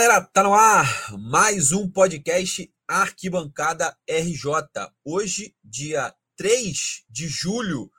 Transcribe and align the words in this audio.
Galera, 0.00 0.20
tá 0.20 0.44
no 0.44 0.54
ar 0.54 1.12
mais 1.18 1.72
um 1.72 1.90
podcast 1.90 2.72
Arquibancada 2.86 3.98
RJ. 4.08 4.92
Hoje, 5.04 5.56
dia 5.64 6.14
3 6.36 7.04
de 7.10 7.26
julho 7.26 7.90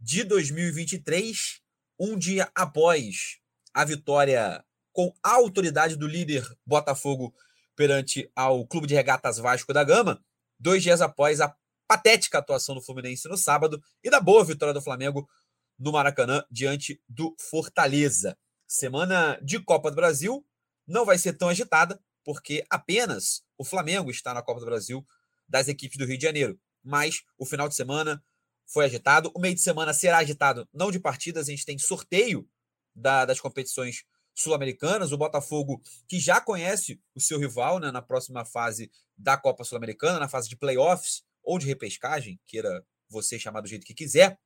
de 0.00 0.24
2023, 0.24 1.60
um 2.00 2.18
dia 2.18 2.50
após 2.52 3.38
a 3.72 3.84
vitória 3.84 4.64
com 4.92 5.14
a 5.22 5.34
autoridade 5.34 5.94
do 5.94 6.08
líder 6.08 6.44
Botafogo 6.66 7.32
perante 7.76 8.28
ao 8.34 8.66
Clube 8.66 8.88
de 8.88 8.96
Regatas 8.96 9.38
Vasco 9.38 9.72
da 9.72 9.84
Gama, 9.84 10.20
dois 10.58 10.82
dias 10.82 11.00
após 11.00 11.40
a 11.40 11.54
patética 11.86 12.38
atuação 12.38 12.74
do 12.74 12.82
Fluminense 12.82 13.28
no 13.28 13.36
sábado 13.36 13.80
e 14.02 14.10
da 14.10 14.18
boa 14.18 14.44
vitória 14.44 14.74
do 14.74 14.82
Flamengo 14.82 15.28
no 15.78 15.92
Maracanã 15.92 16.44
diante 16.50 17.00
do 17.08 17.36
Fortaleza. 17.38 18.36
Semana 18.66 19.38
de 19.40 19.60
Copa 19.60 19.90
do 19.90 19.94
Brasil 19.94 20.44
não 20.90 21.04
vai 21.04 21.16
ser 21.16 21.34
tão 21.34 21.48
agitada, 21.48 21.98
porque 22.24 22.64
apenas 22.68 23.42
o 23.56 23.64
Flamengo 23.64 24.10
está 24.10 24.34
na 24.34 24.42
Copa 24.42 24.60
do 24.60 24.66
Brasil 24.66 25.06
das 25.48 25.68
equipes 25.68 25.96
do 25.96 26.04
Rio 26.04 26.18
de 26.18 26.24
Janeiro. 26.24 26.60
Mas 26.82 27.22
o 27.38 27.46
final 27.46 27.68
de 27.68 27.74
semana 27.74 28.22
foi 28.66 28.84
agitado, 28.84 29.30
o 29.34 29.40
meio 29.40 29.54
de 29.54 29.60
semana 29.60 29.92
será 29.92 30.18
agitado, 30.18 30.68
não 30.72 30.90
de 30.90 31.00
partidas, 31.00 31.48
a 31.48 31.50
gente 31.50 31.64
tem 31.64 31.78
sorteio 31.78 32.48
da, 32.94 33.24
das 33.24 33.40
competições 33.40 34.04
sul-americanas. 34.34 35.12
O 35.12 35.18
Botafogo, 35.18 35.80
que 36.08 36.18
já 36.18 36.40
conhece 36.40 37.00
o 37.14 37.20
seu 37.20 37.38
rival 37.38 37.78
né, 37.78 37.90
na 37.90 38.02
próxima 38.02 38.44
fase 38.44 38.90
da 39.16 39.36
Copa 39.36 39.64
Sul-Americana, 39.64 40.18
na 40.18 40.28
fase 40.28 40.48
de 40.48 40.56
playoffs 40.56 41.22
ou 41.42 41.58
de 41.58 41.66
repescagem, 41.66 42.40
queira 42.46 42.84
você 43.08 43.38
chamar 43.38 43.60
do 43.60 43.68
jeito 43.68 43.86
que 43.86 43.94
quiser, 43.94 44.38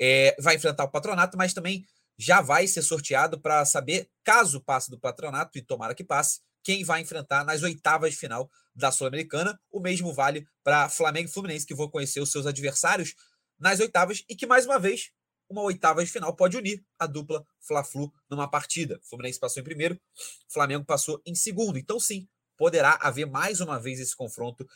é, 0.00 0.34
vai 0.40 0.56
enfrentar 0.56 0.84
o 0.84 0.90
patronato, 0.90 1.36
mas 1.36 1.52
também 1.54 1.86
já 2.18 2.40
vai 2.40 2.66
ser 2.66 2.82
sorteado 2.82 3.40
para 3.40 3.64
saber, 3.64 4.08
caso 4.22 4.60
passe 4.60 4.90
do 4.90 4.98
patronato, 4.98 5.58
e 5.58 5.62
tomara 5.62 5.94
que 5.94 6.04
passe, 6.04 6.40
quem 6.62 6.82
vai 6.84 7.02
enfrentar 7.02 7.44
nas 7.44 7.62
oitavas 7.62 8.12
de 8.12 8.16
final 8.16 8.50
da 8.74 8.90
Sul-Americana. 8.90 9.60
O 9.70 9.80
mesmo 9.80 10.12
vale 10.12 10.46
para 10.62 10.88
Flamengo 10.88 11.28
e 11.28 11.32
Fluminense, 11.32 11.66
que 11.66 11.74
vão 11.74 11.90
conhecer 11.90 12.20
os 12.20 12.32
seus 12.32 12.46
adversários 12.46 13.14
nas 13.58 13.80
oitavas 13.80 14.24
e 14.28 14.34
que, 14.34 14.46
mais 14.46 14.64
uma 14.64 14.78
vez, 14.78 15.10
uma 15.48 15.62
oitava 15.62 16.04
de 16.04 16.10
final 16.10 16.34
pode 16.34 16.56
unir 16.56 16.82
a 16.98 17.06
dupla 17.06 17.44
Fla-Flu 17.60 18.10
numa 18.30 18.50
partida. 18.50 18.98
Fluminense 19.02 19.38
passou 19.38 19.60
em 19.60 19.64
primeiro, 19.64 20.00
Flamengo 20.48 20.84
passou 20.84 21.20
em 21.26 21.34
segundo. 21.34 21.78
Então, 21.78 22.00
sim, 22.00 22.26
poderá 22.56 22.98
haver 23.00 23.26
mais 23.26 23.60
uma 23.60 23.78
vez 23.78 24.00
esse 24.00 24.16
confronto 24.16 24.66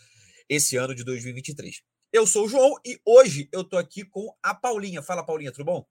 esse 0.48 0.76
ano 0.76 0.94
de 0.94 1.04
2023. 1.04 1.82
Eu 2.12 2.26
sou 2.26 2.46
o 2.46 2.48
João 2.48 2.74
e 2.84 2.98
hoje 3.04 3.48
eu 3.52 3.62
estou 3.62 3.78
aqui 3.78 4.04
com 4.04 4.34
a 4.42 4.54
Paulinha. 4.54 5.02
Fala, 5.02 5.24
Paulinha, 5.24 5.52
tudo 5.52 5.64
bom? 5.64 5.86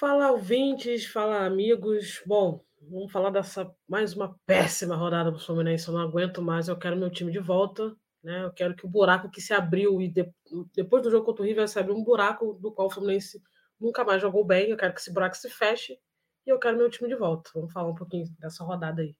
Fala 0.00 0.32
ouvintes, 0.32 1.04
fala 1.04 1.44
amigos. 1.44 2.22
Bom, 2.24 2.64
vamos 2.80 3.12
falar 3.12 3.28
dessa 3.28 3.70
mais 3.86 4.16
uma 4.16 4.34
péssima 4.46 4.96
rodada 4.96 5.30
do 5.30 5.38
Fluminense. 5.38 5.88
Eu 5.88 5.92
não 5.92 6.00
aguento 6.00 6.40
mais, 6.40 6.68
eu 6.68 6.78
quero 6.78 6.96
meu 6.96 7.10
time 7.10 7.30
de 7.30 7.38
volta. 7.38 7.94
Né? 8.24 8.44
Eu 8.44 8.50
quero 8.50 8.74
que 8.74 8.86
o 8.86 8.88
buraco 8.88 9.30
que 9.30 9.42
se 9.42 9.52
abriu 9.52 10.00
e 10.00 10.08
de, 10.08 10.26
depois 10.74 11.02
do 11.02 11.10
jogo 11.10 11.26
contra 11.26 11.42
o 11.42 11.46
River 11.46 11.68
se 11.68 11.78
abriu 11.78 11.94
um 11.94 12.02
buraco 12.02 12.54
do 12.54 12.72
qual 12.72 12.88
o 12.88 12.90
Fluminense 12.90 13.42
nunca 13.78 14.02
mais 14.02 14.22
jogou 14.22 14.42
bem. 14.42 14.70
Eu 14.70 14.76
quero 14.78 14.94
que 14.94 15.00
esse 15.00 15.12
buraco 15.12 15.36
se 15.36 15.50
feche 15.50 15.98
e 16.46 16.50
eu 16.50 16.58
quero 16.58 16.78
meu 16.78 16.88
time 16.88 17.06
de 17.06 17.14
volta. 17.14 17.50
Vamos 17.54 17.70
falar 17.70 17.90
um 17.90 17.94
pouquinho 17.94 18.24
dessa 18.38 18.64
rodada 18.64 19.02
aí. 19.02 19.14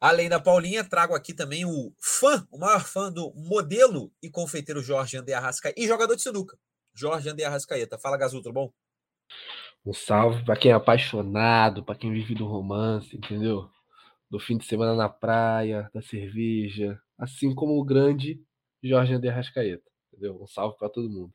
Além 0.00 0.28
da 0.28 0.38
Paulinha, 0.38 0.88
trago 0.88 1.16
aqui 1.16 1.34
também 1.34 1.64
o 1.64 1.92
fã, 1.98 2.46
o 2.52 2.56
maior 2.56 2.84
fã 2.84 3.10
do 3.10 3.34
modelo 3.34 4.12
e 4.22 4.30
confeiteiro 4.30 4.80
Jorge 4.80 5.16
André 5.16 5.34
Arrascaeta 5.34 5.80
e 5.80 5.88
jogador 5.88 6.14
de 6.14 6.22
sinuca, 6.22 6.56
Jorge 6.94 7.28
André 7.28 7.46
Arrascaeta. 7.46 7.98
Fala, 7.98 8.16
Gazu, 8.16 8.40
tudo 8.40 8.52
bom? 8.52 8.72
Um 9.84 9.92
salve 9.92 10.44
para 10.44 10.56
quem 10.56 10.70
é 10.70 10.74
apaixonado, 10.74 11.84
para 11.84 11.96
quem 11.96 12.12
vive 12.12 12.34
do 12.34 12.46
romance, 12.46 13.16
entendeu? 13.16 13.68
Do 14.30 14.38
fim 14.38 14.56
de 14.56 14.64
semana 14.64 14.94
na 14.94 15.08
praia, 15.08 15.90
da 15.92 16.00
cerveja, 16.00 17.00
assim 17.18 17.54
como 17.54 17.78
o 17.78 17.84
grande 17.84 18.40
Jorge 18.82 19.14
André 19.14 19.30
Rascaeta, 19.30 19.90
entendeu? 20.12 20.40
Um 20.40 20.46
salve 20.46 20.76
para 20.78 20.88
todo 20.88 21.10
mundo. 21.10 21.32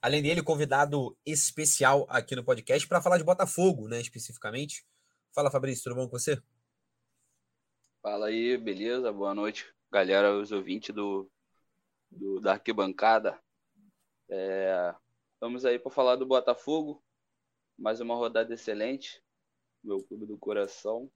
Além 0.00 0.22
dele, 0.22 0.42
convidado 0.42 1.16
especial 1.26 2.06
aqui 2.08 2.36
no 2.36 2.44
podcast 2.44 2.86
para 2.86 3.02
falar 3.02 3.18
de 3.18 3.24
Botafogo, 3.24 3.88
né, 3.88 4.00
especificamente. 4.00 4.86
Fala, 5.34 5.50
Fabrício, 5.50 5.84
tudo 5.84 5.96
bom 5.96 6.08
com 6.08 6.18
você? 6.18 6.40
Fala 8.00 8.26
aí, 8.26 8.56
beleza? 8.56 9.12
Boa 9.12 9.34
noite, 9.34 9.66
galera, 9.90 10.32
os 10.32 10.52
ouvintes 10.52 10.94
do, 10.94 11.28
do 12.10 12.40
da 12.40 12.52
arquibancada. 12.52 13.38
É, 14.30 14.94
Vamos 15.40 15.64
aí 15.64 15.78
para 15.78 15.92
falar 15.92 16.16
do 16.16 16.26
Botafogo. 16.26 17.00
Mais 17.78 18.00
uma 18.00 18.16
rodada 18.16 18.52
excelente. 18.52 19.22
Meu 19.84 20.02
clube 20.02 20.26
do 20.26 20.36
coração. 20.36 21.08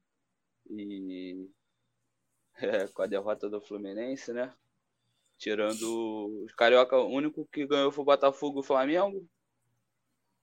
E 0.71 1.51
é, 2.63 2.87
com 2.87 3.03
a 3.03 3.07
derrota 3.07 3.51
do 3.51 3.61
Fluminense, 3.61 4.33
né? 4.33 4.55
Tirando 5.39 6.45
os 6.45 6.53
Carioca, 6.55 6.97
o 6.97 7.09
único 7.09 7.45
que 7.47 7.67
ganhou 7.67 7.91
foi 7.91 8.03
o 8.03 8.07
Botafogo 8.07 8.59
e 8.59 8.61
o 8.61 8.65
Flamengo. 8.65 9.29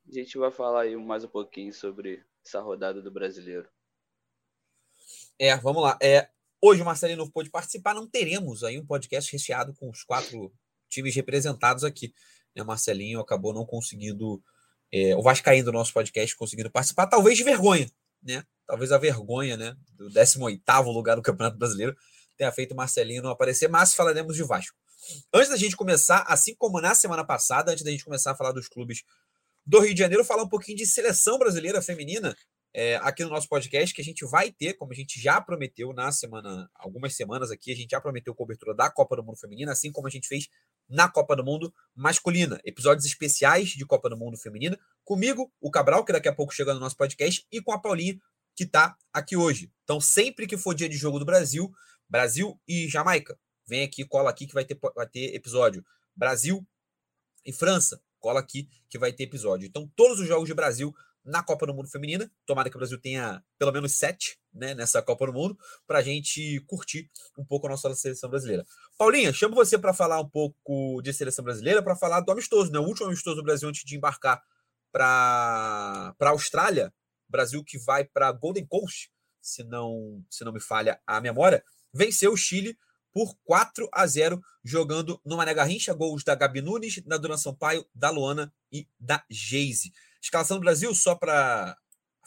A 0.09 0.11
gente 0.11 0.37
vai 0.37 0.51
falar 0.51 0.81
aí 0.81 0.97
mais 0.97 1.23
um 1.23 1.29
pouquinho 1.29 1.71
sobre 1.71 2.21
essa 2.45 2.59
rodada 2.59 3.01
do 3.01 3.09
brasileiro. 3.09 3.69
É, 5.37 5.55
vamos 5.55 5.81
lá. 5.81 5.97
É, 6.01 6.29
hoje 6.61 6.81
o 6.81 6.85
Marcelino 6.85 7.23
não 7.23 7.31
pôde 7.31 7.49
participar, 7.49 7.93
não 7.93 8.05
teremos 8.05 8.61
aí 8.61 8.77
um 8.77 8.85
podcast 8.85 9.31
recheado 9.31 9.73
com 9.73 9.89
os 9.89 10.03
quatro 10.03 10.51
times 10.89 11.15
representados 11.15 11.85
aqui 11.85 12.13
né, 12.55 12.63
Marcelinho 12.63 13.19
acabou 13.19 13.53
não 13.53 13.65
conseguindo, 13.65 14.41
é, 14.91 15.15
o 15.15 15.21
Vascaíno 15.21 15.65
do 15.65 15.71
nosso 15.71 15.93
podcast 15.93 16.35
conseguindo 16.35 16.71
participar, 16.71 17.07
talvez 17.07 17.37
de 17.37 17.43
vergonha, 17.43 17.89
né? 18.23 18.43
Talvez 18.67 18.91
a 18.91 18.97
vergonha, 18.97 19.57
né? 19.57 19.75
Do 19.93 20.09
18 20.09 20.61
lugar 20.91 21.15
do 21.15 21.21
Campeonato 21.21 21.57
Brasileiro 21.57 21.95
tenha 22.37 22.51
feito 22.51 22.73
Marcelinho 22.73 23.21
não 23.21 23.31
aparecer, 23.31 23.67
mas 23.67 23.93
falaremos 23.93 24.35
de 24.35 24.43
Vasco. 24.43 24.77
Antes 25.33 25.49
da 25.49 25.57
gente 25.57 25.75
começar, 25.75 26.23
assim 26.27 26.55
como 26.55 26.79
na 26.79 26.95
semana 26.95 27.23
passada, 27.25 27.71
antes 27.71 27.83
da 27.83 27.91
gente 27.91 28.05
começar 28.05 28.31
a 28.31 28.35
falar 28.35 28.53
dos 28.53 28.67
clubes 28.67 29.03
do 29.65 29.79
Rio 29.79 29.93
de 29.93 29.99
Janeiro, 29.99 30.23
falar 30.23 30.43
um 30.43 30.49
pouquinho 30.49 30.77
de 30.77 30.85
seleção 30.85 31.37
brasileira 31.37 31.81
feminina 31.81 32.35
é, 32.73 32.95
aqui 32.97 33.23
no 33.23 33.29
nosso 33.29 33.47
podcast, 33.47 33.93
que 33.93 34.01
a 34.01 34.03
gente 34.03 34.25
vai 34.25 34.51
ter, 34.51 34.73
como 34.75 34.91
a 34.91 34.95
gente 34.95 35.19
já 35.19 35.41
prometeu 35.41 35.91
na 35.91 36.11
semana, 36.11 36.69
algumas 36.75 37.15
semanas 37.15 37.51
aqui, 37.51 37.71
a 37.71 37.75
gente 37.75 37.91
já 37.91 37.99
prometeu 37.99 38.33
cobertura 38.35 38.75
da 38.75 38.89
Copa 38.89 39.15
do 39.15 39.23
Mundo 39.23 39.37
Feminina, 39.37 39.71
assim 39.71 39.91
como 39.91 40.07
a 40.07 40.09
gente 40.09 40.27
fez 40.27 40.47
na 40.89 41.07
Copa 41.07 41.35
do 41.35 41.43
Mundo 41.43 41.73
masculina. 41.95 42.59
Episódios 42.65 43.05
especiais 43.05 43.69
de 43.69 43.85
Copa 43.85 44.09
do 44.09 44.17
Mundo 44.17 44.37
feminina. 44.37 44.77
Comigo, 45.05 45.53
o 45.61 45.69
Cabral, 45.69 46.03
que 46.03 46.11
daqui 46.11 46.27
a 46.27 46.33
pouco 46.33 46.53
chega 46.53 46.73
no 46.73 46.79
nosso 46.79 46.97
podcast, 46.97 47.45
e 47.51 47.61
com 47.61 47.71
a 47.71 47.79
Paulinha, 47.79 48.19
que 48.55 48.63
está 48.63 48.97
aqui 49.13 49.37
hoje. 49.37 49.71
Então, 49.83 50.01
sempre 50.01 50.47
que 50.47 50.57
for 50.57 50.73
dia 50.73 50.89
de 50.89 50.97
jogo 50.97 51.19
do 51.19 51.25
Brasil, 51.25 51.71
Brasil 52.09 52.59
e 52.67 52.87
Jamaica, 52.87 53.39
vem 53.67 53.83
aqui, 53.83 54.03
cola 54.03 54.31
aqui 54.31 54.47
que 54.47 54.53
vai 54.53 54.65
ter, 54.65 54.77
vai 54.95 55.07
ter 55.07 55.35
episódio. 55.35 55.85
Brasil 56.15 56.67
e 57.45 57.53
França, 57.53 58.01
cola 58.19 58.39
aqui 58.39 58.67
que 58.89 58.97
vai 58.97 59.13
ter 59.13 59.23
episódio. 59.23 59.67
Então, 59.67 59.89
todos 59.95 60.19
os 60.19 60.27
jogos 60.27 60.47
de 60.47 60.53
Brasil 60.53 60.93
na 61.29 61.43
Copa 61.43 61.65
do 61.65 61.73
Mundo 61.73 61.89
Feminina. 61.89 62.29
Tomara 62.45 62.69
que 62.69 62.75
o 62.75 62.79
Brasil 62.79 62.99
tenha 62.99 63.43
pelo 63.57 63.71
menos 63.71 63.93
sete 63.93 64.39
né, 64.53 64.73
nessa 64.73 65.01
Copa 65.01 65.27
do 65.27 65.33
Mundo, 65.33 65.57
para 65.87 65.99
a 65.99 66.01
gente 66.01 66.59
curtir 66.67 67.09
um 67.37 67.45
pouco 67.45 67.67
a 67.67 67.69
nossa 67.69 67.93
seleção 67.95 68.29
brasileira. 68.29 68.65
Paulinha, 68.97 69.31
chamo 69.31 69.55
você 69.55 69.77
para 69.77 69.93
falar 69.93 70.19
um 70.19 70.27
pouco 70.29 71.01
de 71.01 71.13
seleção 71.13 71.45
brasileira, 71.45 71.83
para 71.83 71.95
falar 71.95 72.21
do 72.21 72.31
amistoso, 72.31 72.71
né? 72.71 72.79
O 72.79 72.83
último 72.83 73.07
amistoso 73.07 73.37
do 73.37 73.43
Brasil 73.43 73.69
antes 73.69 73.83
de 73.85 73.95
embarcar 73.95 74.41
para 74.91 76.15
a 76.19 76.29
Austrália. 76.29 76.93
Brasil 77.27 77.63
que 77.63 77.77
vai 77.77 78.03
para 78.03 78.31
Golden 78.31 78.65
Coast, 78.65 79.11
se 79.39 79.63
não, 79.63 80.23
se 80.29 80.43
não 80.43 80.51
me 80.51 80.59
falha 80.59 80.99
a 81.05 81.21
memória, 81.21 81.63
venceu 81.93 82.33
o 82.33 82.37
Chile 82.37 82.75
por 83.11 83.35
4 83.43 83.87
a 83.91 84.05
0, 84.05 84.41
jogando 84.63 85.21
no 85.23 85.37
Mané 85.37 85.53
Garrincha, 85.53 85.93
gols 85.93 86.23
da 86.23 86.33
Gabi 86.33 86.61
Nunes, 86.61 87.01
da 87.03 87.17
Dona 87.17 87.37
Sampaio, 87.37 87.85
da 87.93 88.09
Luana 88.09 88.51
e 88.71 88.87
da 88.99 89.23
Geise. 89.29 89.91
Escalação 90.21 90.57
do 90.57 90.61
Brasil, 90.61 90.93
só 90.93 91.15
para 91.15 91.77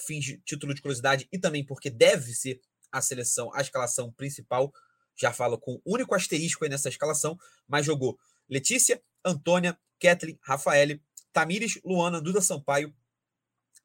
fins 0.01 0.25
de 0.25 0.39
título 0.39 0.75
de 0.75 0.81
curiosidade 0.81 1.29
e 1.33 1.39
também 1.39 1.65
porque 1.65 1.91
deve 1.91 2.33
ser 2.33 2.61
a 2.91 3.01
seleção, 3.01 3.53
a 3.55 3.61
escalação 3.61 4.13
principal. 4.13 4.73
Já 5.17 5.33
falo 5.33 5.59
com 5.59 5.81
único 5.85 6.15
asterisco 6.15 6.65
aí 6.65 6.71
nessa 6.71 6.89
escalação, 6.89 7.37
mas 7.69 7.85
jogou 7.85 8.19
Letícia, 8.49 9.03
Antônia, 9.25 9.79
Kathleen, 10.01 10.39
Rafael, 10.43 10.99
Tamires, 11.33 11.81
Luana, 11.85 12.21
Duda 12.21 12.41
Sampaio, 12.41 12.95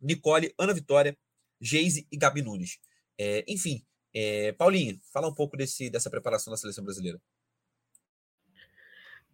Nicole, 0.01 0.53
Ana 0.57 0.73
Vitória, 0.73 1.17
Geise 1.59 2.07
e 2.11 2.17
Gabi 2.17 2.41
Nunes. 2.41 2.79
É, 3.17 3.43
enfim, 3.47 3.85
é, 4.13 4.51
Paulinha, 4.53 4.97
fala 5.11 5.27
um 5.27 5.33
pouco 5.33 5.57
desse, 5.57 5.89
dessa 5.89 6.09
preparação 6.09 6.51
da 6.51 6.57
seleção 6.57 6.83
brasileira. 6.83 7.19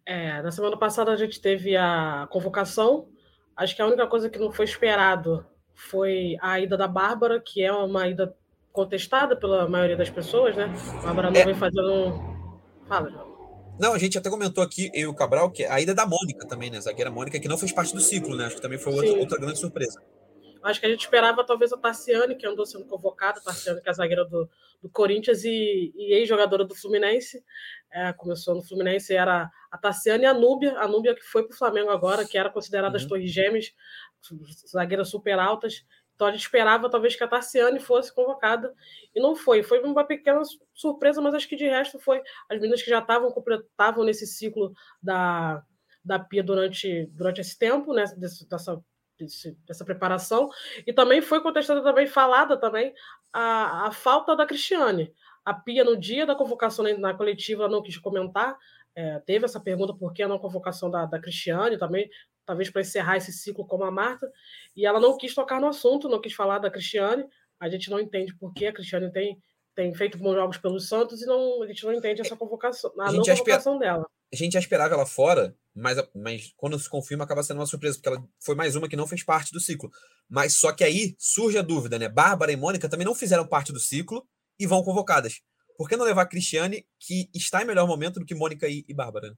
É, 0.06 0.42
na 0.42 0.50
semana 0.50 0.78
passada 0.78 1.10
a 1.10 1.16
gente 1.16 1.40
teve 1.40 1.76
a 1.76 2.28
convocação 2.30 3.10
Acho 3.56 3.76
que 3.76 3.82
a 3.82 3.86
única 3.86 4.06
coisa 4.06 4.28
que 4.28 4.38
não 4.38 4.52
foi 4.52 4.64
esperado 4.64 5.44
foi 5.74 6.36
a 6.40 6.60
ida 6.60 6.76
da 6.76 6.88
Bárbara, 6.88 7.40
que 7.40 7.62
é 7.62 7.72
uma 7.72 8.08
ida 8.08 8.34
contestada 8.72 9.36
pela 9.36 9.68
maioria 9.68 9.96
das 9.96 10.10
pessoas, 10.10 10.56
né? 10.56 10.72
A 10.98 11.06
Bárbara 11.06 11.30
não 11.30 11.40
é. 11.40 11.44
vem 11.44 11.54
fazendo 11.54 11.92
um... 11.92 12.56
Fala, 12.86 13.10
João. 13.10 13.34
Não, 13.78 13.92
a 13.92 13.98
gente 13.98 14.16
até 14.16 14.30
comentou 14.30 14.62
aqui, 14.62 14.90
eu 14.94 15.00
e 15.00 15.06
o 15.06 15.14
Cabral, 15.14 15.50
que 15.50 15.64
a 15.64 15.80
ida 15.80 15.94
da 15.94 16.06
Mônica 16.06 16.46
também, 16.46 16.70
né? 16.70 16.80
Zagueira 16.80 17.10
Mônica, 17.10 17.40
que 17.40 17.48
não 17.48 17.58
fez 17.58 17.72
parte 17.72 17.92
do 17.92 18.00
ciclo, 18.00 18.36
né? 18.36 18.46
Acho 18.46 18.56
que 18.56 18.62
também 18.62 18.78
foi 18.78 18.92
outra, 18.94 19.12
outra 19.18 19.38
grande 19.38 19.58
surpresa. 19.58 20.00
Acho 20.64 20.80
que 20.80 20.86
a 20.86 20.88
gente 20.88 21.02
esperava 21.02 21.44
talvez 21.44 21.72
a 21.72 21.76
Tarciane, 21.76 22.34
que 22.34 22.46
andou 22.46 22.64
sendo 22.64 22.86
convocada, 22.86 23.40
Tarciane, 23.40 23.82
que 23.82 23.88
é 23.88 23.90
a 23.90 23.94
zagueira 23.94 24.24
do, 24.24 24.48
do 24.82 24.88
Corinthians 24.88 25.44
e, 25.44 25.92
e 25.94 26.14
ex-jogadora 26.14 26.64
do 26.64 26.74
Fluminense. 26.74 27.44
É, 27.92 28.12
começou 28.14 28.54
no 28.54 28.62
Fluminense, 28.62 29.14
era 29.14 29.50
a 29.70 29.78
Tarciane 29.78 30.24
e 30.24 30.26
a 30.26 30.32
Núbia, 30.32 30.78
a 30.78 30.88
Núbia 30.88 31.14
que 31.14 31.22
foi 31.22 31.42
para 31.46 31.54
o 31.54 31.58
Flamengo 31.58 31.90
agora, 31.90 32.26
que 32.26 32.38
era 32.38 32.48
considerada 32.48 32.96
uhum. 32.96 33.02
as 33.02 33.08
Torres 33.08 33.30
Gêmeas, 33.30 33.72
zagueiras 34.66 35.08
super 35.10 35.38
altas. 35.38 35.84
Então 36.14 36.28
a 36.28 36.30
gente 36.30 36.42
esperava 36.42 36.88
talvez 36.88 37.14
que 37.14 37.24
a 37.24 37.28
Tarciane 37.28 37.78
fosse 37.78 38.14
convocada 38.14 38.72
e 39.14 39.20
não 39.20 39.36
foi. 39.36 39.62
Foi 39.62 39.80
uma 39.82 40.04
pequena 40.04 40.40
surpresa, 40.72 41.20
mas 41.20 41.34
acho 41.34 41.48
que 41.48 41.56
de 41.56 41.68
resto 41.68 41.98
foi 41.98 42.22
as 42.48 42.58
meninas 42.58 42.82
que 42.82 42.90
já 42.90 43.00
estavam 43.00 43.30
completavam 43.32 44.04
nesse 44.04 44.26
ciclo 44.26 44.72
da, 45.02 45.62
da 46.04 46.18
Pia 46.18 46.42
durante, 46.42 47.06
durante 47.12 47.40
esse 47.40 47.58
tempo, 47.58 47.92
né, 47.92 48.04
dessa, 48.16 48.82
desse, 49.18 49.56
dessa 49.66 49.84
preparação. 49.84 50.48
E 50.86 50.92
também 50.92 51.20
foi 51.20 51.40
contestada 51.40 51.82
também, 51.82 52.06
falada 52.06 52.56
também, 52.56 52.92
a, 53.32 53.88
a 53.88 53.92
falta 53.92 54.36
da 54.36 54.46
Cristiane. 54.46 55.12
A 55.44 55.52
Pia, 55.52 55.84
no 55.84 55.96
dia 55.96 56.24
da 56.24 56.34
convocação 56.34 56.84
na 56.98 57.14
coletiva, 57.14 57.68
não 57.68 57.82
quis 57.82 57.98
comentar. 57.98 58.56
É, 58.96 59.18
teve 59.20 59.44
essa 59.44 59.60
pergunta 59.60 59.92
por 59.92 60.12
que 60.12 60.22
a 60.22 60.28
não 60.28 60.38
convocação 60.38 60.90
da, 60.90 61.04
da 61.04 61.18
Cristiane 61.18 61.76
também 61.76 62.08
talvez 62.46 62.70
para 62.70 62.82
encerrar 62.82 63.16
esse 63.16 63.32
ciclo 63.32 63.66
como 63.66 63.84
a 63.84 63.90
Marta, 63.90 64.30
e 64.76 64.86
ela 64.86 65.00
não 65.00 65.16
quis 65.16 65.34
tocar 65.34 65.60
no 65.60 65.68
assunto, 65.68 66.08
não 66.08 66.20
quis 66.20 66.34
falar 66.34 66.58
da 66.58 66.70
Cristiane. 66.70 67.24
A 67.58 67.68
gente 67.68 67.90
não 67.90 68.00
entende 68.00 68.34
por 68.34 68.52
que 68.52 68.66
a 68.66 68.72
Cristiane 68.72 69.10
tem, 69.10 69.40
tem 69.74 69.94
feito 69.94 70.18
bons 70.18 70.34
jogos 70.34 70.58
pelos 70.58 70.88
Santos 70.88 71.22
e 71.22 71.26
não, 71.26 71.62
a 71.62 71.66
gente 71.66 71.84
não 71.84 71.92
entende 71.92 72.20
essa 72.20 72.36
convocação, 72.36 72.92
a, 72.98 73.08
a 73.08 73.12
não 73.12 73.22
convocação 73.22 73.78
dela. 73.78 74.06
A 74.32 74.36
gente 74.36 74.52
já 74.52 74.58
esperava 74.58 74.94
ela 74.94 75.06
fora, 75.06 75.56
mas, 75.74 75.98
mas 76.14 76.52
quando 76.56 76.78
se 76.78 76.88
confirma 76.88 77.24
acaba 77.24 77.42
sendo 77.42 77.58
uma 77.58 77.66
surpresa, 77.66 77.96
porque 77.96 78.08
ela 78.08 78.24
foi 78.38 78.54
mais 78.54 78.76
uma 78.76 78.88
que 78.88 78.96
não 78.96 79.06
fez 79.06 79.24
parte 79.24 79.52
do 79.52 79.60
ciclo. 79.60 79.90
Mas 80.28 80.54
só 80.54 80.72
que 80.72 80.84
aí 80.84 81.16
surge 81.18 81.58
a 81.58 81.62
dúvida, 81.62 81.98
né? 81.98 82.08
Bárbara 82.08 82.52
e 82.52 82.56
Mônica 82.56 82.88
também 82.88 83.04
não 83.04 83.14
fizeram 83.14 83.46
parte 83.46 83.72
do 83.72 83.80
ciclo 83.80 84.26
e 84.58 84.66
vão 84.66 84.84
convocadas. 84.84 85.42
Por 85.76 85.88
que 85.88 85.96
não 85.96 86.04
levar 86.04 86.22
a 86.22 86.28
Cristiane, 86.28 86.86
que 87.00 87.28
está 87.34 87.60
em 87.60 87.66
melhor 87.66 87.88
momento 87.88 88.20
do 88.20 88.26
que 88.26 88.34
Mônica 88.34 88.68
e, 88.68 88.84
e 88.88 88.94
Bárbara? 88.94 89.30
Né? 89.30 89.34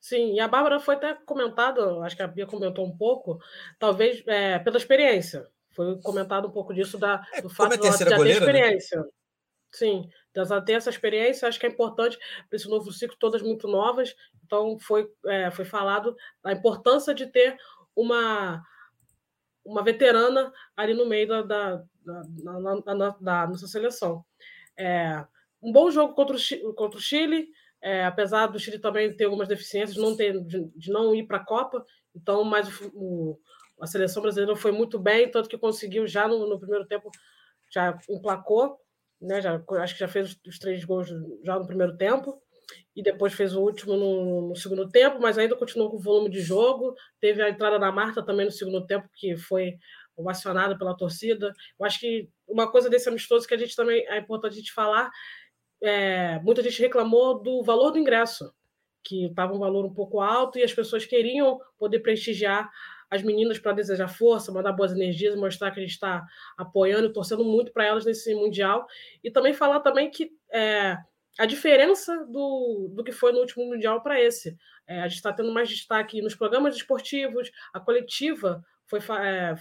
Sim, 0.00 0.34
e 0.34 0.40
a 0.40 0.48
Bárbara 0.48 0.80
foi 0.80 0.96
até 0.96 1.14
comentado, 1.14 2.02
acho 2.02 2.16
que 2.16 2.22
a 2.22 2.26
Bia 2.26 2.46
comentou 2.46 2.86
um 2.86 2.96
pouco, 2.96 3.38
talvez 3.78 4.22
é, 4.26 4.58
pela 4.58 4.76
experiência. 4.76 5.48
Foi 5.74 5.98
comentado 6.00 6.48
um 6.48 6.50
pouco 6.50 6.74
disso 6.74 6.98
da, 6.98 7.24
é, 7.32 7.40
do 7.40 7.48
fato 7.48 7.74
é 7.74 7.76
de 7.76 7.86
ela 7.86 7.96
já 7.96 8.04
ter 8.04 8.18
né? 8.18 8.30
experiência. 8.30 9.00
Né? 9.00 9.08
Sim, 9.72 10.08
ela 10.34 10.60
ter 10.60 10.74
essa 10.74 10.90
experiência, 10.90 11.48
acho 11.48 11.58
que 11.58 11.66
é 11.66 11.68
importante 11.68 12.18
para 12.48 12.56
esse 12.56 12.68
novo 12.68 12.92
ciclo, 12.92 13.16
todas 13.18 13.42
muito 13.42 13.66
novas. 13.66 14.14
Então, 14.44 14.78
foi, 14.78 15.10
é, 15.26 15.50
foi 15.50 15.64
falado 15.64 16.14
a 16.44 16.52
importância 16.52 17.14
de 17.14 17.26
ter 17.26 17.56
uma, 17.96 18.62
uma 19.64 19.82
veterana 19.82 20.52
ali 20.76 20.92
no 20.94 21.06
meio 21.06 21.26
da, 21.26 21.42
da, 21.42 21.84
da, 22.04 22.22
da, 22.94 23.10
da 23.20 23.46
nossa 23.46 23.66
seleção. 23.66 24.24
É, 24.76 25.24
um 25.62 25.72
bom 25.72 25.90
jogo 25.90 26.14
contra 26.14 26.36
o, 26.36 26.74
contra 26.74 26.98
o 26.98 27.02
Chile, 27.02 27.48
é, 27.80 28.04
apesar 28.04 28.46
do 28.48 28.58
Chile 28.58 28.78
também 28.78 29.14
ter 29.16 29.24
algumas 29.24 29.48
deficiências, 29.48 29.96
não 29.96 30.14
ter, 30.14 30.38
de, 30.44 30.64
de 30.76 30.90
não 30.90 31.14
ir 31.14 31.26
para 31.26 31.38
a 31.38 31.44
Copa, 31.44 31.84
então, 32.14 32.44
mas 32.44 32.68
o, 32.92 33.38
a 33.80 33.86
seleção 33.86 34.22
brasileira 34.22 34.54
foi 34.54 34.72
muito 34.72 34.98
bem, 34.98 35.30
tanto 35.30 35.48
que 35.48 35.56
conseguiu 35.56 36.06
já 36.06 36.28
no, 36.28 36.46
no 36.46 36.58
primeiro 36.58 36.86
tempo, 36.86 37.10
já 37.70 37.98
emplacou, 38.08 38.78
né, 39.22 39.40
já, 39.40 39.62
acho 39.80 39.94
que 39.94 40.00
já 40.00 40.08
fez 40.08 40.38
os, 40.46 40.58
três 40.58 40.84
gols 40.84 41.08
já 41.44 41.58
no 41.58 41.66
primeiro 41.66 41.96
tempo, 41.96 42.40
e 42.94 43.02
depois 43.02 43.32
fez 43.32 43.54
o 43.54 43.60
último 43.60 43.96
no, 43.96 44.48
no, 44.48 44.56
segundo 44.56 44.88
tempo, 44.88 45.20
mas 45.20 45.38
ainda 45.38 45.56
continuou 45.56 45.90
com 45.90 45.96
o 45.96 46.02
volume 46.02 46.30
de 46.30 46.40
jogo. 46.40 46.94
Teve 47.20 47.42
a 47.42 47.48
entrada 47.48 47.78
da 47.78 47.92
Marta 47.92 48.24
também 48.24 48.46
no 48.46 48.52
segundo 48.52 48.86
tempo, 48.86 49.08
que 49.14 49.36
foi 49.36 49.74
ovacionada 50.16 50.76
pela 50.76 50.96
torcida. 50.96 51.52
Eu 51.78 51.86
acho 51.86 52.00
que 52.00 52.28
uma 52.46 52.70
coisa 52.70 52.90
desse 52.90 53.08
amistoso 53.08 53.46
que 53.46 53.54
a 53.54 53.58
gente 53.58 53.74
também 53.74 54.06
é 54.08 54.18
importante 54.18 54.52
a 54.52 54.56
gente 54.56 54.72
falar 54.72 55.10
é, 55.82 56.38
muita 56.40 56.62
gente 56.62 56.80
reclamou 56.80 57.42
do 57.42 57.62
valor 57.62 57.90
do 57.90 57.98
ingresso, 57.98 58.54
que 59.02 59.26
estava 59.26 59.52
um 59.52 59.58
valor 59.58 59.84
um 59.84 59.92
pouco 59.92 60.20
alto 60.20 60.58
e 60.58 60.62
as 60.62 60.72
pessoas 60.72 61.04
queriam 61.04 61.58
poder 61.76 61.98
prestigiar 61.98 62.70
as 63.12 63.22
meninas 63.22 63.58
para 63.58 63.74
desejar 63.74 64.08
força, 64.08 64.50
mandar 64.50 64.72
boas 64.72 64.90
energias, 64.90 65.36
mostrar 65.36 65.70
que 65.70 65.78
a 65.78 65.82
gente 65.82 65.92
está 65.92 66.24
apoiando 66.56 67.12
torcendo 67.12 67.44
muito 67.44 67.70
para 67.70 67.84
elas 67.84 68.06
nesse 68.06 68.34
Mundial. 68.34 68.86
E 69.22 69.30
também 69.30 69.52
falar 69.52 69.80
também 69.80 70.10
que 70.10 70.30
é, 70.50 70.96
a 71.38 71.44
diferença 71.44 72.24
do, 72.24 72.90
do 72.94 73.04
que 73.04 73.12
foi 73.12 73.30
no 73.32 73.40
último 73.40 73.66
Mundial 73.66 74.02
para 74.02 74.18
esse. 74.18 74.56
É, 74.86 75.00
a 75.00 75.08
gente 75.08 75.18
está 75.18 75.30
tendo 75.30 75.52
mais 75.52 75.68
destaque 75.68 76.22
nos 76.22 76.34
programas 76.34 76.74
esportivos, 76.74 77.52
a 77.74 77.78
coletiva 77.78 78.64
foi, 78.86 78.98
é, 79.20 79.54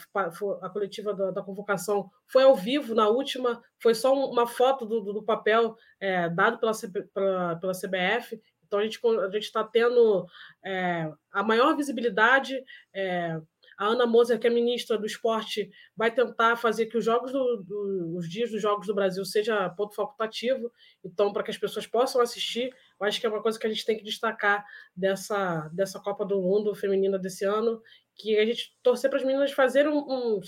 a 0.62 0.70
coletiva 0.70 1.14
da, 1.14 1.32
da, 1.32 1.44
convocação 1.44 2.10
foi 2.28 2.44
ao 2.44 2.56
vivo 2.56 2.96
na 2.96 3.08
última, 3.08 3.62
foi 3.80 3.94
só 3.94 4.14
uma 4.14 4.48
foto 4.48 4.86
do, 4.86 5.02
do, 5.02 5.14
do 5.14 5.24
papel 5.24 5.76
é, 6.00 6.30
dado 6.30 6.58
pela, 6.58 6.72
pela, 7.14 7.56
pela 7.58 7.74
CBF. 7.74 8.42
Então 8.72 8.80
a 8.80 9.30
gente 9.30 9.44
está 9.44 9.66
tendo 9.66 10.26
é, 10.64 11.12
a 11.32 11.44
maior 11.44 11.76
visibilidade. 11.76 12.64
É, 12.94 13.38
a 13.78 13.88
Ana 13.88 14.06
Moser, 14.06 14.40
que 14.40 14.46
é 14.46 14.50
ministra 14.50 14.96
do 14.96 15.08
esporte, 15.08 15.72
vai 15.98 16.14
tentar 16.14 16.56
fazer 16.56 16.86
que 16.86 16.98
os 16.98 17.04
jogos 17.04 17.32
do, 17.32 17.64
do, 17.64 18.16
os 18.16 18.30
dias 18.30 18.52
dos 18.52 18.62
jogos 18.62 18.86
do 18.86 18.94
Brasil 18.94 19.26
seja 19.26 19.68
ponto 19.72 19.96
facultativo, 19.96 20.72
então 21.04 21.34
para 21.34 21.42
que 21.42 21.50
as 21.50 21.58
pessoas 21.58 21.88
possam 21.88 22.22
assistir. 22.22 22.72
Eu 23.00 23.08
acho 23.08 23.20
que 23.20 23.26
é 23.26 23.30
uma 23.30 23.42
coisa 23.42 23.58
que 23.58 23.66
a 23.66 23.70
gente 23.70 23.84
tem 23.84 23.98
que 23.98 24.04
destacar 24.04 24.64
dessa, 24.96 25.68
dessa 25.74 26.00
Copa 26.00 26.24
do 26.24 26.40
Mundo 26.40 26.76
feminina 26.76 27.18
desse 27.18 27.44
ano 27.44 27.82
que 28.16 28.38
a 28.38 28.46
gente 28.46 28.78
torcer 28.84 29.10
para 29.10 29.18
as 29.18 29.26
meninas 29.26 29.52
fazerem 29.52 29.92
um, 29.92 29.98
um, 29.98 30.40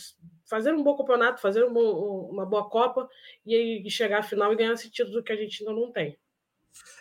fazer 0.48 0.72
um 0.72 0.84
bom 0.84 0.96
campeonato, 0.96 1.42
fazer 1.42 1.64
um, 1.66 1.76
um, 1.76 2.30
uma 2.30 2.46
boa 2.46 2.70
Copa 2.70 3.10
e, 3.44 3.82
e 3.84 3.90
chegar 3.90 4.20
à 4.20 4.24
final 4.24 4.54
e 4.54 4.56
ganhar 4.56 4.74
esse 4.74 4.92
título 4.92 5.24
que 5.24 5.32
a 5.32 5.36
gente 5.36 5.64
ainda 5.64 5.74
não 5.74 5.92
tem. 5.92 6.20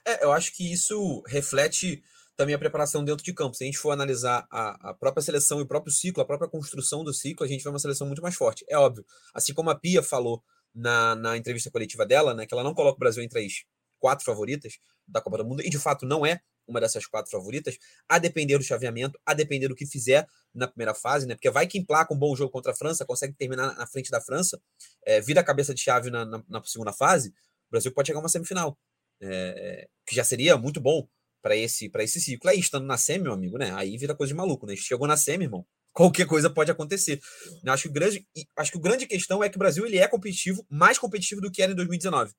É, 0.06 0.24
eu 0.24 0.32
acho 0.32 0.54
que 0.54 0.72
isso 0.72 1.22
reflete 1.26 2.02
também 2.36 2.54
a 2.54 2.58
preparação 2.58 3.04
dentro 3.04 3.24
de 3.24 3.32
campo. 3.32 3.54
Se 3.54 3.64
a 3.64 3.66
gente 3.66 3.78
for 3.78 3.90
analisar 3.90 4.46
a, 4.50 4.90
a, 4.90 4.94
própria 4.94 5.22
seleção 5.22 5.60
e 5.60 5.62
o 5.62 5.66
próprio 5.66 5.92
ciclo, 5.92 6.22
a 6.22 6.26
própria 6.26 6.48
construção 6.48 7.04
do 7.04 7.12
ciclo, 7.12 7.44
a 7.44 7.48
gente 7.48 7.62
vê 7.62 7.68
uma 7.68 7.78
seleção 7.78 8.06
muito 8.06 8.22
mais 8.22 8.34
forte. 8.34 8.64
É 8.68 8.76
óbvio. 8.76 9.04
Assim 9.34 9.52
como 9.52 9.70
a 9.70 9.74
Pia 9.74 10.02
falou 10.02 10.42
na, 10.74 11.14
na 11.14 11.36
entrevista 11.36 11.70
coletiva 11.70 12.06
dela, 12.06 12.34
né, 12.34 12.46
que 12.46 12.54
ela 12.54 12.64
não 12.64 12.74
coloca 12.74 12.96
o 12.96 12.98
Brasil 12.98 13.22
entre 13.22 13.44
as 13.44 13.52
quatro 13.98 14.24
favoritas 14.24 14.78
da 15.06 15.20
Copa 15.20 15.38
do 15.38 15.44
Mundo, 15.44 15.62
e 15.62 15.70
de 15.70 15.78
fato 15.78 16.06
não 16.06 16.24
é 16.24 16.40
uma 16.66 16.80
dessas 16.80 17.06
quatro 17.06 17.30
favoritas, 17.30 17.76
a 18.08 18.18
depender 18.18 18.56
do 18.56 18.64
chaveamento, 18.64 19.18
a 19.26 19.34
depender 19.34 19.68
do 19.68 19.74
que 19.74 19.86
fizer 19.86 20.26
na 20.54 20.66
primeira 20.68 20.94
fase, 20.94 21.26
né? 21.26 21.34
Porque 21.34 21.50
vai 21.50 21.66
que 21.66 21.78
emplaca 21.78 22.14
um 22.14 22.18
bom 22.18 22.34
jogo 22.36 22.50
contra 22.50 22.72
a 22.72 22.74
França, 22.74 23.04
consegue 23.04 23.34
terminar 23.34 23.76
na 23.76 23.86
frente 23.86 24.10
da 24.10 24.20
França, 24.20 24.60
é, 25.04 25.20
vira 25.20 25.40
a 25.40 25.44
cabeça 25.44 25.74
de 25.74 25.80
chave 25.80 26.10
na, 26.10 26.24
na, 26.24 26.42
na, 26.48 26.64
segunda 26.64 26.92
fase, 26.92 27.30
o 27.30 27.70
Brasil 27.70 27.92
pode 27.92 28.06
chegar 28.06 28.20
a 28.20 28.22
uma 28.22 28.28
semifinal, 28.28 28.78
é, 29.22 29.88
que 30.06 30.14
já 30.14 30.24
seria 30.24 30.56
muito 30.56 30.80
bom 30.80 31.06
para 31.40 31.56
esse 31.56 31.88
para 31.88 32.04
esse 32.04 32.20
ciclo. 32.20 32.50
Aí, 32.50 32.58
estando 32.58 32.86
na 32.86 32.96
semi, 32.96 33.24
meu 33.24 33.32
amigo, 33.32 33.58
né? 33.58 33.72
Aí 33.74 33.96
vira 33.96 34.14
coisa 34.14 34.32
de 34.32 34.36
maluco, 34.36 34.66
né? 34.66 34.76
Chegou 34.76 35.06
na 35.06 35.16
semi, 35.16 35.44
irmão. 35.44 35.66
Qualquer 35.92 36.26
coisa 36.26 36.48
pode 36.48 36.70
acontecer. 36.70 37.20
Eu 37.62 37.72
acho 37.72 37.82
que 37.84 37.88
o 37.88 37.92
grande, 37.92 38.26
acho 38.56 38.70
que 38.70 38.78
o 38.78 38.80
grande 38.80 39.06
questão 39.06 39.44
é 39.44 39.48
que 39.48 39.56
o 39.56 39.58
Brasil 39.58 39.84
ele 39.84 39.98
é 39.98 40.08
competitivo, 40.08 40.66
mais 40.70 40.98
competitivo 40.98 41.40
do 41.40 41.50
que 41.50 41.62
era 41.62 41.72
em 41.72 41.74
2019. 41.74 42.32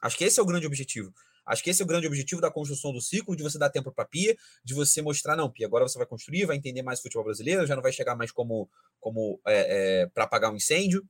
Acho 0.00 0.16
que 0.16 0.24
esse 0.24 0.40
é 0.40 0.42
o 0.42 0.46
grande 0.46 0.66
objetivo. 0.66 1.12
Acho 1.46 1.62
que 1.62 1.68
esse 1.68 1.82
é 1.82 1.84
o 1.84 1.88
grande 1.88 2.06
objetivo 2.06 2.40
da 2.40 2.50
construção 2.50 2.92
do 2.92 3.00
ciclo, 3.00 3.36
de 3.36 3.42
você 3.42 3.58
dar 3.58 3.68
tempo 3.68 3.92
para 3.92 4.06
Pia, 4.06 4.34
de 4.64 4.72
você 4.72 5.02
mostrar, 5.02 5.36
não, 5.36 5.50
Pia, 5.50 5.66
agora 5.66 5.86
você 5.86 5.98
vai 5.98 6.06
construir, 6.06 6.46
vai 6.46 6.56
entender 6.56 6.82
mais 6.82 7.00
o 7.00 7.02
futebol 7.02 7.24
brasileiro, 7.24 7.66
já 7.66 7.74
não 7.74 7.82
vai 7.82 7.92
chegar 7.92 8.16
mais 8.16 8.32
como, 8.32 8.70
como 8.98 9.40
é, 9.46 10.02
é, 10.02 10.06
para 10.06 10.24
apagar 10.24 10.50
um 10.50 10.56
incêndio. 10.56 11.06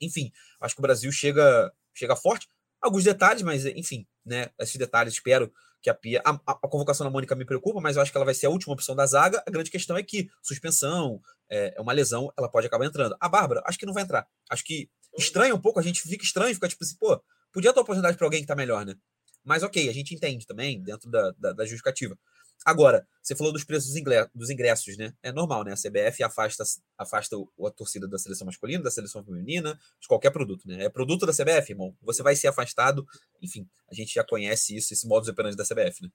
Enfim, 0.00 0.30
acho 0.60 0.74
que 0.76 0.80
o 0.80 0.82
Brasil 0.82 1.10
chega, 1.10 1.72
chega 1.92 2.14
forte. 2.14 2.46
Alguns 2.82 3.04
detalhes, 3.04 3.42
mas 3.42 3.64
enfim, 3.64 4.06
né? 4.26 4.50
Esses 4.58 4.76
detalhes, 4.76 5.14
espero 5.14 5.52
que 5.80 5.88
a 5.88 5.94
Pia. 5.94 6.20
A, 6.24 6.30
a, 6.46 6.68
convocação 6.68 7.04
da 7.04 7.10
Mônica 7.10 7.34
me 7.34 7.44
preocupa, 7.44 7.80
mas 7.80 7.96
eu 7.96 8.02
acho 8.02 8.10
que 8.10 8.16
ela 8.16 8.24
vai 8.24 8.34
ser 8.34 8.46
a 8.46 8.50
última 8.50 8.74
opção 8.74 8.94
da 8.94 9.06
zaga. 9.06 9.42
A 9.46 9.50
grande 9.50 9.70
questão 9.70 9.96
é 9.96 10.02
que 10.02 10.28
suspensão, 10.42 11.20
é, 11.50 11.74
é 11.76 11.80
uma 11.80 11.92
lesão, 11.92 12.32
ela 12.36 12.48
pode 12.48 12.66
acabar 12.66 12.84
entrando. 12.84 13.16
A 13.20 13.28
Bárbara, 13.28 13.62
acho 13.66 13.78
que 13.78 13.86
não 13.86 13.92
vai 13.92 14.02
entrar. 14.02 14.26
Acho 14.50 14.64
que 14.64 14.88
estranha 15.18 15.54
um 15.54 15.60
pouco, 15.60 15.78
a 15.78 15.82
gente 15.82 16.00
fica 16.02 16.24
estranho, 16.24 16.54
fica 16.54 16.68
tipo 16.68 16.82
assim, 16.82 16.96
pô, 16.98 17.22
podia 17.52 17.72
ter 17.72 17.80
oportunidade 17.80 18.16
para 18.16 18.26
alguém 18.26 18.40
que 18.40 18.46
tá 18.46 18.56
melhor, 18.56 18.84
né? 18.84 18.94
Mas 19.44 19.62
ok, 19.62 19.88
a 19.88 19.92
gente 19.92 20.14
entende 20.14 20.46
também, 20.46 20.82
dentro 20.82 21.10
da, 21.10 21.32
da, 21.38 21.52
da 21.52 21.64
justificativa. 21.64 22.16
Agora, 22.64 23.06
você 23.22 23.34
falou 23.34 23.52
dos 23.52 23.64
preços 23.64 23.92
dos 24.34 24.50
ingressos, 24.50 24.96
né? 24.96 25.12
É 25.22 25.32
normal, 25.32 25.64
né? 25.64 25.72
A 25.72 25.76
CBF 25.76 26.22
afasta, 26.22 26.64
afasta 26.96 27.36
a 27.36 27.70
torcida 27.70 28.08
da 28.08 28.18
seleção 28.18 28.46
masculina, 28.46 28.82
da 28.82 28.90
seleção 28.90 29.24
feminina, 29.24 29.78
de 30.00 30.08
qualquer 30.08 30.30
produto, 30.30 30.66
né? 30.66 30.84
É 30.84 30.88
produto 30.88 31.26
da 31.26 31.32
CBF, 31.32 31.72
irmão. 31.72 31.94
Você 32.02 32.22
vai 32.22 32.36
ser 32.36 32.48
afastado. 32.48 33.06
Enfim, 33.40 33.68
a 33.90 33.94
gente 33.94 34.14
já 34.14 34.24
conhece 34.24 34.76
isso, 34.76 34.92
esse 34.92 35.06
modus 35.06 35.28
operandi 35.28 35.56
da 35.56 35.64
CBF, 35.64 36.02
né? 36.02 36.08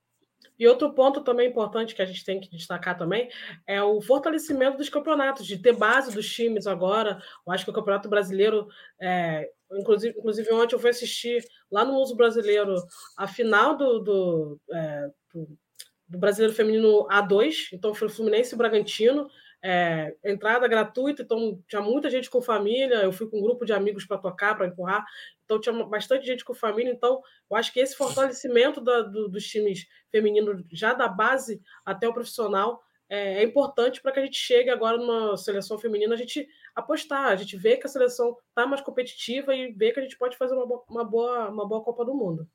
E 0.59 0.67
outro 0.67 0.91
ponto 0.93 1.21
também 1.21 1.49
importante 1.49 1.93
que 1.93 2.01
a 2.01 2.05
gente 2.05 2.25
tem 2.25 2.39
que 2.39 2.49
destacar 2.49 2.97
também 2.97 3.29
é 3.65 3.81
o 3.81 4.01
fortalecimento 4.01 4.77
dos 4.77 4.89
campeonatos, 4.89 5.45
de 5.45 5.57
ter 5.57 5.73
base 5.73 6.13
dos 6.13 6.27
times 6.33 6.65
agora. 6.65 7.21
Eu 7.45 7.53
acho 7.53 7.63
que 7.63 7.69
o 7.69 7.73
Campeonato 7.73 8.09
Brasileiro, 8.09 8.67
é, 8.99 9.47
inclusive, 9.71 10.17
inclusive 10.17 10.51
ontem 10.53 10.75
eu 10.75 10.79
fui 10.79 10.89
assistir 10.89 11.45
lá 11.71 11.85
no 11.85 11.93
Uso 11.95 12.15
Brasileiro 12.15 12.73
a 13.15 13.27
final 13.27 13.77
do, 13.77 13.99
do, 13.99 14.61
é, 14.73 15.09
do, 15.33 15.57
do 16.07 16.17
Brasileiro 16.17 16.55
Feminino 16.55 17.05
A2, 17.07 17.69
então 17.73 17.93
foi 17.93 18.07
o 18.07 18.11
Fluminense 18.11 18.53
e 18.53 18.55
o 18.55 18.57
Bragantino. 18.57 19.27
é, 19.63 20.15
entrada 20.23 20.67
gratuita, 20.67 21.23
então 21.23 21.59
tinha 21.67 21.81
muita 21.81 22.09
gente 22.09 22.29
com 22.29 22.41
família. 22.41 22.97
Eu 22.97 23.11
fui 23.11 23.27
com 23.29 23.39
um 23.39 23.41
grupo 23.41 23.65
de 23.65 23.73
amigos 23.73 24.05
para 24.05 24.17
tocar, 24.17 24.55
para 24.55 24.67
empurrar, 24.67 25.03
então 25.43 25.59
tinha 25.59 25.73
bastante 25.85 26.25
gente 26.25 26.45
com 26.45 26.53
família. 26.53 26.91
Então, 26.91 27.21
eu 27.49 27.57
acho 27.57 27.73
que 27.73 27.79
esse 27.79 27.95
fortalecimento 27.95 28.79
da, 28.79 29.01
do, 29.01 29.27
dos 29.27 29.45
times 29.47 29.85
femininos, 30.11 30.63
já 30.71 30.93
da 30.93 31.07
base 31.07 31.61
até 31.85 32.07
o 32.07 32.13
profissional, 32.13 32.81
é, 33.09 33.41
é 33.41 33.43
importante 33.43 34.01
para 34.01 34.11
que 34.11 34.19
a 34.19 34.25
gente 34.25 34.37
chegue 34.37 34.69
agora 34.69 34.97
numa 34.97 35.35
seleção 35.37 35.77
feminina, 35.77 36.13
a 36.13 36.17
gente 36.17 36.47
apostar, 36.75 37.27
a 37.31 37.35
gente 37.35 37.57
vê 37.57 37.77
que 37.77 37.87
a 37.87 37.89
seleção 37.89 38.35
está 38.49 38.67
mais 38.67 38.81
competitiva 38.81 39.55
e 39.55 39.71
vê 39.73 39.91
que 39.91 39.99
a 39.99 40.03
gente 40.03 40.17
pode 40.17 40.37
fazer 40.37 40.53
uma 40.55 40.65
uma 40.89 41.03
boa, 41.03 41.49
uma 41.49 41.67
boa 41.67 41.83
Copa 41.83 42.05
do 42.05 42.13
Mundo. 42.13 42.47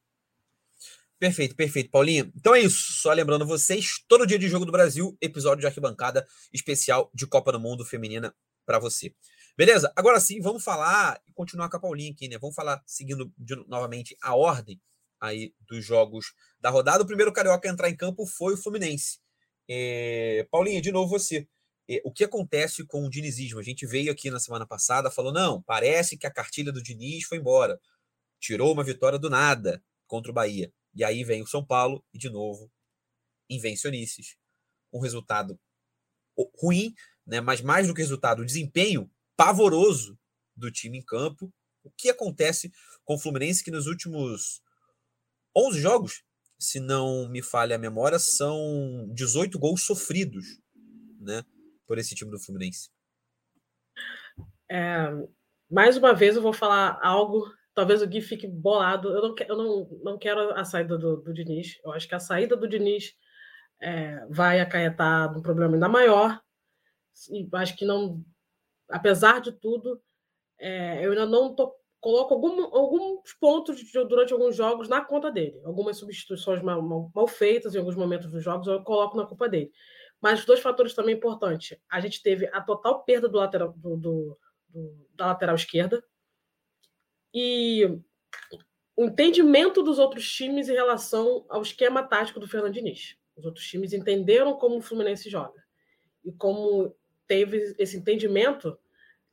Perfeito, 1.22 1.54
perfeito, 1.54 1.88
Paulinho. 1.88 2.32
Então 2.34 2.52
é 2.52 2.58
isso. 2.58 2.94
Só 2.94 3.12
lembrando 3.12 3.46
vocês, 3.46 4.02
todo 4.08 4.26
dia 4.26 4.36
de 4.36 4.48
Jogo 4.48 4.64
do 4.64 4.72
Brasil, 4.72 5.16
episódio 5.20 5.60
de 5.60 5.68
arquibancada 5.68 6.26
especial 6.52 7.08
de 7.14 7.28
Copa 7.28 7.52
do 7.52 7.60
Mundo 7.60 7.84
Feminina 7.84 8.34
para 8.66 8.80
você. 8.80 9.14
Beleza? 9.56 9.92
Agora 9.94 10.18
sim, 10.18 10.40
vamos 10.40 10.64
falar 10.64 11.22
e 11.28 11.32
continuar 11.32 11.68
com 11.68 11.76
a 11.76 11.80
Paulinha 11.80 12.10
aqui, 12.10 12.26
né? 12.26 12.38
Vamos 12.38 12.56
falar, 12.56 12.82
seguindo 12.84 13.32
de, 13.38 13.54
novamente 13.68 14.16
a 14.20 14.34
ordem 14.34 14.80
aí 15.20 15.54
dos 15.60 15.84
jogos 15.84 16.34
da 16.60 16.70
rodada. 16.70 17.04
O 17.04 17.06
primeiro 17.06 17.32
carioca 17.32 17.68
a 17.68 17.72
entrar 17.72 17.88
em 17.88 17.96
campo 17.96 18.26
foi 18.26 18.54
o 18.54 18.56
Fluminense. 18.56 19.20
É... 19.70 20.44
Paulinha, 20.50 20.82
de 20.82 20.90
novo 20.90 21.08
você. 21.08 21.46
É, 21.88 22.02
o 22.04 22.10
que 22.10 22.24
acontece 22.24 22.84
com 22.84 23.06
o 23.06 23.08
dinizismo? 23.08 23.60
A 23.60 23.62
gente 23.62 23.86
veio 23.86 24.10
aqui 24.10 24.28
na 24.28 24.40
semana 24.40 24.66
passada, 24.66 25.08
falou: 25.08 25.32
não, 25.32 25.62
parece 25.62 26.18
que 26.18 26.26
a 26.26 26.32
cartilha 26.32 26.72
do 26.72 26.82
Diniz 26.82 27.26
foi 27.26 27.38
embora. 27.38 27.78
Tirou 28.40 28.72
uma 28.72 28.82
vitória 28.82 29.20
do 29.20 29.30
nada 29.30 29.80
contra 30.08 30.32
o 30.32 30.34
Bahia. 30.34 30.72
E 30.94 31.04
aí 31.04 31.25
vem 31.25 31.42
o 31.42 31.46
São 31.46 31.64
Paulo 31.64 32.04
e, 32.12 32.18
de 32.18 32.28
novo, 32.28 32.70
invencionices. 33.49 34.37
Um 34.92 35.00
resultado 35.00 35.58
ruim, 36.58 36.94
né? 37.26 37.40
mas 37.40 37.61
mais 37.61 37.87
do 37.87 37.94
que 37.94 38.00
resultado, 38.00 38.42
o 38.42 38.46
desempenho 38.46 39.11
pavoroso 39.37 40.18
do 40.56 40.70
time 40.70 40.99
em 40.99 41.02
campo. 41.02 41.52
O 41.82 41.90
que 41.90 42.11
acontece 42.11 42.72
com 43.04 43.14
o 43.14 43.18
Fluminense 43.18 43.64
que 43.64 43.70
nos 43.70 43.87
últimos 43.87 44.62
11 45.56 45.80
jogos, 45.80 46.25
se 46.58 46.78
não 46.78 47.28
me 47.28 47.42
falha 47.42 47.76
a 47.76 47.78
memória, 47.78 48.18
são 48.18 49.08
18 49.12 49.58
gols 49.58 49.82
sofridos 49.82 50.61
né, 51.18 51.44
por 51.87 51.99
esse 51.99 52.14
time 52.14 52.30
do 52.30 52.38
Fluminense. 52.38 52.90
É, 54.70 55.11
mais 55.70 55.96
uma 55.96 56.14
vez 56.14 56.37
eu 56.37 56.42
vou 56.42 56.52
falar 56.52 56.99
algo 57.02 57.52
talvez 57.74 58.02
o 58.02 58.06
Gui 58.06 58.20
fique 58.20 58.46
bolado. 58.46 59.08
Eu 59.10 59.22
não, 59.22 59.34
eu 59.48 59.56
não, 59.56 59.88
não 60.02 60.18
quero 60.18 60.52
a 60.54 60.64
saída 60.64 60.98
do, 60.98 61.16
do 61.16 61.32
Diniz. 61.32 61.78
Eu 61.84 61.92
acho 61.92 62.08
que 62.08 62.14
a 62.14 62.20
saída 62.20 62.56
do 62.56 62.68
Diniz 62.68 63.14
é, 63.80 64.24
vai 64.28 64.60
acarretar 64.60 65.36
um 65.36 65.42
problema 65.42 65.74
ainda 65.74 65.88
maior. 65.88 66.40
E 67.30 67.48
acho 67.54 67.76
que 67.76 67.84
não, 67.84 68.24
apesar 68.88 69.40
de 69.40 69.52
tudo, 69.52 70.00
é, 70.58 71.04
eu 71.04 71.10
ainda 71.10 71.26
não 71.26 71.54
tô, 71.54 71.74
coloco 72.00 72.34
algum, 72.34 72.64
alguns 72.74 73.32
pontos 73.34 73.78
de, 73.78 74.04
durante 74.04 74.32
alguns 74.32 74.56
jogos 74.56 74.88
na 74.88 75.04
conta 75.04 75.30
dele. 75.30 75.60
Algumas 75.64 75.98
substituições 75.98 76.62
mal, 76.62 76.82
mal, 76.82 77.10
mal, 77.14 77.28
feitas 77.28 77.74
em 77.74 77.78
alguns 77.78 77.96
momentos 77.96 78.30
dos 78.30 78.42
jogos 78.42 78.66
eu 78.66 78.82
coloco 78.82 79.16
na 79.16 79.26
culpa 79.26 79.48
dele. 79.48 79.70
Mas 80.20 80.44
dois 80.44 80.60
fatores 80.60 80.94
também 80.94 81.14
importantes. 81.14 81.76
A 81.90 82.00
gente 82.00 82.22
teve 82.22 82.46
a 82.46 82.60
total 82.60 83.04
perda 83.04 83.28
do 83.28 83.38
lateral, 83.38 83.72
do, 83.76 83.96
do, 83.96 84.38
do 84.68 85.06
da 85.14 85.26
lateral 85.26 85.54
esquerda, 85.54 86.02
e 87.32 87.98
o 88.96 89.04
entendimento 89.04 89.82
dos 89.82 89.98
outros 89.98 90.30
times 90.30 90.68
em 90.68 90.74
relação 90.74 91.44
ao 91.48 91.62
esquema 91.62 92.02
tático 92.02 92.38
do 92.38 92.46
Fernando 92.46 92.74
Diniz. 92.74 93.16
Os 93.36 93.44
outros 93.44 93.66
times 93.66 93.92
entenderam 93.92 94.54
como 94.54 94.76
o 94.76 94.82
Fluminense 94.82 95.30
joga. 95.30 95.62
E 96.24 96.30
como 96.32 96.94
teve 97.26 97.74
esse 97.78 97.96
entendimento, 97.96 98.78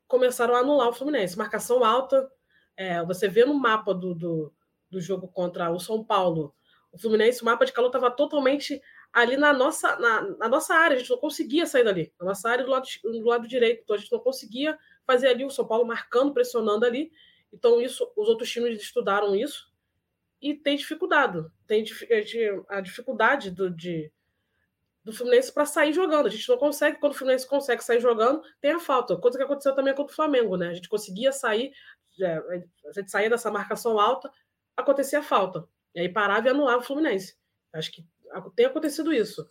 começaram 0.08 0.56
a 0.56 0.60
anular 0.60 0.90
o 0.90 0.94
Fluminense. 0.94 1.38
Marcação 1.38 1.84
alta, 1.84 2.32
é, 2.76 3.04
você 3.04 3.28
vê 3.28 3.46
no 3.46 3.54
mapa 3.54 3.94
do, 3.94 4.16
do, 4.16 4.54
do, 4.90 5.02
jogo 5.02 5.28
contra 5.28 5.70
o 5.70 5.80
São 5.80 6.04
Paulo, 6.04 6.56
o 6.92 6.98
Fluminense, 6.98 7.42
o 7.42 7.46
mapa 7.46 7.66
de 7.66 7.74
calor 7.74 7.90
estava 7.90 8.10
totalmente 8.10 8.82
ali 9.12 9.38
na 9.38 9.54
nossa, 9.54 9.96
na, 9.98 10.22
na, 10.22 10.48
nossa 10.48 10.74
área, 10.74 10.96
a 10.96 11.00
gente 11.00 11.10
não 11.10 11.18
conseguia 11.18 11.66
sair 11.66 11.84
dali, 11.84 12.14
na 12.20 12.28
nossa 12.28 12.50
área 12.50 12.64
do 12.64 12.72
lado, 12.72 12.88
do 13.04 13.26
lado 13.26 13.48
direito, 13.48 13.82
então 13.84 13.96
a 13.96 14.00
gente 14.00 14.12
não 14.12 14.20
conseguia 14.20 14.78
fazer 15.06 15.28
ali 15.28 15.44
o 15.44 15.50
São 15.50 15.68
Paulo 15.68 15.86
marcando, 15.86 16.34
pressionando 16.34 16.86
ali, 16.86 17.12
então, 17.52 17.82
isso, 17.82 18.10
os 18.16 18.28
outros 18.28 18.50
times 18.50 18.82
estudaram 18.82 19.36
isso 19.36 19.68
e 20.42 20.54
tem 20.54 20.78
dificuldade. 20.78 21.46
Tem 21.68 21.84
a 22.70 22.82
dificuldade 22.82 23.52
do, 23.52 23.70
de, 23.70 24.12
do 25.04 25.12
Fluminense 25.12 25.52
para 25.52 25.66
sair 25.66 25.92
jogando. 25.92 26.28
A 26.28 26.30
gente 26.30 26.48
não 26.48 26.58
consegue, 26.58 27.00
quando 27.00 27.14
o 27.14 27.16
Fluminense 27.16 27.48
consegue 27.48 27.84
sair 27.84 28.00
jogando, 28.00 28.42
tem 28.62 28.72
a 28.72 28.80
falta. 28.80 29.18
Coisa 29.18 29.38
que 29.38 29.44
aconteceu 29.44 29.76
também 29.76 29.96
contra 29.96 30.14
o 30.14 30.16
Flamengo, 30.16 30.56
né? 30.56 30.70
A 30.70 30.74
gente 30.74 30.90
conseguia 30.90 31.32
sair, 31.32 31.74
é, 32.22 32.38
a 32.88 32.94
gente 32.94 33.12
saía 33.12 33.30
dessa 33.30 33.52
marcação 33.52 34.00
alta, 34.00 34.32
acontecia 34.78 35.20
a 35.20 35.24
falta. 35.24 35.68
E 35.96 36.02
aí 36.02 36.10
parava 36.10 36.48
e 36.48 36.52
anulava 36.52 36.80
o 36.80 36.86
Fluminense. 36.86 37.36
Acho 37.74 37.92
que 37.92 38.06
tem 38.56 38.68
acontecido 38.68 39.12
isso. 39.12 39.46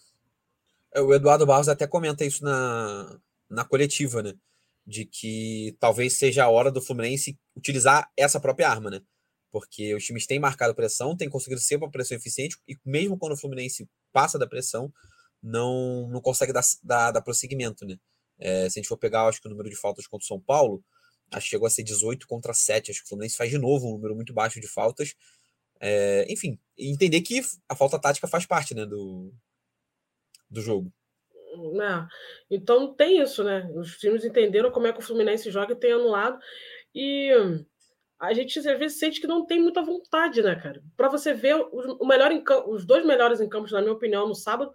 É, 0.95 1.00
o 1.00 1.12
Eduardo 1.12 1.45
Barros 1.45 1.69
até 1.69 1.87
comenta 1.87 2.25
isso 2.25 2.43
na, 2.45 3.21
na 3.50 3.64
coletiva, 3.64 4.23
né? 4.23 4.35
de 4.88 5.05
que 5.05 5.76
talvez 5.78 6.17
seja 6.17 6.45
a 6.45 6.49
hora 6.49 6.73
do 6.73 6.81
Fluminense 6.81 7.38
utilizar 7.59 8.11
essa 8.17 8.41
própria 8.41 8.69
arma, 8.69 8.91
né? 8.91 9.00
Porque 9.50 9.95
os 9.95 10.05
times 10.05 10.27
têm 10.27 10.38
marcado 10.38 10.75
pressão, 10.75 11.17
têm 11.17 11.29
conseguido 11.29 11.61
ser 11.61 11.77
uma 11.77 11.91
pressão 11.91 12.17
eficiente, 12.17 12.57
e 12.67 12.77
mesmo 12.85 13.19
quando 13.19 13.33
o 13.33 13.37
Fluminense 13.37 13.88
passa 14.12 14.38
da 14.38 14.47
pressão, 14.47 14.93
não, 15.43 16.09
não 16.09 16.21
consegue 16.21 16.53
dar, 16.53 16.62
dar, 16.83 17.11
dar 17.12 17.23
prosseguimento, 17.23 17.87
né? 17.87 17.97
É, 18.38 18.69
se 18.69 18.79
a 18.79 18.81
gente 18.81 18.88
for 18.88 18.97
pegar, 18.97 19.27
acho 19.27 19.41
que 19.41 19.49
o 19.49 19.50
número 19.50 19.69
de 19.69 19.77
faltas 19.77 20.07
contra 20.07 20.25
o 20.25 20.29
São 20.29 20.41
Paulo, 20.41 20.83
acho 21.33 21.45
que 21.45 21.50
chegou 21.50 21.67
a 21.67 21.71
ser 21.71 21.83
18 21.83 22.27
contra 22.27 22.55
7. 22.55 22.91
Acho 22.91 23.00
que 23.00 23.07
o 23.07 23.09
Fluminense 23.09 23.37
faz 23.37 23.50
de 23.50 23.59
novo 23.59 23.88
um 23.88 23.93
número 23.93 24.15
muito 24.15 24.33
baixo 24.33 24.61
de 24.61 24.69
faltas. 24.69 25.15
É, 25.81 26.27
enfim, 26.31 26.59
entender 26.77 27.21
que 27.21 27.41
a 27.69 27.75
falta 27.75 27.99
tática 27.99 28.27
faz 28.27 28.47
parte 28.47 28.75
né, 28.75 28.87
do, 28.87 29.33
do 30.50 30.61
jogo. 30.61 30.93
Né? 31.75 32.09
Então 32.50 32.95
tem 32.95 33.21
isso, 33.21 33.43
né? 33.43 33.69
Os 33.75 33.97
times 33.99 34.25
entenderam 34.25 34.71
como 34.71 34.87
é 34.87 34.93
que 34.93 35.00
o 35.00 35.03
Fluminense 35.03 35.50
joga 35.50 35.73
e 35.73 35.77
tem 35.77 35.93
anulado. 35.93 36.38
E 37.00 37.31
a 38.19 38.33
gente 38.35 38.59
às 38.59 38.64
vezes 38.64 38.99
sente 38.99 39.21
que 39.21 39.26
não 39.28 39.47
tem 39.47 39.62
muita 39.62 39.81
vontade, 39.81 40.43
né, 40.43 40.57
cara? 40.57 40.83
Para 40.97 41.09
você 41.09 41.33
ver 41.33 41.55
o 41.55 42.05
melhor 42.05 42.33
em, 42.33 42.43
os 42.67 42.85
dois 42.85 43.07
melhores 43.07 43.40
em 43.40 43.49
campos, 43.49 43.71
na 43.71 43.81
minha 43.81 43.93
opinião, 43.93 44.26
no 44.26 44.35
sábado, 44.35 44.73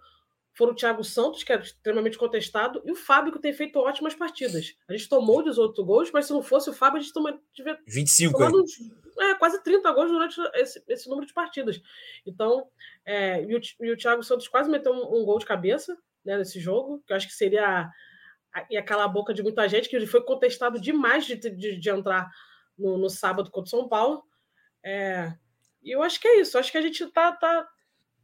foram 0.54 0.72
o 0.72 0.74
Thiago 0.74 1.04
Santos, 1.04 1.44
que 1.44 1.52
é 1.52 1.60
extremamente 1.60 2.16
contestado, 2.16 2.80
e 2.86 2.92
o 2.92 2.96
Fábio, 2.96 3.30
que 3.30 3.38
tem 3.38 3.52
feito 3.52 3.78
ótimas 3.78 4.14
partidas. 4.14 4.74
A 4.88 4.96
gente 4.96 5.06
tomou 5.06 5.42
18 5.42 5.84
gols, 5.84 6.10
mas 6.12 6.24
se 6.24 6.32
não 6.32 6.42
fosse 6.42 6.70
o 6.70 6.72
Fábio, 6.72 6.98
a 6.98 7.02
gente 7.02 7.12
toma, 7.12 7.38
tiver 7.52 7.78
25 7.86 8.32
tomado 8.32 8.64
é, 9.20 9.34
quase 9.34 9.62
30 9.62 9.92
gols 9.92 10.10
durante 10.10 10.40
esse, 10.54 10.82
esse 10.88 11.10
número 11.10 11.26
de 11.26 11.34
partidas. 11.34 11.78
Então, 12.24 12.66
é, 13.04 13.42
e, 13.42 13.54
o, 13.54 13.60
e, 13.82 13.92
o, 13.92 13.96
Thiago 13.98 14.22
Santos 14.22 14.48
quase 14.48 14.70
meteu 14.70 14.94
um, 14.94 15.20
um 15.20 15.24
gol 15.26 15.38
de 15.38 15.44
cabeça, 15.44 15.94
né, 16.24 16.38
nesse 16.38 16.58
jogo, 16.58 17.02
que 17.06 17.12
eu 17.12 17.16
acho 17.18 17.26
que 17.26 17.34
seria 17.34 17.90
e 18.70 18.76
aquela 18.76 19.08
boca 19.08 19.34
de 19.34 19.42
muita 19.42 19.68
gente, 19.68 19.88
que 19.88 19.96
ele 19.96 20.06
foi 20.06 20.22
contestado 20.22 20.80
demais 20.80 21.26
de, 21.26 21.36
de, 21.36 21.76
de 21.78 21.90
entrar 21.90 22.30
no, 22.78 22.96
no, 22.96 23.10
sábado 23.10 23.50
contra 23.50 23.66
o 23.66 23.70
São 23.70 23.88
Paulo. 23.88 24.24
É, 24.82 25.32
e 25.82 25.90
eu 25.90 26.02
acho 26.02 26.20
que 26.20 26.28
é 26.28 26.40
isso. 26.40 26.58
Acho 26.58 26.70
que 26.70 26.78
a 26.78 26.82
gente 26.82 27.06
tá, 27.08 27.32
tá, 27.32 27.68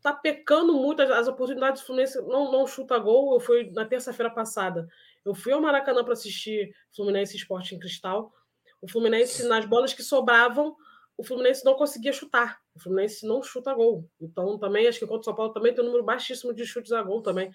tá 0.00 0.12
pecando 0.12 0.74
muito. 0.74 1.02
As, 1.02 1.10
as 1.10 1.28
oportunidades 1.28 1.82
do 1.82 1.86
Fluminense 1.86 2.20
não, 2.22 2.50
não 2.50 2.66
chuta 2.66 2.98
gol. 2.98 3.34
Eu 3.34 3.40
fui 3.40 3.70
na 3.72 3.84
terça-feira 3.84 4.30
passada. 4.30 4.88
Eu 5.24 5.34
fui 5.34 5.52
ao 5.52 5.60
Maracanã 5.60 6.04
para 6.04 6.14
assistir 6.14 6.74
Fluminense 6.94 7.36
Esporte 7.36 7.74
em 7.74 7.78
Cristal. 7.78 8.32
O 8.80 8.88
Fluminense, 8.88 9.46
nas 9.46 9.66
bolas 9.66 9.92
que 9.92 10.02
sobravam, 10.02 10.74
o 11.16 11.22
Fluminense 11.22 11.64
não 11.64 11.74
conseguia 11.74 12.12
chutar. 12.12 12.60
O 12.74 12.80
Fluminense 12.80 13.26
não 13.26 13.42
chuta 13.42 13.74
gol. 13.74 14.08
Então, 14.18 14.58
também, 14.58 14.88
acho 14.88 14.98
que 14.98 15.06
contra 15.06 15.20
o 15.20 15.24
São 15.24 15.34
Paulo 15.34 15.52
também 15.52 15.74
tem 15.74 15.82
um 15.82 15.86
número 15.86 16.04
baixíssimo 16.04 16.54
de 16.54 16.64
chutes 16.64 16.92
a 16.92 17.02
gol 17.02 17.20
também. 17.20 17.52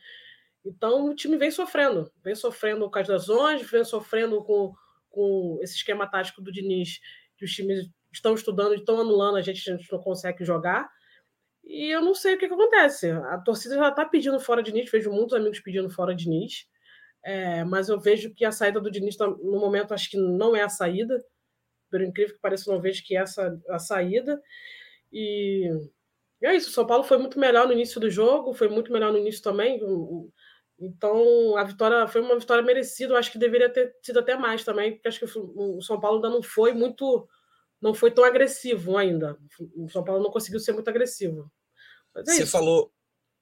Então 0.65 1.05
o 1.05 1.15
time 1.15 1.37
vem 1.37 1.51
sofrendo, 1.51 2.11
vem 2.23 2.35
sofrendo 2.35 2.89
com 2.89 2.99
as 2.99 3.07
lesões, 3.07 3.69
vem 3.69 3.83
sofrendo 3.83 4.43
com, 4.43 4.73
com 5.09 5.59
esse 5.61 5.75
esquema 5.75 6.09
tático 6.09 6.41
do 6.41 6.51
Diniz, 6.51 6.99
que 7.37 7.45
os 7.45 7.51
times 7.51 7.87
estão 8.11 8.33
estudando 8.33 8.73
estão 8.73 8.99
anulando, 8.99 9.37
a 9.37 9.41
gente, 9.41 9.69
a 9.69 9.77
gente 9.77 9.91
não 9.91 9.99
consegue 9.99 10.43
jogar. 10.43 10.89
E 11.63 11.89
eu 11.89 12.01
não 12.01 12.13
sei 12.13 12.35
o 12.35 12.37
que, 12.37 12.47
que 12.47 12.53
acontece. 12.53 13.09
A 13.11 13.37
torcida 13.39 13.75
já 13.75 13.89
está 13.89 14.05
pedindo 14.05 14.39
fora 14.39 14.61
de 14.61 14.71
Diniz, 14.71 14.89
vejo 14.89 15.11
muitos 15.11 15.33
amigos 15.33 15.59
pedindo 15.59 15.89
fora 15.89 16.15
de 16.15 16.23
Diniz, 16.23 16.67
é, 17.23 17.63
mas 17.63 17.89
eu 17.89 17.99
vejo 17.99 18.33
que 18.33 18.45
a 18.45 18.51
saída 18.51 18.79
do 18.79 18.91
Diniz, 18.91 19.17
tá, 19.17 19.27
no 19.27 19.59
momento, 19.59 19.93
acho 19.93 20.09
que 20.09 20.17
não 20.17 20.55
é 20.55 20.61
a 20.61 20.69
saída. 20.69 21.23
Por 21.89 22.01
incrível 22.01 22.35
que 22.35 22.41
pareça, 22.41 22.71
não 22.71 22.79
vejo 22.79 23.03
que 23.03 23.15
é 23.15 23.21
essa 23.21 23.59
a 23.69 23.79
saída. 23.79 24.39
E, 25.11 25.67
e 26.41 26.45
é 26.45 26.55
isso. 26.55 26.69
O 26.69 26.73
São 26.73 26.85
Paulo 26.85 27.03
foi 27.03 27.17
muito 27.17 27.39
melhor 27.39 27.65
no 27.65 27.73
início 27.73 27.99
do 27.99 28.11
jogo, 28.11 28.53
foi 28.53 28.67
muito 28.67 28.91
melhor 28.91 29.11
no 29.11 29.17
início 29.17 29.41
também. 29.41 29.79
Então, 30.79 31.55
a 31.55 31.63
vitória 31.63 32.07
foi 32.07 32.21
uma 32.21 32.37
vitória 32.37 32.63
merecida. 32.63 33.13
Eu 33.13 33.17
acho 33.17 33.31
que 33.31 33.37
deveria 33.37 33.69
ter 33.69 33.95
sido 34.01 34.19
até 34.19 34.35
mais 34.37 34.63
também, 34.63 34.93
porque 34.93 35.07
acho 35.07 35.19
que 35.19 35.25
o 35.37 35.81
São 35.81 35.99
Paulo 35.99 36.17
ainda 36.17 36.29
não 36.29 36.43
foi 36.43 36.73
muito, 36.73 37.27
não 37.81 37.93
foi 37.93 38.11
tão 38.11 38.23
agressivo 38.23 38.97
ainda. 38.97 39.37
O 39.75 39.89
São 39.89 40.03
Paulo 40.03 40.21
não 40.21 40.31
conseguiu 40.31 40.59
ser 40.59 40.73
muito 40.73 40.89
agressivo. 40.89 41.49
É 42.15 42.23
Você 42.23 42.43
isso. 42.43 42.51
falou, 42.51 42.91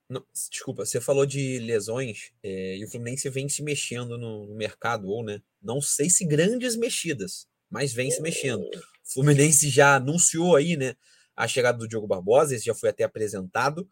Não, 0.07 0.23
desculpa, 0.31 0.85
você 0.85 1.01
falou 1.01 1.25
de 1.25 1.59
lesões 1.59 2.31
é, 2.43 2.77
e 2.77 2.85
o 2.85 2.89
Fluminense 2.89 3.29
vem 3.29 3.49
se 3.49 3.63
mexendo 3.63 4.17
no, 4.17 4.45
no, 4.45 4.55
mercado, 4.55 5.07
ou 5.07 5.23
né? 5.23 5.41
Não 5.61 5.81
sei 5.81 6.09
se 6.09 6.25
grandes 6.25 6.75
mexidas, 6.75 7.47
mas 7.69 7.93
vem 7.93 8.11
se 8.11 8.21
mexendo. 8.21 8.63
O 8.63 9.13
Fluminense 9.13 9.69
já 9.69 9.95
anunciou 9.95 10.55
aí, 10.55 10.77
né? 10.77 10.95
A 11.35 11.47
chegada 11.47 11.79
do 11.79 11.87
Diogo 11.87 12.05
Barbosa, 12.05 12.55
esse 12.55 12.65
já 12.65 12.75
foi 12.75 12.89
até 12.89 13.03
apresentado, 13.03 13.89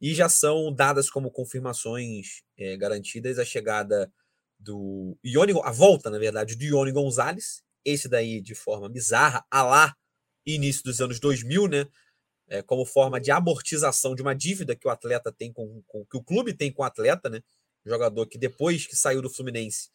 e 0.00 0.14
já 0.14 0.28
são 0.28 0.72
dadas 0.72 1.08
como 1.10 1.30
confirmações 1.30 2.42
é, 2.58 2.76
garantidas 2.76 3.38
a 3.38 3.44
chegada 3.44 4.12
do 4.58 5.16
Ione, 5.24 5.52
a 5.62 5.70
volta, 5.70 6.10
na 6.10 6.18
verdade, 6.18 6.56
do 6.56 6.64
Ione 6.64 6.92
Gonzalez, 6.92 7.62
esse 7.84 8.08
daí 8.08 8.40
de 8.40 8.54
forma 8.54 8.88
bizarra, 8.88 9.44
a 9.50 9.62
lá 9.62 9.96
início 10.44 10.82
dos 10.84 11.00
anos 11.00 11.18
2000, 11.20 11.68
né? 11.68 11.86
é, 12.48 12.62
como 12.62 12.84
forma 12.84 13.20
de 13.20 13.30
amortização 13.30 14.14
de 14.14 14.22
uma 14.22 14.34
dívida 14.34 14.76
que 14.76 14.86
o 14.86 14.90
atleta 14.90 15.32
tem 15.32 15.52
com, 15.52 15.82
com, 15.86 16.04
que 16.06 16.16
o 16.16 16.22
clube 16.22 16.54
tem 16.54 16.72
com 16.72 16.82
o 16.82 16.84
atleta, 16.84 17.28
né? 17.28 17.42
Jogador 17.84 18.26
que 18.26 18.38
depois 18.38 18.86
que 18.86 18.96
saiu 18.96 19.22
do 19.22 19.30
Fluminense 19.30 19.90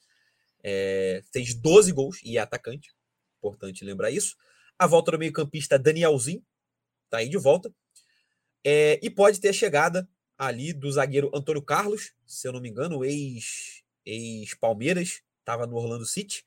é, 0.63 1.23
fez 1.31 1.53
12 1.53 1.91
gols 1.91 2.19
e 2.23 2.37
é 2.37 2.41
atacante. 2.41 2.93
Importante 3.37 3.83
lembrar 3.83 4.11
isso. 4.11 4.35
A 4.77 4.87
volta 4.87 5.11
do 5.11 5.19
meio-campista 5.19 5.77
Danielzinho, 5.79 6.43
tá 7.09 7.17
aí 7.17 7.29
de 7.29 7.37
volta. 7.37 7.73
É, 8.63 8.99
e 9.01 9.09
pode 9.09 9.39
ter 9.39 9.49
a 9.49 9.53
chegada 9.53 10.07
ali 10.37 10.73
do 10.73 10.91
zagueiro 10.91 11.31
Antônio 11.33 11.61
Carlos, 11.61 12.13
se 12.25 12.47
eu 12.47 12.53
não 12.53 12.61
me 12.61 12.69
engano, 12.69 13.01
ex-Palmeiras, 14.05 15.09
ex 15.09 15.23
estava 15.39 15.67
no 15.67 15.75
Orlando 15.75 16.05
City, 16.05 16.45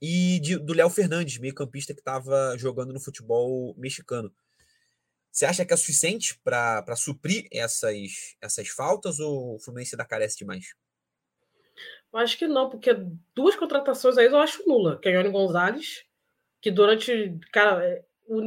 e 0.00 0.40
de, 0.40 0.58
do 0.58 0.72
Léo 0.72 0.88
Fernandes, 0.88 1.38
meio-campista 1.38 1.92
que 1.92 2.00
estava 2.00 2.56
jogando 2.56 2.92
no 2.92 3.00
futebol 3.00 3.74
mexicano. 3.76 4.32
Você 5.30 5.44
acha 5.44 5.64
que 5.64 5.72
é 5.72 5.76
suficiente 5.76 6.40
para 6.42 6.96
suprir 6.96 7.46
essas, 7.52 8.36
essas 8.40 8.68
faltas 8.68 9.20
ou 9.20 9.56
o 9.56 9.58
Fluminense 9.60 9.94
ainda 9.94 10.04
carece 10.04 10.38
demais? 10.38 10.74
Eu 12.12 12.18
acho 12.18 12.36
que 12.36 12.48
não, 12.48 12.68
porque 12.68 12.92
duas 13.34 13.54
contratações 13.54 14.18
aí 14.18 14.26
eu 14.26 14.38
acho 14.38 14.66
nula, 14.66 14.98
que 14.98 15.08
é 15.08 15.12
Ione 15.12 15.30
Gonzalez, 15.30 16.04
que 16.60 16.70
durante. 16.70 17.38
Cara, 17.52 17.84
é, 17.84 18.04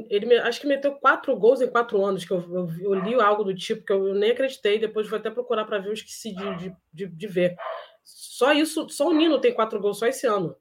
ele 0.10 0.38
acho 0.38 0.62
que 0.62 0.68
meteu 0.68 0.94
quatro 0.94 1.36
gols 1.36 1.62
em 1.62 1.70
quatro 1.70 2.04
anos, 2.04 2.24
que 2.26 2.32
eu, 2.32 2.40
eu, 2.54 2.70
eu 2.80 2.94
li 2.94 3.16
algo 3.16 3.44
do 3.44 3.54
tipo, 3.54 3.86
que 3.86 3.92
eu, 3.92 4.08
eu 4.08 4.16
nem 4.16 4.32
acreditei, 4.32 4.80
depois 4.80 5.10
vou 5.10 5.20
até 5.20 5.30
procurar 5.30 5.66
para 5.66 5.80
ver, 5.80 5.90
eu 5.90 5.94
esqueci 5.94 6.34
de, 6.34 6.76
de, 6.94 7.08
de, 7.08 7.28
ver. 7.28 7.56
Só 8.04 8.54
isso, 8.54 8.88
só 8.90 9.10
o 9.10 9.14
Nino 9.14 9.40
tem 9.42 9.54
quatro 9.54 9.80
gols 9.80 10.00
só 10.00 10.08
esse 10.08 10.26
ano. 10.26 10.56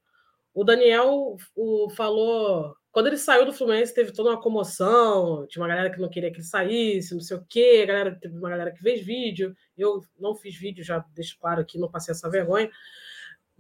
O 0.55 0.65
Daniel 0.65 1.37
o, 1.55 1.89
falou 1.91 2.75
quando 2.93 3.07
ele 3.07 3.17
saiu 3.17 3.47
do 3.47 3.55
Fluminense, 3.55 3.95
teve 3.95 4.13
toda 4.13 4.29
uma 4.29 4.41
comoção. 4.41 5.47
Tinha 5.49 5.63
uma 5.63 5.69
galera 5.69 5.91
que 5.91 5.99
não 5.99 6.11
queria 6.11 6.31
que 6.31 6.37
ele 6.37 6.45
saísse, 6.45 7.15
não 7.15 7.23
sei 7.23 7.39
o 7.39 7.47
quê. 7.49 7.87
Galera, 7.87 8.15
teve 8.21 8.37
uma 8.37 8.51
galera 8.51 8.71
que 8.71 8.81
fez 8.81 9.01
vídeo. 9.01 9.57
Eu 9.79 10.03
não 10.21 10.35
fiz 10.35 10.55
vídeo, 10.55 10.85
já 10.85 11.03
deixo 11.15 11.39
claro 11.41 11.63
aqui, 11.63 11.79
não 11.79 11.91
passei 11.91 12.13
essa 12.13 12.29
vergonha. 12.29 12.71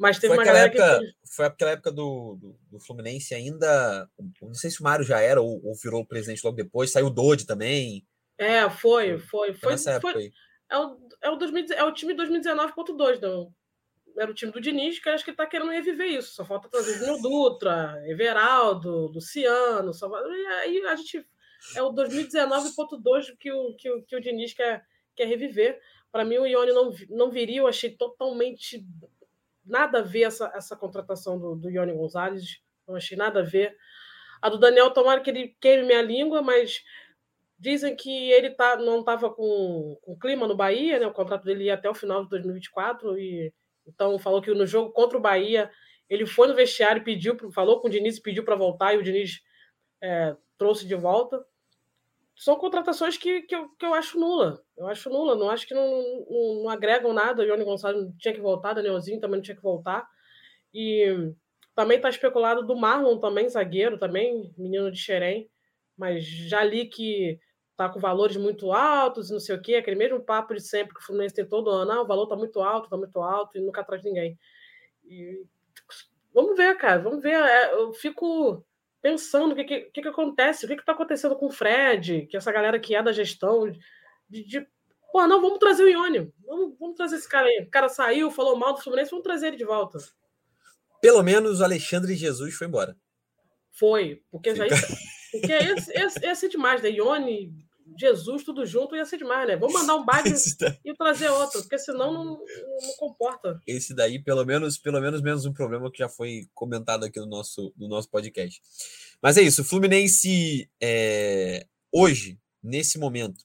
Mas 0.02 0.18
teve 0.18 0.35
foi 0.35 0.38
uma 0.38 0.44
galera 0.44 0.66
época, 0.66 0.99
que. 0.99 1.35
Foi 1.35 1.47
aquela 1.47 1.71
época 1.71 1.92
do, 1.92 2.37
do, 2.40 2.59
do, 2.73 2.80
Fluminense 2.80 3.35
ainda. 3.35 4.11
Não 4.42 4.52
sei 4.52 4.68
se 4.68 4.80
o 4.80 4.85
Mário 4.85 5.04
já 5.04 5.21
era 5.21 5.40
ou, 5.40 5.64
ou 5.64 5.75
virou 5.75 6.04
presidente 6.04 6.42
logo 6.44 6.56
depois. 6.56 6.90
Saiu 6.90 7.06
o 7.06 7.11
Dodi 7.11 7.47
também. 7.47 8.04
É, 8.37 8.68
foi, 8.68 9.18
foi. 9.18 9.54
Foi, 9.54 9.78
foi, 9.78 10.00
foi 10.00 10.32
é, 10.68 10.78
o, 10.78 10.99
é, 11.21 11.30
o 11.30 11.37
2000, 11.37 11.66
é 11.75 11.85
o 11.85 11.92
time 11.92 12.14
2019.2, 12.14 13.21
não, 13.21 13.54
era 14.18 14.30
o 14.30 14.35
time 14.35 14.50
do 14.50 14.61
Diniz, 14.61 14.99
que 14.99 15.09
acho 15.09 15.23
que 15.23 15.30
ele 15.30 15.35
está 15.35 15.47
querendo 15.47 15.71
reviver 15.71 16.09
isso. 16.09 16.35
Só 16.35 16.44
falta 16.44 16.68
trazer 16.68 16.98
Júnior 16.98 17.20
Dutra, 17.20 18.03
Everaldo, 18.07 19.07
Luciano. 19.09 19.92
Só... 19.92 20.11
E 20.26 20.46
aí 20.46 20.87
a 20.87 20.96
gente. 20.96 21.26
É 21.76 21.83
o 21.83 21.92
2019.2 21.92 23.37
que 23.38 23.53
o, 23.53 23.74
que, 23.76 23.88
o, 23.88 24.03
que 24.03 24.16
o 24.16 24.20
Diniz 24.20 24.53
quer, 24.53 24.85
quer 25.14 25.26
reviver. 25.26 25.81
Para 26.11 26.24
mim, 26.24 26.38
o 26.38 26.46
Ione 26.46 26.72
não, 26.72 26.92
não 27.09 27.31
viria. 27.31 27.61
Eu 27.61 27.68
achei 27.68 27.90
totalmente 27.90 28.85
nada 29.64 29.98
a 29.98 30.03
ver 30.03 30.22
essa, 30.22 30.53
essa 30.55 30.77
contratação 30.77 31.38
do, 31.38 31.57
do 31.57 31.70
Ione 31.70 31.92
Gonzalez. 31.92 32.61
Não 32.87 32.96
achei 32.96 33.16
nada 33.16 33.40
a 33.40 33.44
ver. 33.44 33.77
A 34.40 34.48
do 34.48 34.59
Daniel, 34.59 34.90
tomara 34.90 35.20
que 35.20 35.31
ele 35.31 35.57
queime 35.61 35.85
minha 35.85 36.03
língua, 36.03 36.42
mas 36.42 36.83
dizem 37.59 37.94
que 37.94 38.31
ele 38.33 38.51
tá, 38.51 38.77
não 38.77 39.01
estava 39.01 39.33
com, 39.33 39.96
com 40.03 40.18
clima 40.18 40.48
no 40.48 40.57
Bahia, 40.57 40.98
né? 40.98 41.07
O 41.07 41.12
contrato 41.12 41.44
dele 41.44 41.64
ia 41.64 41.75
até 41.75 41.88
o 41.88 41.94
final 41.94 42.25
de 42.25 42.31
2024 42.31 43.16
e 43.18 43.53
então, 43.87 44.18
falou 44.18 44.40
que 44.40 44.53
no 44.53 44.66
jogo 44.66 44.92
contra 44.92 45.18
o 45.18 45.20
Bahia, 45.20 45.70
ele 46.09 46.27
foi 46.27 46.48
no 46.48 46.55
vestiário, 46.55 47.05
pediu, 47.05 47.37
falou 47.53 47.81
com 47.81 47.88
o 47.88 47.90
Diniz, 47.90 48.18
pediu 48.18 48.44
para 48.44 48.57
voltar, 48.57 48.94
e 48.94 48.98
o 48.98 49.03
Diniz 49.03 49.40
é, 50.01 50.37
trouxe 50.57 50.87
de 50.87 50.94
volta. 50.94 51.44
São 52.35 52.57
contratações 52.57 53.16
que, 53.16 53.42
que, 53.42 53.55
eu, 53.55 53.68
que 53.79 53.85
eu 53.85 53.95
acho 53.95 54.18
nula. 54.18 54.62
Eu 54.77 54.87
acho 54.88 55.11
nula, 55.11 55.35
não 55.35 55.51
acho 55.51 55.66
que 55.66 55.75
não, 55.75 55.87
não, 56.29 56.62
não 56.62 56.68
agregam 56.68 57.12
nada. 57.12 57.42
O 57.42 57.47
Johnny 57.47 57.64
Gonçalves 57.64 58.11
tinha 58.18 58.35
que 58.35 58.40
voltar, 58.40 58.73
Danielzinho 58.73 59.21
também 59.21 59.37
não 59.37 59.42
tinha 59.42 59.57
que 59.57 59.62
voltar. 59.62 60.09
E 60.75 61.33
também 61.75 61.97
está 61.97 62.09
especulado 62.09 62.66
do 62.66 62.77
Marlon 62.77 63.18
também, 63.18 63.49
zagueiro 63.49 63.99
também, 63.99 64.53
menino 64.57 64.90
de 64.90 64.99
Xerém. 64.99 65.49
Mas 65.97 66.25
já 66.25 66.64
li 66.64 66.87
que 66.87 67.38
tá 67.77 67.88
com 67.88 68.01
valores 68.01 68.37
muito 68.37 68.73
altos 68.73 69.31
e 69.31 69.33
não 69.33 69.40
sei 69.40 69.57
o 69.57 69.62
quê, 69.62 69.75
aquele 69.75 69.97
mesmo 69.97 70.21
papo 70.21 70.55
de 70.55 70.61
sempre 70.61 70.95
que 70.95 71.01
o 71.01 71.03
Fluminense 71.03 71.35
tem 71.35 71.47
todo 71.47 71.71
ano, 71.71 71.90
ah, 71.92 72.03
o 72.03 72.07
valor 72.07 72.27
tá 72.27 72.37
muito 72.37 72.61
alto, 72.61 72.88
tá 72.88 72.97
muito 72.97 73.18
alto 73.21 73.57
e 73.57 73.61
nunca 73.61 73.85
traz 73.85 74.03
ninguém. 74.03 74.38
E... 75.05 75.45
Vamos 76.35 76.57
ver, 76.57 76.77
cara, 76.77 77.01
vamos 77.03 77.23
ver. 77.23 77.35
É, 77.35 77.75
eu 77.75 77.92
fico 77.92 78.64
pensando 79.02 79.52
o 79.52 79.56
que, 79.56 79.64
que, 79.64 80.00
que, 80.00 80.08
acontece, 80.08 80.64
o 80.64 80.68
que, 80.68 80.76
que 80.76 80.84
tá 80.84 80.92
acontecendo 80.92 81.34
com 81.36 81.46
o 81.46 81.52
Fred, 81.52 82.26
que 82.26 82.36
essa 82.36 82.52
galera 82.52 82.78
que 82.78 82.94
é 82.94 83.02
da 83.02 83.12
gestão, 83.12 83.68
de, 84.30 84.44
de 84.44 84.66
pô, 85.12 85.26
não, 85.26 85.42
vamos 85.42 85.58
trazer 85.58 85.82
o 85.82 85.88
Ione, 85.88 86.32
vamos, 86.46 86.78
vamos 86.78 86.96
trazer 86.96 87.16
esse 87.16 87.28
cara 87.28 87.48
aí. 87.48 87.64
O 87.66 87.70
cara 87.70 87.88
saiu, 87.88 88.30
falou 88.30 88.56
mal 88.56 88.72
do 88.72 88.80
Fluminense, 88.80 89.10
vamos 89.10 89.24
trazer 89.24 89.48
ele 89.48 89.56
de 89.56 89.64
volta. 89.64 89.98
Pelo 91.02 91.22
menos 91.22 91.60
o 91.60 91.64
Alexandre 91.64 92.14
Jesus 92.14 92.54
foi 92.54 92.68
embora. 92.68 92.96
Foi, 93.72 94.22
porque 94.30 94.54
já 94.54 94.66
ia, 94.66 94.76
porque 95.32 95.52
esse, 95.52 95.92
esse, 95.92 96.24
esse 96.24 96.46
é 96.46 96.48
demais, 96.48 96.80
né? 96.80 96.90
Ione, 96.90 97.62
Jesus, 97.98 98.44
tudo 98.44 98.64
junto, 98.64 98.96
ia 98.96 99.05
ser 99.05 99.18
demais, 99.18 99.46
né? 99.46 99.57
Vamos 99.57 99.74
mandar 99.74 99.96
um 99.96 100.05
bike 100.07 100.35
e 100.85 100.94
trazer 100.94 101.28
outro, 101.28 101.61
porque 101.61 101.78
senão 101.78 102.12
não, 102.12 102.24
não, 102.24 102.96
comporta. 102.98 103.61
Esse 103.66 103.94
daí, 103.94 104.22
pelo 104.22 104.44
menos, 104.44 104.78
pelo 104.78 105.00
menos 105.00 105.20
menos 105.22 105.44
um 105.44 105.52
problema 105.52 105.90
que 105.90 105.98
já 105.98 106.09
foi 106.09 106.48
comentado 106.55 107.05
aqui 107.05 107.18
no 107.20 107.26
nosso, 107.26 107.72
no 107.76 107.88
nosso 107.88 108.09
podcast. 108.11 108.61
Mas 109.22 109.37
é 109.37 109.42
isso, 109.42 109.62
o 109.62 109.64
Fluminense 109.64 110.68
é, 110.83 111.66
hoje, 111.92 112.38
nesse 112.62 112.98
momento, 112.98 113.44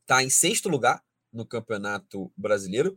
está 0.00 0.22
em 0.22 0.30
sexto 0.30 0.68
lugar 0.68 1.02
no 1.32 1.46
Campeonato 1.46 2.32
Brasileiro, 2.36 2.96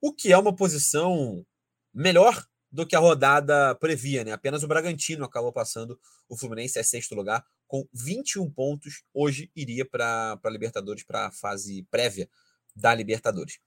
o 0.00 0.12
que 0.12 0.32
é 0.32 0.38
uma 0.38 0.54
posição 0.54 1.44
melhor 1.92 2.44
do 2.74 2.84
que 2.84 2.96
a 2.96 2.98
rodada 2.98 3.72
previa, 3.76 4.24
né? 4.24 4.32
Apenas 4.32 4.64
o 4.64 4.66
Bragantino 4.66 5.24
acabou 5.24 5.52
passando 5.52 5.96
o 6.28 6.36
Fluminense 6.36 6.76
é 6.76 6.82
sexto 6.82 7.14
lugar 7.14 7.46
com 7.68 7.86
21 7.94 8.50
pontos, 8.50 9.04
hoje 9.14 9.48
iria 9.54 9.88
para 9.88 10.36
a 10.42 10.50
Libertadores, 10.50 11.04
para 11.04 11.28
a 11.28 11.30
fase 11.30 11.86
prévia 11.88 12.28
da 12.74 12.92
Libertadores. 12.92 13.60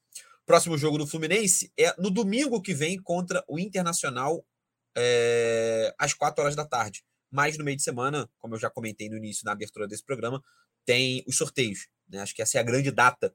Próximo 0.46 0.78
jogo 0.78 0.98
do 0.98 1.08
Fluminense 1.08 1.72
é 1.80 1.96
no 1.98 2.12
domingo 2.12 2.62
que 2.62 2.74
vem 2.74 3.02
contra 3.02 3.42
o 3.48 3.58
Internacional 3.58 4.46
é, 4.94 5.96
às 5.98 6.14
4 6.14 6.44
horas 6.44 6.56
da 6.58 6.66
tarde. 6.66 7.06
Mas 7.32 7.58
no 7.58 7.64
meio 7.64 7.78
de 7.78 7.84
semana, 7.84 8.30
como 8.38 8.56
eu 8.56 8.60
já 8.60 8.70
comentei 8.70 9.08
no 9.08 9.16
início, 9.16 9.46
na 9.46 9.54
abertura 9.54 9.88
desse 9.88 10.04
programa, 10.04 10.44
tem 10.86 11.24
os 11.26 11.38
sorteios. 11.38 11.88
Né? 12.10 12.20
Acho 12.20 12.36
que 12.36 12.42
essa 12.42 12.58
é 12.58 12.60
a 12.60 12.64
grande 12.64 12.92
data, 12.92 13.34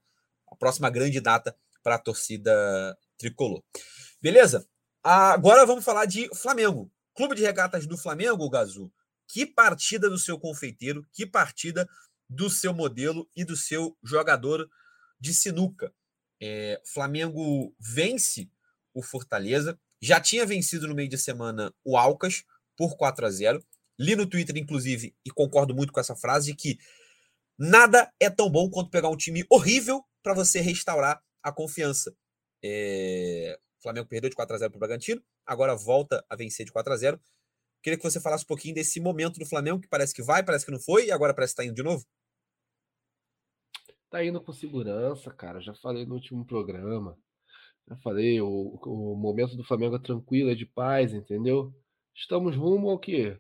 a 0.51 0.55
próxima 0.55 0.91
grande 0.91 1.19
data 1.19 1.57
para 1.83 1.95
a 1.95 1.99
torcida 1.99 2.95
tricolor. 3.17 3.63
Beleza? 4.21 4.67
Agora 5.03 5.67
vamos 5.67 5.85
falar 5.85 6.07
de 6.07 6.29
Flamengo. 6.33 6.89
Clube 7.15 7.35
de 7.35 7.43
Regatas 7.43 7.87
do 7.89 7.99
Flamengo, 7.99 8.49
Gazu, 8.49 8.91
que 9.27 9.45
partida 9.45 10.09
do 10.09 10.17
seu 10.17 10.39
confeiteiro, 10.39 11.05
que 11.13 11.27
partida 11.27 11.89
do 12.29 12.49
seu 12.49 12.73
modelo 12.73 13.29
e 13.35 13.45
do 13.45 13.57
seu 13.57 13.97
jogador 14.01 14.71
de 15.19 15.35
sinuca. 15.35 15.93
É, 16.41 16.81
Flamengo 16.85 17.75
vence 17.81 18.49
o 18.95 19.03
Fortaleza, 19.03 19.77
já 20.01 20.21
tinha 20.21 20.47
vencido 20.47 20.87
no 20.87 20.95
meio 20.95 21.09
de 21.09 21.19
semana 21.19 21.75
o 21.85 21.97
Alcas 21.97 22.45
por 22.77 22.97
4 22.97 23.27
a 23.27 23.31
0. 23.31 23.65
Li 23.99 24.15
no 24.15 24.27
Twitter, 24.27 24.57
inclusive, 24.57 25.17
e 25.25 25.31
concordo 25.31 25.75
muito 25.75 25.93
com 25.93 26.01
essa 26.01 26.15
frase, 26.15 26.55
que 26.55 26.79
nada 27.59 28.13
é 28.21 28.31
tão 28.31 28.49
bom 28.49 28.71
quanto 28.71 28.91
pegar 28.91 29.09
um 29.09 29.17
time 29.17 29.45
horrível 29.51 30.05
para 30.23 30.33
você 30.33 30.61
restaurar 30.61 31.21
a 31.43 31.53
confiança. 31.53 32.15
É... 32.63 33.59
O 33.83 33.89
Flamengo 33.91 34.07
perdeu 34.07 34.31
de 34.31 34.37
4 34.37 34.55
a 34.55 34.59
0 34.61 34.71
para 34.71 34.77
o 34.77 34.79
Bragantino, 34.79 35.21
agora 35.45 35.75
volta 35.75 36.25
a 36.31 36.37
vencer 36.37 36.65
de 36.65 36.71
4 36.71 36.93
a 36.93 36.97
0 36.97 37.21
Queria 37.83 37.97
que 37.97 38.05
você 38.05 38.21
falasse 38.21 38.45
um 38.45 38.47
pouquinho 38.47 38.77
desse 38.77 39.01
momento 39.01 39.41
do 39.41 39.45
Flamengo, 39.45 39.81
que 39.81 39.89
parece 39.89 40.15
que 40.15 40.23
vai, 40.23 40.45
parece 40.45 40.65
que 40.65 40.71
não 40.71 40.79
foi, 40.79 41.07
e 41.07 41.11
agora 41.11 41.35
parece 41.35 41.53
que 41.53 41.57
tá 41.57 41.65
indo 41.65 41.75
de 41.75 41.83
novo. 41.83 42.07
Tá 44.09 44.25
indo 44.25 44.41
com 44.41 44.53
segurança, 44.53 45.33
cara. 45.33 45.61
Já 45.61 45.75
falei 45.75 46.07
no 46.07 46.15
último 46.15 46.47
programa. 46.47 47.19
Já 47.89 47.97
falei, 47.97 48.41
o, 48.41 48.79
o 48.87 49.17
momento 49.17 49.57
do 49.57 49.65
Flamengo 49.65 49.97
é 49.97 49.99
tranquilo, 49.99 50.51
é 50.51 50.55
de 50.55 50.65
paz, 50.65 51.13
entendeu? 51.13 51.75
Estamos 52.15 52.55
rumo 52.55 52.89
ao 52.89 53.01
quê? 53.01 53.37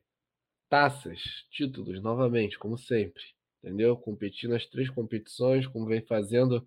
Taças, 0.68 1.20
títulos, 1.52 2.02
novamente, 2.02 2.58
como 2.58 2.76
sempre. 2.76 3.22
Entendeu? 3.62 3.96
Competindo 3.96 4.50
nas 4.50 4.66
três 4.66 4.90
competições, 4.90 5.68
como 5.68 5.86
vem 5.86 6.04
fazendo 6.04 6.66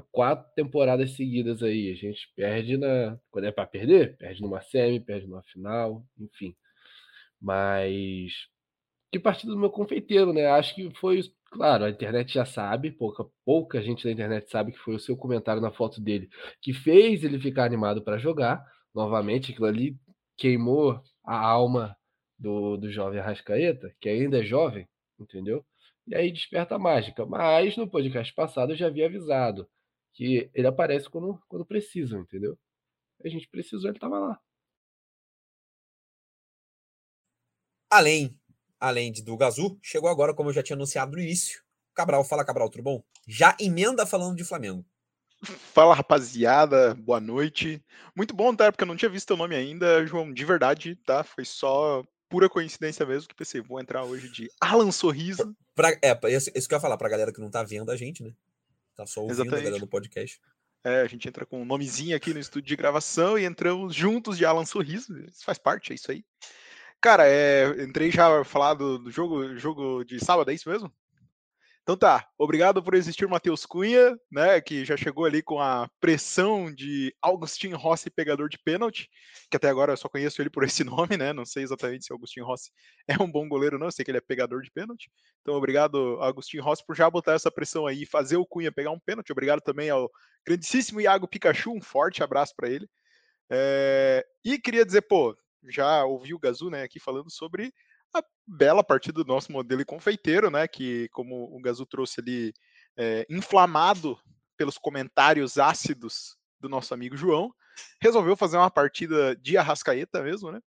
quatro 0.00 0.50
temporadas 0.54 1.14
seguidas 1.16 1.62
aí. 1.62 1.90
A 1.90 1.94
gente 1.94 2.30
perde 2.34 2.76
na. 2.76 3.18
Quando 3.30 3.46
é 3.46 3.52
para 3.52 3.66
perder, 3.66 4.16
perde 4.16 4.40
numa 4.40 4.62
semi, 4.62 5.00
perde 5.00 5.26
numa 5.26 5.42
final, 5.42 6.04
enfim. 6.18 6.54
Mas. 7.40 8.32
Que 9.12 9.18
partida 9.18 9.52
do 9.52 9.58
meu 9.58 9.70
confeiteiro, 9.70 10.32
né? 10.32 10.46
Acho 10.46 10.74
que 10.74 10.90
foi. 10.96 11.20
Claro, 11.50 11.84
a 11.84 11.90
internet 11.90 12.32
já 12.32 12.46
sabe, 12.46 12.90
pouca, 12.90 13.26
pouca 13.44 13.82
gente 13.82 14.04
da 14.04 14.10
internet 14.10 14.50
sabe 14.50 14.72
que 14.72 14.78
foi 14.78 14.94
o 14.94 15.00
seu 15.00 15.14
comentário 15.16 15.60
na 15.60 15.70
foto 15.70 16.00
dele 16.00 16.30
que 16.62 16.72
fez 16.72 17.22
ele 17.24 17.38
ficar 17.38 17.64
animado 17.64 18.02
para 18.02 18.16
jogar. 18.16 18.64
Novamente, 18.94 19.52
aquilo 19.52 19.66
ali 19.66 19.96
queimou 20.36 21.02
a 21.24 21.36
alma 21.36 21.96
do, 22.38 22.76
do 22.78 22.90
jovem 22.90 23.20
Arrascaeta, 23.20 23.94
que 24.00 24.08
ainda 24.08 24.40
é 24.40 24.44
jovem, 24.44 24.88
entendeu? 25.20 25.64
E 26.06 26.14
aí 26.14 26.32
desperta 26.32 26.76
a 26.76 26.78
mágica. 26.78 27.26
Mas 27.26 27.76
no 27.76 27.88
podcast 27.88 28.32
passado 28.34 28.72
eu 28.72 28.76
já 28.76 28.86
havia 28.86 29.06
avisado 29.06 29.68
que 30.12 30.50
ele 30.54 30.66
aparece 30.66 31.08
quando, 31.08 31.42
quando 31.48 31.64
precisam, 31.64 32.20
entendeu? 32.20 32.58
A 33.24 33.28
gente 33.28 33.48
precisou, 33.48 33.88
ele 33.88 33.96
estava 33.96 34.18
lá. 34.18 34.40
Além, 37.90 38.38
além 38.80 39.12
de 39.12 39.22
do 39.22 39.36
Gazu, 39.36 39.78
chegou 39.82 40.08
agora, 40.08 40.34
como 40.34 40.48
eu 40.48 40.54
já 40.54 40.62
tinha 40.62 40.76
anunciado 40.76 41.12
no 41.12 41.22
início, 41.22 41.62
Cabral. 41.94 42.24
Fala, 42.24 42.44
Cabral, 42.44 42.70
tudo 42.70 42.82
bom? 42.82 43.02
Já 43.26 43.56
emenda 43.60 44.06
falando 44.06 44.36
de 44.36 44.44
Flamengo. 44.44 44.84
Fala 45.44 45.94
rapaziada, 45.94 46.94
boa 46.94 47.20
noite. 47.20 47.84
Muito 48.16 48.34
bom, 48.34 48.54
tá? 48.54 48.70
Porque 48.70 48.84
eu 48.84 48.88
não 48.88 48.96
tinha 48.96 49.10
visto 49.10 49.26
teu 49.26 49.36
nome 49.36 49.54
ainda, 49.54 50.06
João, 50.06 50.32
de 50.32 50.44
verdade, 50.44 50.96
tá? 51.04 51.24
Foi 51.24 51.44
só 51.44 52.04
pura 52.28 52.48
coincidência 52.48 53.04
mesmo 53.04 53.28
que 53.28 53.34
pensei, 53.34 53.60
vou 53.60 53.80
entrar 53.80 54.04
hoje 54.04 54.30
de 54.30 54.48
Alan 54.60 54.90
Sorriso. 54.90 55.54
Pra, 55.74 55.90
é, 56.02 56.18
isso, 56.30 56.50
isso 56.54 56.68
que 56.68 56.74
eu 56.74 56.76
ia 56.76 56.80
falar 56.80 56.96
pra 56.96 57.08
galera 57.08 57.32
que 57.32 57.40
não 57.40 57.50
tá 57.50 57.62
vendo 57.62 57.90
a 57.90 57.96
gente, 57.96 58.22
né? 58.22 58.32
Tá 58.94 59.06
só 59.06 59.20
ouvindo 59.20 59.34
Exatamente. 59.34 59.60
a 59.60 59.64
galera 59.64 59.80
do 59.80 59.86
podcast. 59.86 60.40
É, 60.84 61.00
a 61.00 61.06
gente 61.06 61.28
entra 61.28 61.46
com 61.46 61.62
um 61.62 61.64
nomezinho 61.64 62.16
aqui 62.16 62.34
no 62.34 62.40
estúdio 62.40 62.68
de 62.68 62.76
gravação 62.76 63.38
e 63.38 63.44
entramos 63.44 63.94
juntos 63.94 64.36
de 64.36 64.44
Alan 64.44 64.64
Sorriso. 64.64 65.16
Isso 65.20 65.44
faz 65.44 65.58
parte, 65.58 65.92
é 65.92 65.94
isso 65.94 66.10
aí. 66.10 66.24
Cara, 67.00 67.26
é, 67.26 67.82
entrei 67.82 68.10
já 68.10 68.44
falar 68.44 68.74
do, 68.74 68.98
do 68.98 69.10
jogo, 69.10 69.56
jogo 69.56 70.04
de 70.04 70.24
sábado, 70.24 70.50
é 70.50 70.54
isso 70.54 70.68
mesmo? 70.68 70.92
Então 71.82 71.96
tá, 71.96 72.28
obrigado 72.38 72.80
por 72.80 72.94
existir 72.94 73.26
Matheus 73.26 73.66
Cunha, 73.66 74.16
né, 74.30 74.60
que 74.60 74.84
já 74.84 74.96
chegou 74.96 75.24
ali 75.24 75.42
com 75.42 75.58
a 75.58 75.88
pressão 75.98 76.72
de 76.72 77.12
Augustin 77.20 77.72
Rossi, 77.72 78.08
pegador 78.08 78.48
de 78.48 78.56
pênalti, 78.56 79.08
que 79.50 79.56
até 79.56 79.68
agora 79.68 79.92
eu 79.92 79.96
só 79.96 80.08
conheço 80.08 80.40
ele 80.40 80.48
por 80.48 80.62
esse 80.62 80.84
nome, 80.84 81.16
né, 81.16 81.32
não 81.32 81.44
sei 81.44 81.64
exatamente 81.64 82.04
se 82.04 82.12
Augustin 82.12 82.42
Rossi 82.42 82.70
é 83.08 83.20
um 83.20 83.28
bom 83.28 83.48
goleiro 83.48 83.80
não, 83.80 83.88
eu 83.88 83.92
sei 83.92 84.04
que 84.04 84.12
ele 84.12 84.18
é 84.18 84.20
pegador 84.20 84.62
de 84.62 84.70
pênalti, 84.70 85.10
então 85.40 85.54
obrigado 85.54 85.98
Augustin 86.20 86.58
Rossi 86.60 86.86
por 86.86 86.94
já 86.94 87.10
botar 87.10 87.32
essa 87.32 87.50
pressão 87.50 87.84
aí 87.84 88.06
fazer 88.06 88.36
o 88.36 88.46
Cunha 88.46 88.70
pegar 88.70 88.92
um 88.92 89.00
pênalti, 89.00 89.32
obrigado 89.32 89.60
também 89.60 89.90
ao 89.90 90.08
grandíssimo 90.46 91.00
Iago 91.00 91.26
Pikachu, 91.26 91.72
um 91.72 91.82
forte 91.82 92.22
abraço 92.22 92.54
para 92.56 92.70
ele, 92.70 92.88
é... 93.50 94.24
e 94.44 94.56
queria 94.56 94.86
dizer, 94.86 95.02
pô, 95.02 95.36
já 95.68 96.04
ouvi 96.04 96.32
o 96.32 96.38
Gazu, 96.38 96.70
né, 96.70 96.84
aqui 96.84 97.00
falando 97.00 97.28
sobre 97.28 97.72
bela 98.52 98.84
partida 98.84 99.24
do 99.24 99.32
nosso 99.32 99.50
modelo 99.50 99.80
e 99.80 99.84
confeiteiro, 99.84 100.50
né? 100.50 100.68
Que, 100.68 101.08
como 101.08 101.44
o 101.54 101.60
Gazu 101.60 101.86
trouxe 101.86 102.20
ali, 102.20 102.52
é, 102.96 103.26
inflamado 103.28 104.18
pelos 104.56 104.76
comentários 104.76 105.58
ácidos 105.58 106.36
do 106.60 106.68
nosso 106.68 106.92
amigo 106.92 107.16
João, 107.16 107.52
resolveu 108.00 108.36
fazer 108.36 108.58
uma 108.58 108.70
partida 108.70 109.34
de 109.36 109.56
arrascaeta 109.56 110.22
mesmo, 110.22 110.52
né? 110.52 110.60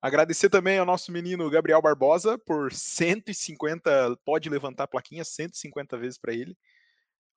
Agradecer 0.00 0.50
também 0.50 0.78
ao 0.78 0.86
nosso 0.86 1.10
menino 1.10 1.50
Gabriel 1.50 1.80
Barbosa 1.80 2.38
por 2.38 2.72
150, 2.72 4.16
pode 4.24 4.48
levantar 4.50 4.84
a 4.84 4.88
plaquinha 4.88 5.24
150 5.24 5.96
vezes 5.96 6.18
para 6.18 6.34
ele. 6.34 6.56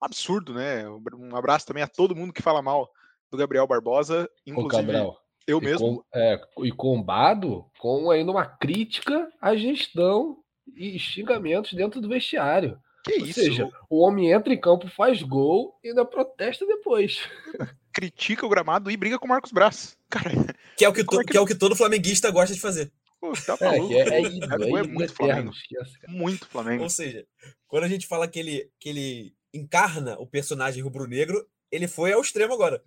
Absurdo, 0.00 0.54
né? 0.54 0.88
Um 0.88 1.34
abraço 1.34 1.66
também 1.66 1.82
a 1.82 1.88
todo 1.88 2.14
mundo 2.14 2.32
que 2.32 2.42
fala 2.42 2.60
mal 2.62 2.88
do 3.30 3.38
Gabriel 3.38 3.66
Barbosa, 3.66 4.28
inclusive. 4.46 4.96
Ô, 4.98 5.16
eu 5.50 5.58
e 5.58 5.64
mesmo. 5.64 5.96
Com, 5.96 6.04
é, 6.14 6.40
e 6.64 6.72
combado 6.72 7.64
com 7.78 8.10
ainda 8.10 8.30
uma 8.30 8.46
crítica 8.46 9.28
à 9.40 9.54
gestão 9.56 10.38
e 10.76 10.98
xingamentos 10.98 11.72
dentro 11.72 12.00
do 12.00 12.08
vestiário. 12.08 12.78
Que 13.04 13.20
Ou 13.20 13.26
isso? 13.26 13.40
seja, 13.40 13.68
o 13.88 14.00
homem 14.00 14.30
entra 14.30 14.52
em 14.52 14.60
campo, 14.60 14.88
faz 14.88 15.22
gol 15.22 15.78
e 15.82 15.88
ainda 15.88 16.04
protesta 16.04 16.66
depois. 16.66 17.20
Critica 17.92 18.46
o 18.46 18.48
gramado 18.48 18.90
e 18.90 18.96
briga 18.96 19.18
com 19.18 19.26
o 19.26 19.28
Marcos 19.28 19.52
Braz. 19.52 19.96
Cara, 20.08 20.30
que 20.76 20.84
é 20.84 20.88
o 20.88 20.92
que, 20.92 21.02
to, 21.02 21.20
é 21.20 21.24
que... 21.24 21.32
que, 21.32 21.36
é 21.36 21.40
o 21.40 21.46
que 21.46 21.54
todo 21.54 21.74
flamenguista 21.74 22.30
gosta 22.30 22.54
de 22.54 22.60
fazer. 22.60 22.92
Pô, 23.20 23.32
tá 23.32 23.56
é, 23.60 23.64
maluco. 23.64 23.94
É, 23.94 24.00
é, 24.00 24.22
é, 24.22 24.80
é, 24.80 24.82
muito 24.82 25.12
Flamengo. 25.12 25.52
Muito 26.08 26.46
Flamengo. 26.46 26.82
Ou 26.84 26.90
seja, 26.90 27.26
quando 27.66 27.84
a 27.84 27.88
gente 27.88 28.06
fala 28.06 28.28
que 28.28 28.38
ele, 28.38 28.70
que 28.78 28.88
ele 28.88 29.34
encarna 29.52 30.16
o 30.18 30.26
personagem 30.26 30.82
rubro-negro, 30.82 31.44
ele 31.70 31.88
foi 31.88 32.12
ao 32.12 32.20
extremo 32.20 32.54
agora. 32.54 32.82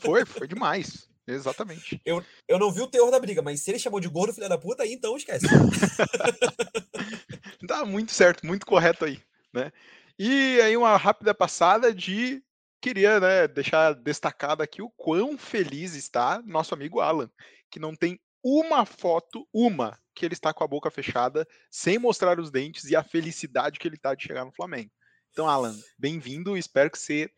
Foi, 0.00 0.24
foi 0.24 0.46
demais. 0.46 1.08
Exatamente. 1.26 2.00
Eu, 2.04 2.24
eu 2.46 2.58
não 2.58 2.70
vi 2.70 2.80
o 2.80 2.86
teor 2.86 3.10
da 3.10 3.18
briga, 3.18 3.42
mas 3.42 3.60
se 3.60 3.70
ele 3.70 3.78
chamou 3.78 3.98
de 3.98 4.08
gordo, 4.08 4.32
filha 4.32 4.48
da 4.48 4.56
puta, 4.56 4.84
aí 4.84 4.92
então 4.92 5.16
esquece. 5.16 5.46
Dá 7.62 7.84
muito 7.84 8.12
certo, 8.12 8.46
muito 8.46 8.64
correto 8.64 9.04
aí, 9.04 9.20
né? 9.52 9.72
E 10.18 10.60
aí 10.60 10.76
uma 10.76 10.96
rápida 10.96 11.34
passada 11.34 11.92
de 11.92 12.42
queria, 12.80 13.18
né, 13.18 13.48
deixar 13.48 13.94
destacado 13.94 14.62
aqui 14.62 14.80
o 14.80 14.90
quão 14.90 15.36
feliz 15.36 15.94
está 15.94 16.40
nosso 16.46 16.72
amigo 16.72 17.00
Alan, 17.00 17.28
que 17.70 17.80
não 17.80 17.96
tem 17.96 18.20
uma 18.44 18.86
foto, 18.86 19.46
uma, 19.52 19.98
que 20.14 20.24
ele 20.24 20.34
está 20.34 20.54
com 20.54 20.62
a 20.62 20.68
boca 20.68 20.90
fechada, 20.90 21.46
sem 21.68 21.98
mostrar 21.98 22.38
os 22.38 22.50
dentes 22.50 22.84
e 22.84 22.94
a 22.94 23.02
felicidade 23.02 23.78
que 23.78 23.88
ele 23.88 23.96
está 23.96 24.14
de 24.14 24.22
chegar 24.22 24.44
no 24.44 24.52
Flamengo. 24.52 24.92
Então, 25.32 25.48
Alan, 25.48 25.76
bem-vindo, 25.98 26.56
espero 26.56 26.90
que 26.90 26.98
você 26.98 27.28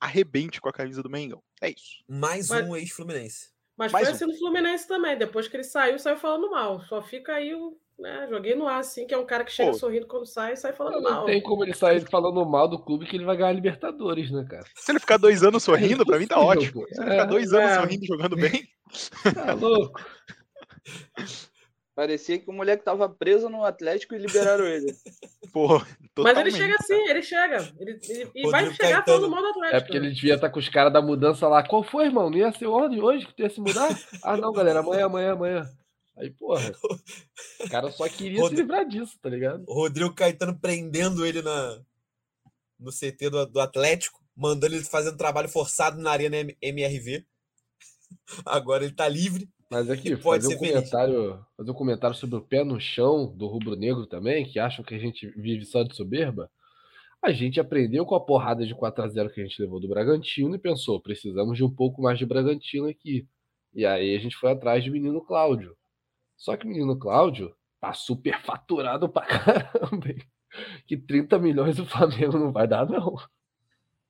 arrebente 0.00 0.60
com 0.60 0.68
a 0.68 0.72
camisa 0.72 1.02
do 1.02 1.10
Mengão. 1.10 1.42
É 1.60 1.70
isso. 1.70 2.02
Mais 2.08 2.48
mas, 2.48 2.68
um 2.68 2.76
ex-Fluminense. 2.76 3.50
Mas 3.76 3.92
Mais 3.92 4.06
foi 4.06 4.12
um. 4.12 4.16
assim 4.16 4.26
no 4.26 4.38
Fluminense 4.38 4.88
também. 4.88 5.16
Depois 5.16 5.48
que 5.48 5.56
ele 5.56 5.64
saiu, 5.64 5.98
saiu 5.98 6.16
falando 6.16 6.50
mal. 6.50 6.80
Só 6.84 7.02
fica 7.02 7.34
aí 7.34 7.54
o. 7.54 7.76
Né, 7.98 8.28
joguei 8.30 8.54
no 8.54 8.68
ar, 8.68 8.78
assim, 8.78 9.08
que 9.08 9.12
é 9.12 9.18
um 9.18 9.26
cara 9.26 9.42
que 9.42 9.50
chega 9.50 9.72
Pô, 9.72 9.76
sorrindo 9.76 10.06
quando 10.06 10.24
sai 10.24 10.52
e 10.52 10.56
sai 10.56 10.72
falando 10.72 11.02
não 11.02 11.02
mal. 11.02 11.20
Não 11.20 11.26
tem 11.26 11.42
como 11.42 11.64
ele 11.64 11.74
sair 11.74 12.00
falando 12.08 12.46
mal 12.46 12.68
do 12.68 12.78
clube 12.78 13.06
que 13.06 13.16
ele 13.16 13.24
vai 13.24 13.36
ganhar 13.36 13.50
Libertadores, 13.50 14.30
né, 14.30 14.46
cara? 14.48 14.64
Se 14.76 14.92
ele 14.92 15.00
ficar 15.00 15.16
dois 15.16 15.42
anos 15.42 15.64
sorrindo, 15.64 16.06
pra 16.06 16.16
mim 16.16 16.28
tá 16.28 16.38
ótimo. 16.38 16.86
Se 16.92 17.00
ele 17.00 17.10
ficar 17.10 17.24
dois 17.24 17.52
anos 17.52 17.70
é. 17.70 17.74
sorrindo 17.74 18.06
jogando 18.06 18.36
bem. 18.36 18.68
Tá 19.34 19.52
louco. 19.54 20.00
Parecia 21.98 22.38
que 22.38 22.48
o 22.48 22.52
moleque 22.52 22.84
tava 22.84 23.08
preso 23.08 23.48
no 23.48 23.64
Atlético 23.64 24.14
e 24.14 24.18
liberaram 24.18 24.64
ele. 24.64 24.96
Pô, 25.52 25.82
Mas 26.16 26.38
ele 26.38 26.52
chega 26.52 26.76
assim, 26.78 26.94
ele 26.94 27.22
chega. 27.22 27.56
Ele, 27.76 27.98
ele 28.08 28.30
e 28.36 28.48
vai 28.48 28.72
chegar 28.72 29.04
falando 29.04 29.28
mal 29.28 29.42
do 29.42 29.48
Atlético. 29.48 29.76
É 29.76 29.80
porque 29.80 29.96
ele 29.96 30.12
devia 30.12 30.34
estar 30.36 30.46
tá 30.46 30.52
com 30.52 30.60
os 30.60 30.68
caras 30.68 30.92
da 30.92 31.02
mudança 31.02 31.48
lá. 31.48 31.66
Qual 31.66 31.82
foi, 31.82 32.04
irmão? 32.04 32.30
Não 32.30 32.38
ia 32.38 32.52
ser 32.52 32.66
ordem 32.66 33.02
hoje 33.02 33.26
que 33.26 33.34
tu 33.34 33.42
ia 33.42 33.50
se 33.50 33.60
mudar? 33.60 33.88
ah, 34.22 34.36
não, 34.36 34.52
galera, 34.52 34.78
amanhã, 34.78 35.06
amanhã, 35.06 35.32
amanhã. 35.32 35.70
Aí, 36.16 36.30
porra, 36.30 36.72
o 37.64 37.68
cara 37.68 37.90
só 37.90 38.08
queria 38.08 38.42
Rod... 38.42 38.50
se 38.50 38.54
livrar 38.54 38.86
disso, 38.86 39.18
tá 39.20 39.28
ligado? 39.28 39.64
O 39.66 39.74
Rodrigo 39.74 40.14
Caetano 40.14 40.56
prendendo 40.56 41.26
ele 41.26 41.42
na, 41.42 41.80
no 42.78 42.92
CT 42.92 43.28
do, 43.28 43.44
do 43.44 43.58
Atlético, 43.58 44.24
mandando 44.36 44.76
ele 44.76 44.84
fazendo 44.84 45.16
trabalho 45.16 45.48
forçado 45.48 46.00
na 46.00 46.12
Arena 46.12 46.36
MRV. 46.62 47.26
Agora 48.46 48.84
ele 48.84 48.94
tá 48.94 49.08
livre. 49.08 49.50
Mas 49.70 49.90
aqui, 49.90 50.16
pode 50.16 50.42
fazer 50.42 50.54
um 50.54 50.58
comentário, 50.58 51.46
fazer 51.56 51.70
um 51.70 51.74
comentário 51.74 52.16
sobre 52.16 52.36
o 52.36 52.40
pé 52.40 52.64
no 52.64 52.80
chão 52.80 53.26
do 53.36 53.46
rubro-negro 53.46 54.06
também, 54.06 54.46
que 54.46 54.58
acham 54.58 54.84
que 54.84 54.94
a 54.94 54.98
gente 54.98 55.28
vive 55.30 55.64
só 55.66 55.82
de 55.82 55.94
soberba. 55.94 56.50
A 57.20 57.32
gente 57.32 57.60
aprendeu 57.60 58.06
com 58.06 58.14
a 58.14 58.24
porrada 58.24 58.64
de 58.64 58.74
4 58.74 59.04
a 59.04 59.08
0 59.08 59.30
que 59.30 59.40
a 59.40 59.44
gente 59.44 59.60
levou 59.60 59.78
do 59.78 59.88
Bragantino 59.88 60.54
e 60.54 60.58
pensou, 60.58 61.00
precisamos 61.00 61.56
de 61.56 61.64
um 61.64 61.70
pouco 61.70 62.00
mais 62.00 62.18
de 62.18 62.24
Bragantino 62.24 62.88
aqui. 62.88 63.26
E 63.74 63.84
aí 63.84 64.16
a 64.16 64.18
gente 64.18 64.36
foi 64.36 64.52
atrás 64.52 64.84
do 64.84 64.90
menino 64.90 65.20
Cláudio. 65.20 65.76
Só 66.36 66.56
que 66.56 66.64
o 66.64 66.68
menino 66.68 66.98
Cláudio 66.98 67.54
tá 67.80 67.92
super 67.92 68.40
faturado 68.40 69.08
pra 69.08 69.26
caramba. 69.26 70.14
Que 70.86 70.96
30 70.96 71.38
milhões 71.38 71.78
o 71.78 71.84
Flamengo 71.84 72.38
não 72.38 72.52
vai 72.52 72.66
dar, 72.66 72.88
não. 72.88 73.16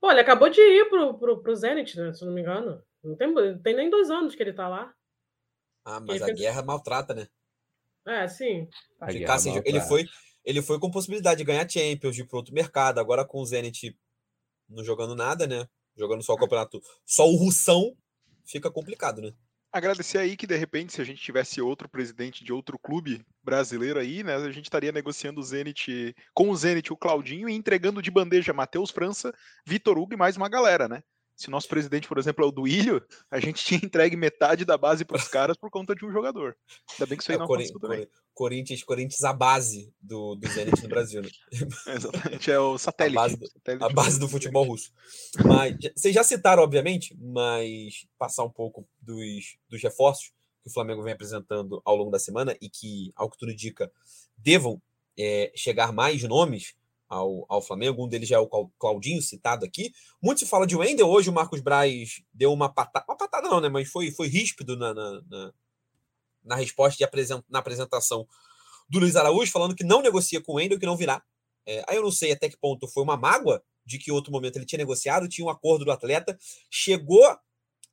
Pô, 0.01 0.11
ele 0.11 0.21
acabou 0.21 0.49
de 0.49 0.61
ir 0.61 0.89
pro, 0.89 1.15
pro, 1.15 1.43
pro 1.43 1.57
Zenit, 1.57 1.99
né, 1.99 2.13
se 2.13 2.25
não 2.25 2.33
me 2.33 2.43
engano. 2.43 2.81
Não 3.03 3.17
tem, 3.17 3.33
não 3.33 3.59
tem 3.59 3.75
nem 3.75 3.91
dois 3.91 4.11
anos 4.11 4.35
que 4.35 4.43
ele 4.43 4.53
tá 4.53 4.69
lá. 4.69 4.95
Ah, 5.89 6.01
mas 6.01 6.21
ele 6.21 6.31
a 6.31 6.35
guerra 6.35 6.63
maltrata, 6.63 7.15
né? 7.15 7.27
É, 8.07 8.29
sim. 8.29 8.69
Ficar 9.11 9.35
assim, 9.35 9.59
ele 9.65 9.81
foi, 9.81 10.07
ele 10.45 10.61
foi 10.61 10.79
com 10.79 10.91
possibilidade 10.91 11.39
de 11.39 11.45
ganhar 11.45 11.69
Champions, 11.69 12.15
de 12.15 12.21
ir 12.21 12.27
para 12.27 12.37
outro 12.37 12.55
mercado. 12.55 12.99
Agora 12.99 13.25
com 13.25 13.41
o 13.41 13.47
Zenit 13.47 13.99
não 14.69 14.85
jogando 14.85 15.15
nada, 15.15 15.47
né? 15.47 15.67
Jogando 15.97 16.23
só 16.23 16.35
o 16.35 16.37
campeonato, 16.37 16.81
só 17.07 17.27
o 17.27 17.37
Russão, 17.37 17.97
fica 18.45 18.71
complicado, 18.71 19.23
né? 19.23 19.33
Agradecer 19.73 20.19
aí 20.19 20.37
que 20.37 20.47
de 20.47 20.57
repente, 20.57 20.93
se 20.93 21.01
a 21.01 21.05
gente 21.05 21.23
tivesse 21.23 21.61
outro 21.61 21.89
presidente 21.89 22.45
de 22.45 22.53
outro 22.53 22.79
clube 22.79 23.25
brasileiro 23.43 23.99
aí, 23.99 24.23
né? 24.23 24.35
A 24.35 24.51
gente 24.51 24.65
estaria 24.65 24.93
negociando 24.93 25.41
o 25.41 25.43
Zenit 25.43 26.15
com 26.35 26.51
o 26.51 26.57
Zenit, 26.57 26.93
o 26.93 26.97
Claudinho, 26.97 27.49
e 27.49 27.55
entregando 27.55 28.03
de 28.03 28.11
bandeja 28.11 28.53
Matheus 28.53 28.91
França, 28.91 29.33
Vitor 29.67 29.99
Hugo 29.99 30.13
e 30.13 30.17
mais 30.19 30.37
uma 30.37 30.51
galera, 30.51 30.87
né? 30.87 31.03
Se 31.39 31.49
nosso 31.51 31.69
presidente, 31.69 32.09
por 32.09 32.19
exemplo, 32.19 32.45
é 32.45 32.49
o 32.49 32.51
Duílio, 32.51 33.01
a 33.31 33.39
gente 33.39 33.65
tinha 33.65 33.79
entregue 33.83 34.17
metade 34.17 34.65
da 34.65 34.77
base 34.77 35.05
para 35.05 35.17
os 35.17 35.29
caras 35.29 35.57
por 35.57 35.71
conta 35.71 35.95
de 35.95 36.05
um 36.05 36.11
jogador. 36.11 36.57
Ainda 36.93 37.07
bem 37.07 37.17
que 37.17 37.23
isso 37.23 37.31
aí 37.31 37.37
É, 37.37 37.39
não 37.39 37.47
Cori- 37.47 37.63
aconteceu 37.63 37.81
também. 37.81 37.99
Cori- 38.01 38.11
Corinthians, 38.35 38.83
Corinthians, 38.83 39.23
a 39.25 39.33
base 39.33 39.93
do, 40.01 40.35
do 40.35 40.49
Zenit 40.49 40.83
no 40.83 40.89
Brasil, 40.89 41.23
né? 41.23 41.29
Exatamente, 41.95 42.51
é 42.51 42.59
o 42.59 42.77
satélite. 42.77 43.15
base 43.15 43.37
do- 43.37 43.47
satélite 43.49 43.85
a 43.85 43.89
base 43.89 44.19
do 44.19 44.29
futebol 44.29 44.65
russo. 44.65 44.93
Mas 45.47 45.77
vocês 45.97 46.13
já 46.15 46.25
citaram, 46.25 46.63
obviamente, 46.65 47.17
mas 47.21 48.07
passar 48.19 48.43
um 48.45 48.51
pouco 48.51 48.87
dos, 49.01 49.57
dos 49.69 49.81
reforços 49.83 50.33
que 50.63 50.69
o 50.69 50.73
Flamengo 50.73 51.03
vem 51.05 51.13
apresentando 51.13 51.81
ao 51.85 51.95
longo 51.95 52.11
da 52.11 52.19
semana 52.19 52.57
e 52.61 52.69
que, 52.69 53.13
ao 53.15 53.31
que 53.31 53.39
tudo 53.39 53.53
indica, 53.53 53.91
devam 54.37 54.83
é, 55.17 55.53
chegar 55.55 55.93
mais 55.93 56.23
nomes 56.25 56.75
ao, 57.09 57.47
ao 57.49 57.63
Flamengo. 57.63 58.05
Um 58.05 58.09
deles 58.09 58.29
já 58.29 58.37
é 58.37 58.39
o 58.39 58.47
Clau- 58.47 58.73
Claudinho, 58.79 59.23
citado 59.23 59.65
aqui. 59.65 59.93
Muito 60.23 60.41
se 60.41 60.47
fala 60.47 60.67
de 60.67 60.77
Wendel. 60.77 61.09
Hoje 61.09 61.31
o 61.31 61.33
Marcos 61.33 61.61
Braz 61.61 62.23
deu 62.33 62.53
uma 62.53 62.73
patada. 62.73 63.05
Uma 63.09 63.17
patada 63.17 63.49
não, 63.49 63.61
né? 63.61 63.69
Mas 63.69 63.89
foi, 63.89 64.11
foi 64.11 64.29
ríspido 64.29 64.77
na, 64.77 64.93
na, 64.93 65.23
na, 65.23 65.53
na 66.45 66.55
resposta 66.57 66.97
de 66.99 67.05
apresen- 67.05 67.43
na 67.49 67.59
apresentação 67.61 68.27
do 68.89 68.99
Luiz 68.99 69.17
Araújo, 69.17 69.51
falando 69.53 69.75
que 69.75 69.85
não 69.85 70.03
negocia 70.03 70.41
com 70.43 70.53
o 70.53 70.55
Wendel, 70.57 70.79
que 70.79 70.87
não 70.87 70.97
virá. 70.97 71.23
É, 71.67 71.85
aí 71.89 71.97
eu 71.97 72.03
não 72.03 72.11
sei 72.11 72.33
até 72.33 72.49
que 72.49 72.57
ponto 72.57 72.89
foi 72.89 73.03
uma 73.03 73.17
mágoa 73.17 73.63
de 73.85 73.99
que 73.99 74.11
outro 74.11 74.33
momento 74.33 74.57
ele 74.57 74.65
tinha 74.65 74.79
negociado, 74.79 75.29
tinha 75.29 75.47
um 75.47 75.51
acordo 75.51 75.85
do 75.85 75.93
atleta, 75.93 76.39
chegou 76.71 77.25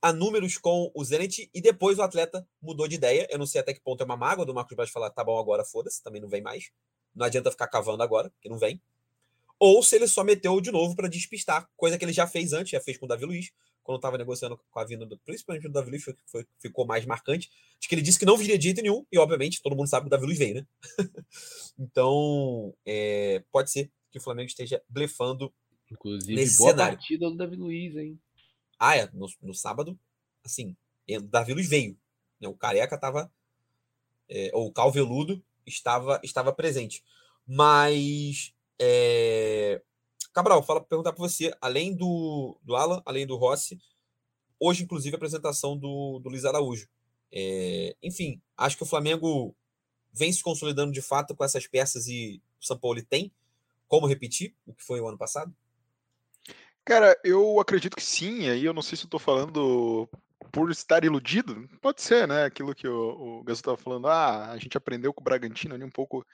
a 0.01 0.13
números 0.13 0.57
com 0.57 0.91
o 0.93 1.03
Zenit 1.03 1.49
e 1.53 1.61
depois 1.61 1.97
o 1.97 2.01
atleta 2.01 2.47
mudou 2.61 2.87
de 2.87 2.95
ideia. 2.95 3.27
Eu 3.29 3.39
não 3.39 3.45
sei 3.45 3.59
até 3.59 3.73
que 3.73 3.81
ponto 3.81 4.01
é 4.01 4.05
uma 4.05 4.15
mágoa 4.15 4.45
do 4.45 4.53
Marcos 4.53 4.75
Braz 4.75 4.89
falar, 4.91 5.09
tá 5.09 5.23
bom, 5.23 5.37
agora 5.37 5.65
foda-se, 5.65 6.01
também 6.03 6.21
não 6.21 6.29
vem 6.29 6.41
mais. 6.41 6.69
Não 7.13 7.25
adianta 7.25 7.49
ficar 7.51 7.67
cavando 7.67 8.03
agora, 8.03 8.31
que 8.41 8.47
não 8.47 8.57
vem. 8.57 8.81
Ou 9.59 9.81
se 9.81 9.95
ele 9.95 10.07
só 10.07 10.23
meteu 10.23 10.59
de 10.59 10.71
novo 10.71 10.95
para 10.95 11.07
despistar, 11.07 11.69
coisa 11.75 11.97
que 11.97 12.05
ele 12.05 12.13
já 12.13 12.27
fez 12.27 12.53
antes, 12.53 12.71
já 12.71 12.81
fez 12.81 12.97
com 12.97 13.05
o 13.05 13.09
Davi 13.09 13.25
Luiz, 13.25 13.51
quando 13.83 13.97
estava 13.97 14.17
negociando 14.17 14.59
com 14.69 14.79
a 14.79 14.85
vinda, 14.85 15.05
do, 15.05 15.17
principalmente 15.19 15.63
do 15.63 15.71
Davi 15.71 15.91
Luiz, 15.91 16.03
foi, 16.03 16.15
foi, 16.25 16.45
ficou 16.59 16.85
mais 16.85 17.05
marcante, 17.05 17.49
de 17.79 17.87
que 17.87 17.95
ele 17.95 18.01
disse 18.01 18.19
que 18.19 18.25
não 18.25 18.35
viria 18.35 18.57
de 18.57 18.63
jeito 18.65 18.81
nenhum, 18.81 19.05
e 19.11 19.17
obviamente 19.17 19.61
todo 19.61 19.75
mundo 19.75 19.87
sabe 19.87 20.05
que 20.05 20.07
o 20.07 20.09
Davi 20.09 20.25
Luiz 20.25 20.39
veio, 20.39 20.55
né? 20.55 20.67
então, 21.79 22.75
é, 22.85 23.43
pode 23.51 23.71
ser 23.71 23.91
que 24.11 24.17
o 24.17 24.21
Flamengo 24.21 24.47
esteja 24.47 24.81
blefando 24.89 25.53
Inclusive, 25.91 26.35
Nesse 26.35 26.57
boa 26.57 26.71
cenário. 26.71 26.97
partida 26.97 27.29
do 27.29 27.35
Davi 27.35 27.55
Luiz, 27.55 27.95
hein? 27.95 28.19
Ah, 28.79 28.97
é, 28.97 29.09
no, 29.13 29.27
no 29.41 29.53
sábado, 29.53 29.97
assim, 30.43 30.75
o 31.09 31.21
Davi 31.21 31.53
Luiz 31.53 31.69
veio. 31.69 31.97
Né? 32.39 32.47
O 32.47 32.55
Careca 32.55 32.95
estava. 32.95 33.31
ou 34.53 34.67
o 34.67 34.71
Calveludo 34.71 35.43
estava, 35.65 36.19
estava 36.23 36.51
presente. 36.53 37.03
Mas. 37.45 38.53
É... 38.79 39.81
Cabral, 40.33 40.61
fala, 40.63 40.83
perguntar 40.83 41.13
para 41.13 41.21
você, 41.21 41.55
além 41.61 41.95
do, 41.95 42.59
do 42.61 42.75
Alan, 42.75 43.01
além 43.05 43.25
do 43.25 43.37
Rossi, 43.37 43.79
hoje, 44.59 44.83
inclusive, 44.83 45.15
a 45.15 45.17
apresentação 45.17 45.77
do, 45.77 46.19
do 46.19 46.29
Luiz 46.29 46.43
Araújo. 46.43 46.87
É, 47.31 47.95
enfim, 48.01 48.41
acho 48.57 48.77
que 48.77 48.83
o 48.83 48.87
Flamengo 48.87 49.55
vem 50.11 50.31
se 50.31 50.43
consolidando 50.43 50.91
de 50.91 51.01
fato 51.01 51.35
com 51.35 51.43
essas 51.43 51.67
peças 51.67 52.07
e 52.07 52.41
o 52.61 52.65
São 52.65 52.77
Paulo 52.77 53.03
tem 53.03 53.31
como 53.87 54.07
repetir 54.07 54.55
o 54.65 54.73
que 54.73 54.83
foi 54.83 54.99
o 54.99 55.07
ano 55.07 55.17
passado? 55.17 55.53
Cara, 56.83 57.19
eu 57.23 57.59
acredito 57.59 57.95
que 57.95 58.03
sim, 58.03 58.47
aí 58.47 58.63
eu 58.63 58.73
não 58.73 58.81
sei 58.81 58.97
se 58.97 59.05
eu 59.05 59.09
tô 59.09 59.19
falando 59.19 60.07
por 60.51 60.69
estar 60.69 61.03
iludido, 61.03 61.67
pode 61.81 62.01
ser, 62.01 62.27
né? 62.27 62.45
Aquilo 62.45 62.75
que 62.75 62.87
o, 62.87 63.39
o 63.39 63.43
Gazu 63.43 63.63
tava 63.63 63.77
falando, 63.77 64.07
ah, 64.07 64.51
a 64.51 64.57
gente 64.57 64.77
aprendeu 64.77 65.13
com 65.13 65.21
o 65.21 65.23
Bragantino 65.23 65.75
ali 65.75 65.83
um 65.83 65.89
pouco 65.89 66.25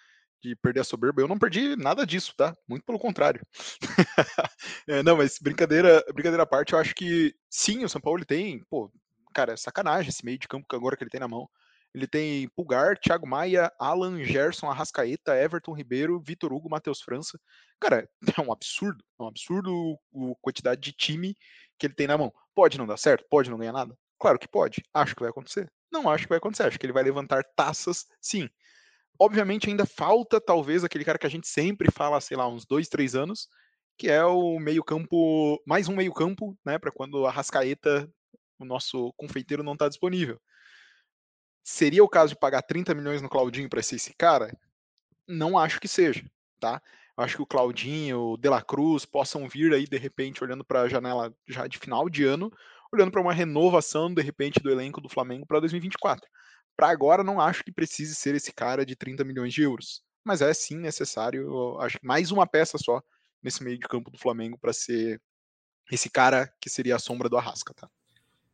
de 0.41 0.55
perder 0.55 0.81
a 0.81 0.83
soberba. 0.83 1.21
Eu 1.21 1.27
não 1.27 1.37
perdi 1.37 1.75
nada 1.75 2.05
disso, 2.05 2.33
tá? 2.35 2.55
Muito 2.67 2.83
pelo 2.85 2.99
contrário. 2.99 3.41
É, 4.87 5.03
não, 5.03 5.17
mas 5.17 5.37
brincadeira, 5.39 6.03
brincadeira 6.13 6.43
à 6.43 6.45
parte, 6.45 6.73
eu 6.73 6.79
acho 6.79 6.93
que 6.95 7.33
sim, 7.49 7.83
o 7.83 7.89
São 7.89 8.01
Paulo 8.01 8.19
ele 8.19 8.25
tem, 8.25 8.63
pô, 8.69 8.91
cara, 9.33 9.53
é 9.53 9.57
sacanagem 9.57 10.09
esse 10.09 10.25
meio 10.25 10.37
de 10.37 10.47
campo 10.47 10.67
que 10.67 10.75
agora 10.75 10.97
que 10.97 11.03
ele 11.03 11.09
tem 11.09 11.19
na 11.19 11.27
mão. 11.27 11.47
Ele 11.93 12.07
tem 12.07 12.47
Pulgar, 12.49 12.97
Thiago 12.97 13.27
Maia, 13.27 13.71
Alan, 13.77 14.23
Gerson, 14.23 14.69
Arrascaeta, 14.69 15.35
Everton 15.35 15.73
Ribeiro, 15.73 16.21
Vitor 16.21 16.53
Hugo, 16.53 16.69
Matheus 16.69 17.01
França. 17.01 17.39
Cara, 17.79 18.07
é 18.37 18.41
um 18.41 18.51
absurdo, 18.51 19.03
é 19.19 19.23
um 19.23 19.27
absurdo 19.27 19.97
a 20.15 20.35
quantidade 20.41 20.81
de 20.81 20.93
time 20.93 21.35
que 21.77 21.87
ele 21.87 21.93
tem 21.93 22.07
na 22.07 22.17
mão. 22.17 22.33
Pode 22.55 22.77
não 22.77 22.87
dar 22.87 22.97
certo? 22.97 23.25
Pode 23.29 23.49
não 23.49 23.57
ganhar 23.57 23.73
nada? 23.73 23.97
Claro 24.19 24.39
que 24.39 24.47
pode. 24.47 24.83
Acho 24.93 25.15
que 25.15 25.21
vai 25.21 25.29
acontecer. 25.29 25.71
Não 25.91 26.09
acho 26.09 26.23
que 26.23 26.29
vai 26.29 26.37
acontecer. 26.37 26.63
Acho 26.63 26.79
que 26.79 26.85
ele 26.85 26.93
vai 26.93 27.03
levantar 27.03 27.43
taças, 27.55 28.05
sim. 28.21 28.49
Obviamente 29.23 29.69
ainda 29.69 29.85
falta 29.85 30.41
talvez 30.41 30.83
aquele 30.83 31.05
cara 31.05 31.19
que 31.19 31.27
a 31.27 31.29
gente 31.29 31.47
sempre 31.47 31.91
fala, 31.91 32.19
sei 32.19 32.35
lá, 32.35 32.47
uns 32.47 32.65
dois, 32.65 32.89
três 32.89 33.13
anos, 33.13 33.47
que 33.95 34.09
é 34.09 34.25
o 34.25 34.57
meio 34.57 34.83
campo, 34.83 35.61
mais 35.63 35.87
um 35.87 35.95
meio 35.95 36.11
campo, 36.11 36.57
né, 36.65 36.79
para 36.79 36.91
quando 36.91 37.23
a 37.27 37.29
Rascaeta, 37.29 38.11
o 38.57 38.65
nosso 38.65 39.13
confeiteiro 39.15 39.61
não 39.61 39.73
está 39.73 39.87
disponível. 39.87 40.41
Seria 41.63 42.03
o 42.03 42.09
caso 42.09 42.33
de 42.33 42.39
pagar 42.39 42.63
30 42.63 42.95
milhões 42.95 43.21
no 43.21 43.29
Claudinho 43.29 43.69
para 43.69 43.83
ser 43.83 43.97
esse 43.97 44.11
cara? 44.15 44.57
Não 45.27 45.55
acho 45.55 45.79
que 45.79 45.87
seja, 45.87 46.25
tá? 46.59 46.81
Acho 47.15 47.35
que 47.35 47.43
o 47.43 47.47
Claudinho, 47.47 48.31
o 48.31 48.37
De 48.37 48.49
La 48.49 48.63
Cruz 48.63 49.05
possam 49.05 49.47
vir 49.47 49.71
aí 49.71 49.85
de 49.85 49.99
repente 49.99 50.43
olhando 50.43 50.65
para 50.65 50.81
a 50.81 50.89
janela 50.89 51.31
já 51.47 51.67
de 51.67 51.77
final 51.77 52.09
de 52.09 52.23
ano, 52.23 52.51
olhando 52.91 53.11
para 53.11 53.21
uma 53.21 53.33
renovação 53.33 54.11
de 54.11 54.23
repente 54.23 54.59
do 54.63 54.71
elenco 54.71 54.99
do 54.99 55.07
Flamengo 55.07 55.45
para 55.45 55.59
2024. 55.59 56.27
Para 56.75 56.89
agora 56.89 57.23
não 57.23 57.39
acho 57.39 57.63
que 57.63 57.71
precise 57.71 58.15
ser 58.15 58.35
esse 58.35 58.51
cara 58.51 58.85
de 58.85 58.95
30 58.95 59.23
milhões 59.23 59.53
de 59.53 59.61
euros, 59.61 60.03
mas 60.23 60.41
é 60.41 60.53
sim 60.53 60.77
necessário, 60.77 61.79
acho 61.79 61.99
que 61.99 62.05
mais 62.05 62.31
uma 62.31 62.47
peça 62.47 62.77
só 62.77 63.01
nesse 63.41 63.63
meio 63.63 63.77
de 63.77 63.87
campo 63.87 64.09
do 64.09 64.17
Flamengo 64.17 64.57
para 64.57 64.73
ser 64.73 65.21
esse 65.91 66.09
cara 66.09 66.51
que 66.59 66.69
seria 66.69 66.95
a 66.95 66.99
sombra 66.99 67.27
do 67.27 67.37
Arrasca, 67.37 67.73
tá? 67.73 67.89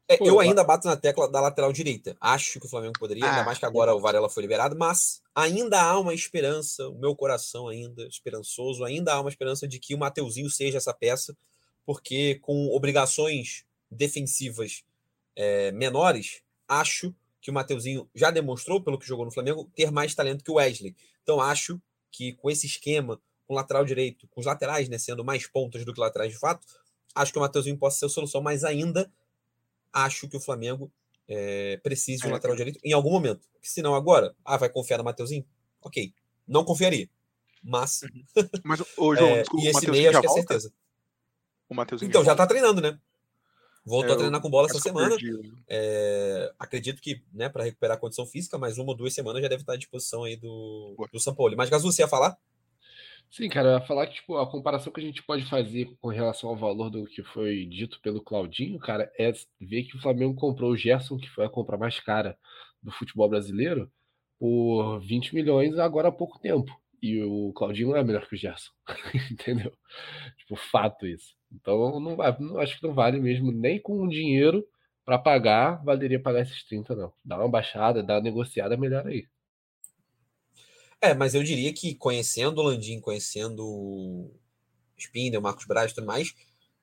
É, 0.09 0.15
Pô, 0.15 0.25
eu 0.25 0.39
ainda 0.39 0.63
bato 0.63 0.87
na 0.87 0.95
tecla 0.95 1.29
da 1.29 1.41
lateral 1.41 1.73
direita. 1.73 2.15
Acho 2.21 2.59
que 2.61 2.65
o 2.65 2.69
Flamengo 2.69 2.93
poderia, 2.97 3.25
ainda 3.25 3.41
Ah, 3.41 3.43
mais 3.43 3.57
que 3.57 3.65
agora 3.65 3.93
o 3.93 3.99
Varela 3.99 4.29
foi 4.29 4.41
liberado, 4.41 4.75
mas 4.77 5.21
ainda 5.35 5.81
há 5.81 5.99
uma 5.99 6.13
esperança, 6.13 6.87
o 6.87 6.97
meu 6.97 7.13
coração 7.13 7.67
ainda 7.67 8.07
esperançoso, 8.07 8.85
ainda 8.85 9.13
há 9.13 9.19
uma 9.19 9.29
esperança 9.29 9.67
de 9.67 9.79
que 9.79 9.93
o 9.93 9.97
Mateuzinho 9.97 10.49
seja 10.49 10.77
essa 10.77 10.93
peça, 10.93 11.37
porque 11.85 12.35
com 12.35 12.69
obrigações 12.69 13.65
defensivas 13.91 14.83
é, 15.35 15.73
menores, 15.73 16.41
acho 16.69 17.13
que 17.47 17.51
o 17.51 17.53
Mateuzinho 17.53 18.09
já 18.13 18.29
demonstrou, 18.29 18.83
pelo 18.83 18.99
que 18.99 19.07
jogou 19.07 19.23
no 19.23 19.31
Flamengo, 19.31 19.71
ter 19.73 19.89
mais 19.89 20.13
talento 20.13 20.43
que 20.43 20.51
o 20.51 20.55
Wesley. 20.55 20.93
Então 21.23 21.39
acho 21.39 21.81
que 22.11 22.33
com 22.33 22.49
esse 22.51 22.65
esquema, 22.67 23.21
com 23.45 23.53
o 23.53 23.55
lateral 23.55 23.85
direito, 23.85 24.27
com 24.27 24.41
os 24.41 24.45
laterais 24.45 24.89
né, 24.89 24.97
sendo 24.97 25.23
mais 25.23 25.47
pontas 25.47 25.85
do 25.85 25.93
que 25.93 25.99
laterais 26.01 26.33
de 26.33 26.37
fato, 26.37 26.67
acho 27.15 27.31
que 27.31 27.37
o 27.37 27.41
Mateuzinho 27.41 27.77
possa 27.77 27.99
ser 27.99 28.05
a 28.07 28.09
solução, 28.09 28.41
mas 28.41 28.65
ainda 28.65 29.09
acho 29.93 30.27
que 30.27 30.35
o 30.35 30.41
Flamengo 30.41 30.91
é, 31.25 31.77
precisa 31.77 32.23
de 32.23 32.27
um 32.27 32.31
É, 32.31 32.33
lateral 32.33 32.57
direito 32.57 32.79
em 32.83 32.91
algum 32.91 33.11
momento. 33.11 33.47
Porque 33.53 33.69
se 33.69 33.81
não 33.81 33.95
agora, 33.95 34.35
ah, 34.43 34.57
vai 34.57 34.67
confiar 34.69 34.97
no 34.97 35.05
Mateuzinho? 35.05 35.45
Ok, 35.81 36.13
não 36.45 36.65
confiaria. 36.65 37.09
Mas, 37.63 38.01
Mas, 38.61 38.81
ô 38.97 39.15
João, 39.15 39.37
é, 39.37 39.39
desculpa, 39.39 39.65
e 39.65 39.67
esse 39.69 39.73
Mateuzinho 39.73 39.91
meio 39.93 40.11
já 40.11 40.19
acho 40.19 40.19
que 40.19 40.25
é 40.25 40.29
volta? 40.29 40.41
certeza. 40.41 40.73
O 41.69 41.75
Mateuzinho 41.75 42.09
Então, 42.09 42.23
já 42.25 42.31
volta? 42.31 42.43
tá 42.43 42.47
treinando, 42.47 42.81
né? 42.81 42.99
Voltou 43.87 44.11
É, 44.11 44.13
a 44.15 44.17
treinar 44.17 44.41
com 44.41 44.49
bola 44.49 44.67
essa 44.67 44.79
semana. 44.79 45.15
É, 45.69 46.51
acredito 46.59 47.01
que, 47.01 47.23
né, 47.31 47.47
para 47.47 47.63
recuperar 47.63 47.95
a 47.95 47.99
condição 47.99 48.25
física, 48.25 48.57
mais 48.57 48.77
uma 48.77 48.89
ou 48.89 48.97
duas 48.97 49.13
semanas 49.13 49.41
já 49.41 49.47
deve 49.47 49.61
estar 49.61 49.73
à 49.73 49.77
disposição 49.77 50.25
aí 50.25 50.35
do, 50.35 50.93
Boa. 50.97 51.07
do 51.11 51.19
São 51.21 51.33
Paulo. 51.33 51.55
Mas, 51.55 51.69
Gazu, 51.69 51.89
você 51.89 52.01
ia 52.01 52.07
falar? 52.07 52.37
Sim, 53.31 53.47
cara, 53.47 53.69
eu 53.69 53.73
ia 53.75 53.85
falar 53.85 54.07
que 54.07 54.15
tipo, 54.15 54.35
a 54.37 54.49
comparação 54.49 54.91
que 54.91 54.99
a 54.99 55.03
gente 55.03 55.23
pode 55.23 55.45
fazer 55.49 55.95
com 56.01 56.09
relação 56.09 56.49
ao 56.49 56.57
valor 56.57 56.89
do 56.89 57.05
que 57.05 57.23
foi 57.23 57.65
dito 57.65 57.99
pelo 58.01 58.21
Claudinho, 58.21 58.77
cara, 58.77 59.09
é 59.17 59.31
ver 59.59 59.83
que 59.83 59.95
o 59.95 60.01
Flamengo 60.01 60.35
comprou 60.35 60.71
o 60.71 60.77
Gerson, 60.77 61.17
que 61.17 61.29
foi 61.29 61.45
a 61.45 61.49
compra 61.49 61.77
mais 61.77 61.97
cara 61.99 62.37
do 62.83 62.91
futebol 62.91 63.29
brasileiro, 63.29 63.89
por 64.37 64.99
20 64.99 65.33
milhões 65.33 65.77
agora 65.79 66.09
há 66.09 66.11
pouco 66.11 66.39
tempo. 66.39 66.71
E 67.01 67.21
o 67.21 67.53
Claudinho 67.53 67.89
não 67.89 67.97
é 67.97 68.03
melhor 68.03 68.27
que 68.27 68.35
o 68.35 68.37
Gerson. 68.37 68.71
Entendeu? 69.31 69.71
Tipo, 70.37 70.55
fato 70.57 71.05
isso. 71.05 71.36
Então, 71.51 71.99
não, 71.99 72.15
não 72.15 72.59
acho 72.59 72.79
que 72.79 72.87
não 72.87 72.93
vale 72.93 73.19
mesmo, 73.19 73.51
nem 73.51 73.81
com 73.81 74.01
o 74.01 74.09
dinheiro 74.09 74.67
para 75.05 75.17
pagar, 75.17 75.83
valeria 75.83 76.21
pagar 76.21 76.41
esses 76.41 76.63
30, 76.63 76.95
não. 76.95 77.13
Dá 77.23 77.37
uma 77.37 77.49
baixada, 77.49 78.03
dá 78.03 78.15
uma 78.15 78.21
negociada 78.21 78.75
melhor 78.75 79.07
aí. 79.07 79.25
É, 81.01 81.13
mas 81.13 81.35
eu 81.35 81.43
diria 81.43 81.71
que 81.73 81.95
conhecendo 81.95 82.59
o 82.59 82.63
Landim, 82.63 82.99
conhecendo 82.99 83.65
o 83.65 84.31
Spindel, 84.97 85.41
Marcos 85.41 85.65
Braz 85.65 85.91
e 85.91 85.95
tudo 85.95 86.07
mais, 86.07 86.33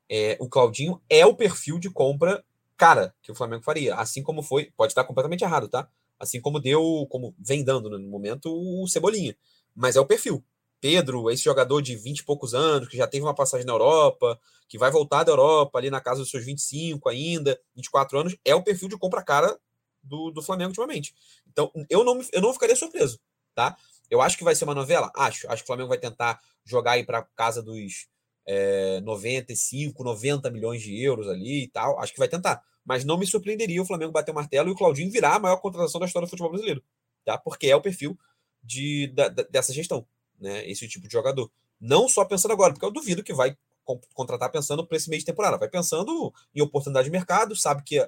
é, 0.08 0.36
o 0.40 0.48
Claudinho 0.48 1.00
é 1.10 1.26
o 1.26 1.34
perfil 1.34 1.78
de 1.78 1.90
compra 1.90 2.44
cara 2.76 3.14
que 3.22 3.32
o 3.32 3.34
Flamengo 3.34 3.62
faria. 3.62 3.94
Assim 3.96 4.22
como 4.22 4.42
foi, 4.42 4.70
pode 4.76 4.92
estar 4.92 5.04
completamente 5.04 5.42
errado, 5.42 5.68
tá? 5.68 5.88
Assim 6.18 6.40
como 6.40 6.60
deu, 6.60 7.06
como 7.10 7.34
vem 7.38 7.64
dando 7.64 7.90
no 7.90 8.08
momento 8.08 8.46
o 8.46 8.86
Cebolinha. 8.86 9.36
Mas 9.74 9.96
é 9.96 10.00
o 10.00 10.06
perfil. 10.06 10.44
Pedro, 10.84 11.30
esse 11.30 11.42
jogador 11.42 11.80
de 11.80 11.96
20 11.96 12.18
e 12.18 12.24
poucos 12.24 12.52
anos, 12.52 12.90
que 12.90 12.96
já 12.98 13.06
teve 13.06 13.24
uma 13.24 13.34
passagem 13.34 13.64
na 13.64 13.72
Europa, 13.72 14.38
que 14.68 14.76
vai 14.76 14.90
voltar 14.90 15.24
da 15.24 15.32
Europa 15.32 15.78
ali 15.78 15.88
na 15.88 15.98
casa 15.98 16.20
dos 16.20 16.28
seus 16.28 16.44
25 16.44 17.08
ainda, 17.08 17.58
24 17.74 18.18
anos, 18.18 18.36
é 18.44 18.54
o 18.54 18.62
perfil 18.62 18.90
de 18.90 18.98
compra 18.98 19.22
cara 19.22 19.58
do, 20.02 20.30
do 20.30 20.42
Flamengo 20.42 20.68
ultimamente. 20.68 21.14
Então, 21.50 21.72
eu 21.88 22.04
não, 22.04 22.20
eu 22.30 22.42
não 22.42 22.52
ficaria 22.52 22.76
surpreso, 22.76 23.18
tá? 23.54 23.74
Eu 24.10 24.20
acho 24.20 24.36
que 24.36 24.44
vai 24.44 24.54
ser 24.54 24.64
uma 24.64 24.74
novela? 24.74 25.10
Acho. 25.16 25.50
Acho 25.50 25.62
que 25.62 25.64
o 25.64 25.66
Flamengo 25.68 25.88
vai 25.88 25.96
tentar 25.96 26.38
jogar 26.66 26.92
aí 26.92 27.02
para 27.02 27.22
casa 27.34 27.62
dos 27.62 28.06
é, 28.46 29.00
95, 29.00 30.04
90 30.04 30.50
milhões 30.50 30.82
de 30.82 31.02
euros 31.02 31.30
ali 31.30 31.62
e 31.62 31.68
tal. 31.68 31.98
Acho 31.98 32.12
que 32.12 32.18
vai 32.18 32.28
tentar. 32.28 32.62
Mas 32.84 33.06
não 33.06 33.16
me 33.16 33.26
surpreenderia 33.26 33.80
o 33.80 33.86
Flamengo 33.86 34.12
bater 34.12 34.32
o 34.32 34.34
martelo 34.34 34.68
e 34.68 34.72
o 34.72 34.76
Claudinho 34.76 35.10
virar 35.10 35.36
a 35.36 35.38
maior 35.38 35.56
contratação 35.56 35.98
da 35.98 36.04
história 36.06 36.26
do 36.26 36.30
futebol 36.30 36.50
brasileiro. 36.50 36.84
Tá? 37.24 37.38
Porque 37.38 37.68
é 37.68 37.74
o 37.74 37.80
perfil 37.80 38.18
de, 38.62 39.06
da, 39.08 39.28
dessa 39.28 39.72
gestão, 39.72 40.06
né? 40.38 40.68
Esse 40.68 40.88
tipo 40.88 41.06
de 41.06 41.12
jogador. 41.12 41.50
Não 41.80 42.08
só 42.08 42.24
pensando 42.24 42.52
agora, 42.52 42.72
porque 42.72 42.84
eu 42.84 42.90
duvido 42.90 43.22
que 43.22 43.34
vai 43.34 43.56
contratar 44.14 44.50
pensando 44.50 44.86
para 44.86 44.96
esse 44.96 45.10
mês 45.10 45.22
de 45.22 45.26
temporada. 45.26 45.58
Vai 45.58 45.68
pensando 45.68 46.32
em 46.54 46.62
oportunidade 46.62 47.04
de 47.04 47.10
mercado, 47.10 47.54
sabe 47.54 47.82
que 47.84 47.98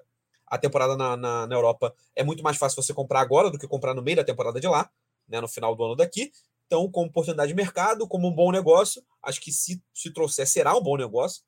a 0.47 0.59
temporada 0.59 0.97
na, 0.97 1.17
na, 1.17 1.47
na, 1.47 1.55
Europa 1.55 1.95
é 2.15 2.23
muito 2.23 2.43
mais 2.43 2.57
fácil 2.57 2.83
você 2.83 2.95
comprar 2.95 3.21
agora 3.21 3.51
do 3.51 3.59
que 3.59 3.67
comprar 3.67 3.95
no 3.95 4.03
meio 4.03 4.17
da 4.17 4.25
temporada 4.25 4.61
de 4.61 4.69
lá, 4.69 4.89
né, 5.29 5.41
no 5.41 5.49
final 5.49 5.75
do 5.75 5.85
ano 5.85 5.97
daqui. 5.97 6.33
Então, 6.67 6.89
como 6.91 7.09
oportunidade 7.09 7.49
de 7.49 7.55
mercado, 7.55 8.09
como 8.09 8.29
um 8.29 8.33
bom 8.33 8.51
negócio, 8.51 9.03
acho 9.23 9.41
que 9.41 9.53
se, 9.53 9.83
se 9.93 10.12
trouxer, 10.12 10.47
será 10.47 10.77
um 10.77 10.83
bom 10.83 10.97
negócio. 10.97 11.43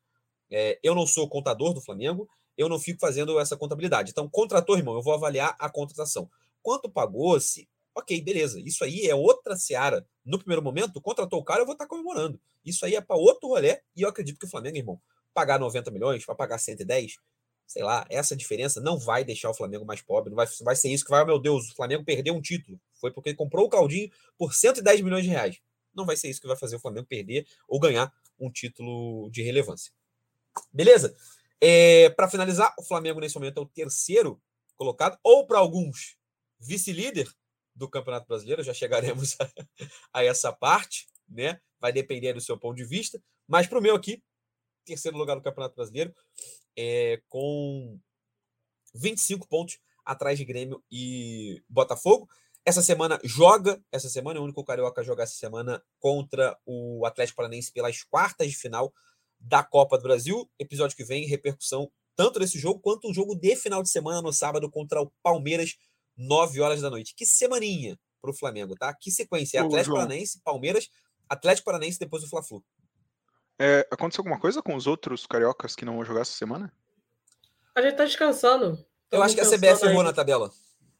É, 0.50 0.78
eu 0.82 0.94
não 0.94 1.06
sou 1.06 1.28
contador 1.28 1.72
do 1.74 1.80
Flamengo, 1.80 2.28
eu 2.56 2.68
não 2.68 2.78
fico 2.78 3.00
fazendo 3.00 3.38
essa 3.38 3.56
contabilidade. 3.56 4.10
Então, 4.10 4.28
contrator, 4.28 4.78
irmão, 4.78 4.94
eu 4.94 5.02
vou 5.02 5.14
avaliar 5.14 5.56
a 5.58 5.68
contratação. 5.68 6.28
Quanto 6.62 6.88
pagou, 6.88 7.38
se. 7.40 7.68
Ok, 7.94 8.20
beleza. 8.22 8.60
Isso 8.60 8.84
aí 8.84 9.06
é 9.06 9.14
outra 9.14 9.56
seara. 9.56 10.06
No 10.24 10.38
primeiro 10.38 10.62
momento, 10.62 11.00
contratou 11.00 11.40
o 11.40 11.44
cara, 11.44 11.60
eu 11.62 11.66
vou 11.66 11.72
estar 11.72 11.86
comemorando. 11.86 12.40
Isso 12.64 12.84
aí 12.84 12.94
é 12.94 13.00
para 13.00 13.16
outro 13.16 13.48
rolê, 13.48 13.80
e 13.96 14.02
eu 14.02 14.08
acredito 14.08 14.38
que 14.38 14.46
o 14.46 14.50
Flamengo, 14.50 14.76
irmão, 14.76 15.00
pagar 15.34 15.58
90 15.58 15.90
milhões, 15.90 16.24
vai 16.24 16.36
pagar 16.36 16.58
110, 16.58 17.16
sei 17.66 17.82
lá, 17.82 18.06
essa 18.08 18.34
diferença 18.34 18.80
não 18.80 18.98
vai 18.98 19.24
deixar 19.24 19.50
o 19.50 19.54
Flamengo 19.54 19.84
mais 19.84 20.00
pobre, 20.00 20.30
não 20.30 20.36
vai, 20.36 20.46
vai 20.62 20.74
ser 20.74 20.88
isso 20.88 21.04
que 21.04 21.10
vai, 21.10 21.22
oh, 21.22 21.26
meu 21.26 21.38
Deus, 21.38 21.70
o 21.70 21.74
Flamengo 21.74 22.04
perdeu 22.04 22.34
um 22.34 22.40
título. 22.40 22.80
Foi 22.94 23.12
porque 23.12 23.28
ele 23.30 23.36
comprou 23.36 23.66
o 23.66 23.68
Caldinho 23.68 24.10
por 24.36 24.54
110 24.54 25.02
milhões 25.02 25.24
de 25.24 25.30
reais. 25.30 25.60
Não 25.94 26.06
vai 26.06 26.16
ser 26.16 26.28
isso 26.28 26.40
que 26.40 26.46
vai 26.46 26.56
fazer 26.56 26.76
o 26.76 26.80
Flamengo 26.80 27.06
perder 27.06 27.46
ou 27.68 27.78
ganhar 27.78 28.12
um 28.38 28.50
título 28.50 29.30
de 29.30 29.42
relevância. 29.42 29.92
Beleza? 30.72 31.14
É, 31.60 32.08
para 32.10 32.28
finalizar, 32.28 32.74
o 32.78 32.82
Flamengo 32.82 33.20
nesse 33.20 33.34
momento 33.34 33.58
é 33.58 33.62
o 33.62 33.66
terceiro 33.66 34.40
colocado, 34.76 35.18
ou 35.22 35.46
para 35.46 35.58
alguns, 35.58 36.16
vice-líder 36.58 37.28
do 37.78 37.88
Campeonato 37.88 38.26
Brasileiro, 38.26 38.62
já 38.62 38.74
chegaremos 38.74 39.36
a, 39.40 39.48
a, 40.12 40.24
essa 40.24 40.52
parte, 40.52 41.06
né? 41.28 41.60
Vai 41.80 41.92
depender 41.92 42.32
do 42.32 42.40
seu 42.40 42.58
ponto 42.58 42.76
de 42.76 42.84
vista, 42.84 43.22
mas 43.46 43.66
para 43.66 43.78
o 43.78 43.82
meu 43.82 43.94
aqui, 43.94 44.22
terceiro 44.84 45.16
lugar 45.16 45.36
do 45.36 45.42
Campeonato 45.42 45.76
Brasileiro, 45.76 46.12
é, 46.76 47.22
com 47.28 47.98
25 48.94 49.46
pontos 49.48 49.78
atrás 50.04 50.38
de 50.38 50.44
Grêmio 50.44 50.82
e 50.90 51.62
Botafogo. 51.68 52.28
Essa 52.64 52.82
semana 52.82 53.18
joga, 53.22 53.82
essa 53.92 54.08
semana 54.08 54.38
é 54.38 54.40
o 54.40 54.44
único 54.44 54.64
carioca 54.64 55.00
a 55.00 55.04
jogar 55.04 55.24
essa 55.24 55.36
semana 55.36 55.82
contra 55.98 56.58
o 56.66 57.06
Atlético 57.06 57.36
Paranaense 57.36 57.72
pelas 57.72 58.02
quartas 58.02 58.48
de 58.48 58.56
final 58.56 58.92
da 59.38 59.62
Copa 59.62 59.96
do 59.96 60.02
Brasil. 60.02 60.50
Episódio 60.58 60.96
que 60.96 61.04
vem, 61.04 61.26
repercussão 61.26 61.90
tanto 62.16 62.40
desse 62.40 62.58
jogo 62.58 62.80
quanto 62.80 63.08
o 63.08 63.14
jogo 63.14 63.36
de 63.36 63.54
final 63.54 63.80
de 63.80 63.88
semana 63.88 64.20
no 64.20 64.32
sábado 64.32 64.68
contra 64.68 65.00
o 65.00 65.10
Palmeiras, 65.22 65.76
9 66.18 66.60
horas 66.60 66.82
da 66.82 66.90
noite. 66.90 67.14
Que 67.16 67.24
semaninha 67.24 67.98
para 68.20 68.30
o 68.30 68.34
Flamengo, 68.34 68.74
tá? 68.74 68.92
Que 68.92 69.10
sequência? 69.10 69.62
Atlético 69.62 69.94
Paranaense, 69.94 70.40
Palmeiras, 70.44 70.88
Atlético 71.28 71.66
Paranaense 71.66 71.98
depois 71.98 72.22
do 72.22 72.28
Fla-Flu. 72.28 72.62
É, 73.58 73.86
aconteceu 73.90 74.22
alguma 74.22 74.38
coisa 74.38 74.62
com 74.62 74.74
os 74.74 74.86
outros 74.86 75.26
cariocas 75.26 75.74
que 75.74 75.84
não 75.84 75.94
vão 75.94 76.04
jogar 76.04 76.22
essa 76.22 76.32
semana? 76.32 76.72
A 77.74 77.80
gente 77.80 77.96
tá 77.96 78.04
descansando. 78.04 78.72
Estamos 78.72 78.88
Eu 79.12 79.22
acho 79.22 79.34
que 79.34 79.40
a 79.40 79.44
CBF 79.44 79.86
errou 79.86 80.02
na 80.02 80.12
tabela. 80.12 80.50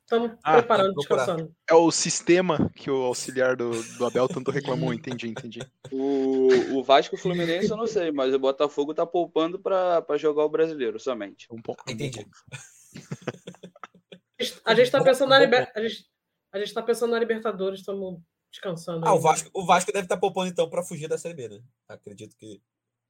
Estamos 0.02 0.38
ah, 0.42 0.54
preparando, 0.54 0.94
descansando. 0.94 1.54
É 1.68 1.74
o 1.74 1.90
sistema 1.90 2.70
que 2.74 2.90
o 2.90 3.02
auxiliar 3.02 3.54
do, 3.54 3.70
do 3.98 4.06
Abel 4.06 4.26
tanto 4.26 4.50
reclamou, 4.50 4.94
entendi, 4.94 5.28
entendi. 5.28 5.60
O, 5.92 6.78
o 6.78 6.82
Vasco 6.82 7.14
o 7.14 7.18
Fluminense 7.18 7.70
eu 7.70 7.76
não 7.76 7.86
sei, 7.86 8.10
mas 8.10 8.32
o 8.32 8.38
Botafogo 8.38 8.94
tá 8.94 9.04
poupando 9.04 9.58
para 9.58 10.16
jogar 10.16 10.46
o 10.46 10.48
brasileiro 10.48 10.98
somente. 10.98 11.46
Um 11.50 11.60
pouco. 11.60 11.84
Entendi. 11.86 12.26
A 14.64 14.74
gente 14.74 14.90
tá 14.90 15.02
pensando 15.02 15.30
na 15.30 15.38
Liber... 15.38 15.70
a, 15.74 15.80
gente, 15.82 16.06
a 16.52 16.58
gente 16.58 16.72
tá 16.72 16.82
pensando 16.82 17.10
na 17.10 17.18
Libertadores, 17.18 17.80
estamos 17.80 18.20
descansando. 18.50 19.06
Ah, 19.06 19.14
o 19.14 19.20
Vasco, 19.20 19.50
o 19.52 19.66
Vasco 19.66 19.92
deve 19.92 20.04
estar 20.04 20.16
tá 20.16 20.20
poupando 20.20 20.48
então 20.48 20.70
para 20.70 20.84
fugir 20.84 21.08
da 21.08 21.18
Série 21.18 21.34
B, 21.34 21.48
né? 21.48 21.60
Acredito 21.88 22.36
que 22.36 22.62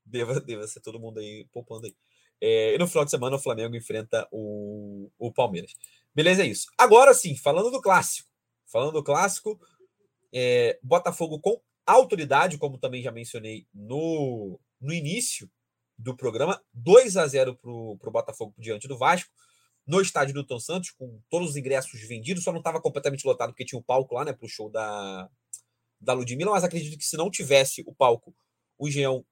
deva, 0.04 0.40
deva 0.40 0.66
ser 0.66 0.80
todo 0.80 0.98
mundo 0.98 1.20
aí 1.20 1.46
poupando 1.52 1.86
aí. 1.86 1.94
É, 2.40 2.74
e 2.74 2.78
no 2.78 2.86
final 2.86 3.04
de 3.04 3.10
semana 3.10 3.36
o 3.36 3.40
Flamengo 3.40 3.76
enfrenta 3.76 4.26
o, 4.32 5.10
o 5.18 5.32
Palmeiras. 5.32 5.74
Beleza, 6.14 6.42
é 6.42 6.46
isso. 6.46 6.66
Agora 6.78 7.12
sim, 7.12 7.36
falando 7.36 7.70
do 7.70 7.80
clássico. 7.80 8.28
Falando 8.66 8.92
do 8.92 9.02
clássico, 9.02 9.60
é, 10.32 10.78
Botafogo 10.82 11.40
com 11.40 11.60
autoridade, 11.86 12.58
como 12.58 12.78
também 12.78 13.02
já 13.02 13.10
mencionei 13.10 13.66
no, 13.72 14.58
no 14.80 14.92
início 14.92 15.50
do 15.96 16.16
programa, 16.16 16.62
2 16.72 17.16
a 17.16 17.26
0 17.26 17.56
para 17.56 17.70
o 17.70 18.12
Botafogo 18.12 18.54
diante 18.56 18.86
do 18.86 18.96
Vasco 18.96 19.30
no 19.88 20.02
estádio 20.02 20.34
do 20.34 20.44
Tom 20.44 20.60
Santos, 20.60 20.90
com 20.90 21.18
todos 21.30 21.50
os 21.50 21.56
ingressos 21.56 21.98
vendidos, 22.02 22.44
só 22.44 22.52
não 22.52 22.58
estava 22.58 22.80
completamente 22.80 23.26
lotado 23.26 23.50
porque 23.50 23.64
tinha 23.64 23.78
o 23.78 23.82
palco 23.82 24.14
lá, 24.14 24.22
né, 24.22 24.34
para 24.34 24.44
o 24.44 24.48
show 24.48 24.68
da, 24.68 25.30
da 25.98 26.12
Ludmilla, 26.12 26.50
mas 26.50 26.62
acredito 26.62 26.98
que 26.98 27.06
se 27.06 27.16
não 27.16 27.30
tivesse 27.30 27.82
o 27.86 27.94
palco, 27.94 28.34
o 28.78 28.86
Engenhão 28.86 29.24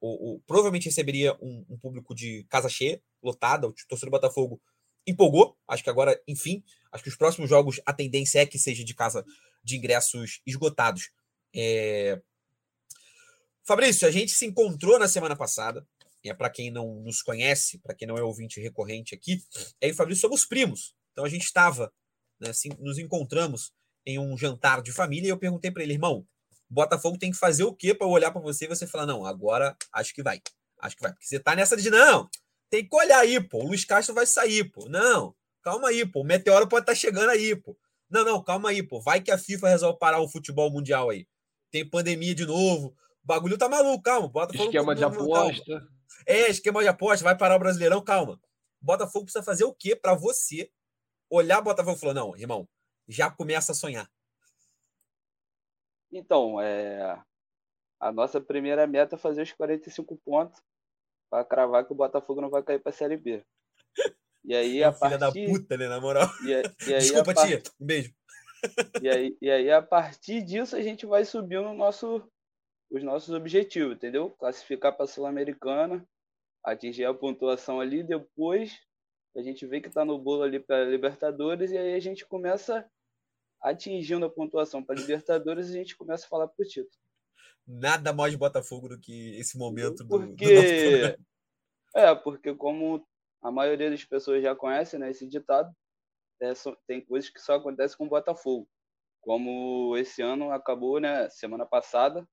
o, 0.00 0.36
o, 0.36 0.40
provavelmente 0.46 0.86
receberia 0.86 1.36
um, 1.42 1.66
um, 1.68 1.78
público 1.78 2.14
de 2.14 2.46
casa 2.48 2.70
cheia, 2.70 3.02
lotada, 3.22 3.66
o 3.66 3.74
torcedor 3.86 4.10
do 4.10 4.18
Botafogo 4.18 4.60
empolgou, 5.06 5.58
acho 5.66 5.84
que 5.84 5.90
agora, 5.90 6.18
enfim, 6.26 6.64
acho 6.90 7.02
que 7.02 7.10
os 7.10 7.16
próximos 7.16 7.50
jogos 7.50 7.78
a 7.84 7.92
tendência 7.92 8.40
é 8.40 8.46
que 8.46 8.58
seja 8.58 8.82
de 8.82 8.94
casa 8.94 9.24
de 9.62 9.76
ingressos 9.76 10.40
esgotados. 10.46 11.10
É... 11.54 12.20
Fabrício, 13.62 14.08
a 14.08 14.10
gente 14.10 14.32
se 14.32 14.46
encontrou 14.46 14.98
na 14.98 15.08
semana 15.08 15.36
passada, 15.36 15.86
é 16.24 16.34
para 16.34 16.50
quem 16.50 16.70
não 16.70 17.00
nos 17.00 17.22
conhece, 17.22 17.78
para 17.78 17.94
quem 17.94 18.08
não 18.08 18.16
é 18.16 18.22
ouvinte 18.22 18.60
recorrente 18.60 19.14
aqui, 19.14 19.40
é 19.80 19.90
o 19.90 19.94
Fabrício 19.94 20.22
somos 20.22 20.44
primos. 20.44 20.94
Então 21.12 21.24
a 21.24 21.28
gente 21.28 21.44
estava, 21.44 21.92
né, 22.40 22.50
assim, 22.50 22.70
nos 22.78 22.98
encontramos 22.98 23.72
em 24.04 24.18
um 24.18 24.36
jantar 24.36 24.82
de 24.82 24.92
família 24.92 25.28
e 25.28 25.30
eu 25.30 25.38
perguntei 25.38 25.70
para 25.70 25.82
ele, 25.82 25.94
irmão, 25.94 26.26
Botafogo 26.70 27.18
tem 27.18 27.30
que 27.30 27.38
fazer 27.38 27.64
o 27.64 27.74
quê 27.74 27.94
para 27.94 28.06
eu 28.06 28.10
olhar 28.10 28.30
para 28.30 28.40
você 28.40 28.66
e 28.66 28.68
você 28.68 28.86
falar, 28.86 29.06
não, 29.06 29.24
agora 29.24 29.76
acho 29.92 30.14
que 30.14 30.22
vai. 30.22 30.40
Acho 30.80 30.96
que 30.96 31.02
vai. 31.02 31.12
Porque 31.12 31.26
você 31.26 31.40
tá 31.40 31.56
nessa 31.56 31.76
de 31.76 31.90
não, 31.90 32.28
tem 32.70 32.86
que 32.86 32.94
olhar 32.94 33.20
aí, 33.20 33.40
pô. 33.40 33.58
O 33.58 33.68
Luiz 33.68 33.84
Castro 33.84 34.14
vai 34.14 34.26
sair, 34.26 34.64
pô. 34.70 34.88
Não, 34.88 35.34
calma 35.62 35.88
aí, 35.88 36.06
pô. 36.06 36.20
O 36.20 36.24
meteoro 36.24 36.68
pode 36.68 36.82
estar 36.82 36.92
tá 36.92 36.98
chegando 36.98 37.30
aí, 37.30 37.56
pô. 37.56 37.76
Não, 38.10 38.24
não, 38.24 38.42
calma 38.42 38.70
aí, 38.70 38.82
pô. 38.82 39.00
Vai 39.00 39.20
que 39.20 39.30
a 39.30 39.38
FIFA 39.38 39.68
resolve 39.68 39.98
parar 39.98 40.20
o 40.20 40.28
futebol 40.28 40.70
mundial 40.70 41.10
aí. 41.10 41.26
Tem 41.70 41.88
pandemia 41.88 42.34
de 42.34 42.46
novo. 42.46 42.88
O 42.88 43.26
bagulho 43.26 43.58
tá 43.58 43.68
maluco, 43.68 44.02
calma. 44.02 44.28
Botafogo 44.28 44.64
Esquema 44.64 44.94
de 44.94 45.04
aposta. 45.04 45.64
Calma. 45.64 45.97
É, 46.26 46.48
esquema 46.48 46.82
de 46.82 46.88
aposta, 46.88 47.24
vai 47.24 47.36
parar 47.36 47.56
o 47.56 47.58
Brasileirão, 47.58 48.02
calma. 48.02 48.40
Botafogo 48.80 49.24
precisa 49.24 49.44
fazer 49.44 49.64
o 49.64 49.74
quê 49.74 49.96
para 49.96 50.14
você 50.14 50.70
olhar 51.30 51.60
Botafogo 51.60 51.96
e 51.96 52.00
falar: 52.00 52.14
não, 52.14 52.36
irmão, 52.36 52.68
já 53.06 53.30
começa 53.30 53.72
a 53.72 53.74
sonhar? 53.74 54.10
Então, 56.10 56.60
é... 56.60 57.20
a 58.00 58.12
nossa 58.12 58.40
primeira 58.40 58.86
meta 58.86 59.16
é 59.16 59.18
fazer 59.18 59.42
os 59.42 59.52
45 59.52 60.16
pontos 60.24 60.60
para 61.30 61.44
cravar 61.44 61.84
que 61.84 61.92
o 61.92 61.96
Botafogo 61.96 62.40
não 62.40 62.48
vai 62.48 62.62
cair 62.62 62.78
para 62.78 62.90
a 62.90 62.94
Série 62.94 63.16
B. 63.16 63.44
E 64.44 64.54
aí, 64.54 64.82
a 64.84 64.92
partir... 64.92 65.18
da 65.18 65.32
puta, 65.32 65.76
né, 65.76 65.88
na 65.88 66.00
moral. 66.00 66.28
E, 66.42 66.48
e 66.88 66.94
aí, 66.94 67.00
Desculpa, 67.00 67.34
part... 67.34 67.46
tia. 67.46 67.62
Um 67.80 67.86
beijo. 67.86 68.14
E 69.00 69.08
aí, 69.08 69.36
e 69.40 69.50
aí, 69.50 69.70
a 69.70 69.82
partir 69.82 70.42
disso, 70.42 70.74
a 70.74 70.82
gente 70.82 71.06
vai 71.06 71.24
subindo 71.24 71.68
o 71.68 71.74
nosso 71.74 72.28
os 72.90 73.02
nossos 73.02 73.34
objetivos, 73.34 73.94
entendeu? 73.94 74.30
Classificar 74.30 74.94
para 74.94 75.04
a 75.04 75.08
Sul-Americana, 75.08 76.06
atingir 76.64 77.04
a 77.04 77.14
pontuação 77.14 77.80
ali, 77.80 78.02
depois 78.02 78.78
a 79.36 79.42
gente 79.42 79.66
vê 79.66 79.80
que 79.80 79.88
está 79.88 80.04
no 80.04 80.18
bolo 80.18 80.42
ali 80.42 80.58
para 80.58 80.84
Libertadores, 80.84 81.70
e 81.70 81.78
aí 81.78 81.94
a 81.94 82.00
gente 82.00 82.26
começa 82.26 82.88
atingindo 83.60 84.24
a 84.24 84.30
pontuação 84.30 84.82
para 84.82 84.98
Libertadores 84.98 85.68
e 85.68 85.72
a 85.72 85.74
gente 85.74 85.96
começa 85.96 86.26
a 86.26 86.28
falar 86.28 86.48
para 86.48 86.64
o 86.64 86.66
título. 86.66 86.90
Nada 87.66 88.12
mais 88.12 88.32
de 88.32 88.38
Botafogo 88.38 88.88
do 88.88 88.98
que 88.98 89.38
esse 89.38 89.58
momento 89.58 90.06
porque... 90.08 91.16
do, 91.16 91.24
É, 91.94 92.14
porque 92.14 92.54
como 92.54 93.06
a 93.42 93.50
maioria 93.50 93.90
das 93.90 94.04
pessoas 94.04 94.42
já 94.42 94.54
conhece 94.54 94.98
né, 94.98 95.10
esse 95.10 95.26
ditado, 95.26 95.70
é, 96.40 96.52
tem 96.86 97.04
coisas 97.04 97.30
que 97.30 97.40
só 97.40 97.54
acontecem 97.54 97.96
com 97.96 98.06
o 98.06 98.08
Botafogo. 98.08 98.68
Como 99.20 99.96
esse 99.96 100.22
ano 100.22 100.50
acabou, 100.52 101.00
né, 101.00 101.28
semana 101.30 101.66
passada, 101.66 102.26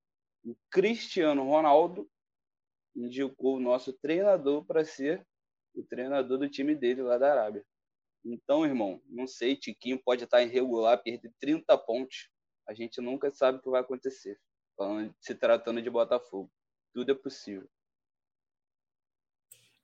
o 0.46 0.56
Cristiano 0.70 1.44
Ronaldo 1.44 2.10
indicou 2.96 3.58
o 3.58 3.60
nosso 3.60 3.92
treinador 3.92 4.64
para 4.64 4.86
ser 4.86 5.26
o 5.74 5.84
treinador 5.84 6.38
do 6.38 6.50
time 6.50 6.76
dele 6.76 7.02
lá 7.02 7.18
da 7.18 7.32
Arábia. 7.32 7.66
Então, 8.24 8.66
irmão, 8.66 9.02
não 9.08 9.28
sei, 9.28 9.56
Tiquinho 9.56 10.02
pode 10.02 10.24
estar 10.24 10.42
irregular, 10.42 11.02
perder 11.02 11.34
30 11.40 11.78
pontos. 11.80 12.30
A 12.68 12.74
gente 12.74 13.02
nunca 13.02 13.32
sabe 13.32 13.58
o 13.58 13.62
que 13.62 13.70
vai 13.70 13.82
acontecer. 13.82 14.40
Falando, 14.78 15.14
se 15.20 15.36
tratando 15.36 15.82
de 15.82 15.90
Botafogo. 15.90 16.52
Tudo 16.94 17.12
é 17.12 17.16
possível. 17.16 17.70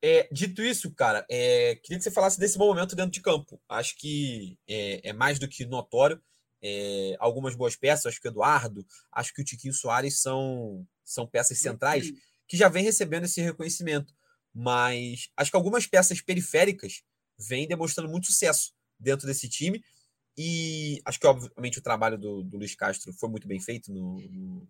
É, 0.01 0.27
dito 0.31 0.63
isso, 0.63 0.93
cara, 0.95 1.23
é, 1.29 1.75
queria 1.75 1.99
que 1.99 2.03
você 2.03 2.09
falasse 2.09 2.39
desse 2.39 2.57
momento 2.57 2.95
dentro 2.95 3.11
de 3.11 3.21
campo. 3.21 3.61
Acho 3.69 3.95
que 3.95 4.57
é, 4.67 5.09
é 5.09 5.13
mais 5.13 5.37
do 5.37 5.47
que 5.47 5.65
notório 5.65 6.19
é, 6.61 7.15
algumas 7.19 7.55
boas 7.55 7.75
peças, 7.75 8.05
acho 8.07 8.21
que 8.21 8.27
o 8.27 8.31
Eduardo, 8.31 8.85
acho 9.11 9.33
que 9.33 9.41
o 9.41 9.45
Tiquinho 9.45 9.73
Soares 9.73 10.19
são, 10.21 10.87
são 11.03 11.25
peças 11.25 11.57
centrais 11.57 12.11
que 12.47 12.57
já 12.57 12.69
vem 12.69 12.83
recebendo 12.83 13.23
esse 13.23 13.41
reconhecimento. 13.41 14.13
Mas 14.53 15.29
acho 15.37 15.49
que 15.49 15.57
algumas 15.57 15.87
peças 15.87 16.21
periféricas 16.21 17.03
vêm 17.37 17.67
demonstrando 17.67 18.09
muito 18.09 18.27
sucesso 18.27 18.73
dentro 18.99 19.25
desse 19.25 19.47
time. 19.47 19.83
E 20.37 21.01
acho 21.05 21.19
que, 21.19 21.27
obviamente, 21.27 21.79
o 21.79 21.81
trabalho 21.81 22.17
do, 22.17 22.43
do 22.43 22.57
Luiz 22.57 22.75
Castro 22.75 23.13
foi 23.13 23.29
muito 23.29 23.47
bem 23.47 23.59
feito 23.59 23.91
no, 23.91 24.19
no, 24.29 24.67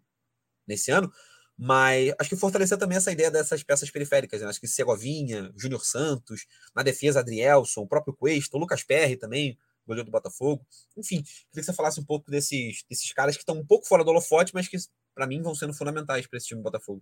nesse 0.67 0.91
ano. 0.91 1.11
Mas 1.57 2.13
acho 2.17 2.29
que 2.29 2.35
fortalecer 2.35 2.77
também 2.77 2.97
essa 2.97 3.11
ideia 3.11 3.29
dessas 3.29 3.63
peças 3.63 3.89
periféricas. 3.91 4.41
Né? 4.41 4.47
Acho 4.47 4.59
que 4.59 4.67
Segovinha, 4.67 5.51
Júnior 5.55 5.85
Santos, 5.85 6.45
na 6.75 6.83
defesa, 6.83 7.19
Adrielson, 7.19 7.81
o 7.81 7.87
próprio 7.87 8.15
Cuesta, 8.15 8.57
o 8.57 8.59
Lucas 8.59 8.83
Perry 8.83 9.17
também, 9.17 9.57
goleiro 9.85 10.05
do 10.05 10.11
Botafogo. 10.11 10.65
Enfim, 10.97 11.21
queria 11.21 11.47
que 11.53 11.63
você 11.63 11.73
falasse 11.73 11.99
um 11.99 12.05
pouco 12.05 12.29
desses, 12.29 12.83
desses 12.89 13.11
caras 13.13 13.35
que 13.35 13.41
estão 13.41 13.55
um 13.55 13.65
pouco 13.65 13.87
fora 13.87 14.03
do 14.03 14.09
holofote, 14.09 14.53
mas 14.53 14.67
que, 14.67 14.77
para 15.13 15.27
mim, 15.27 15.41
vão 15.41 15.55
sendo 15.55 15.73
fundamentais 15.73 16.27
para 16.27 16.37
esse 16.37 16.47
time 16.47 16.61
do 16.61 16.63
Botafogo. 16.63 17.01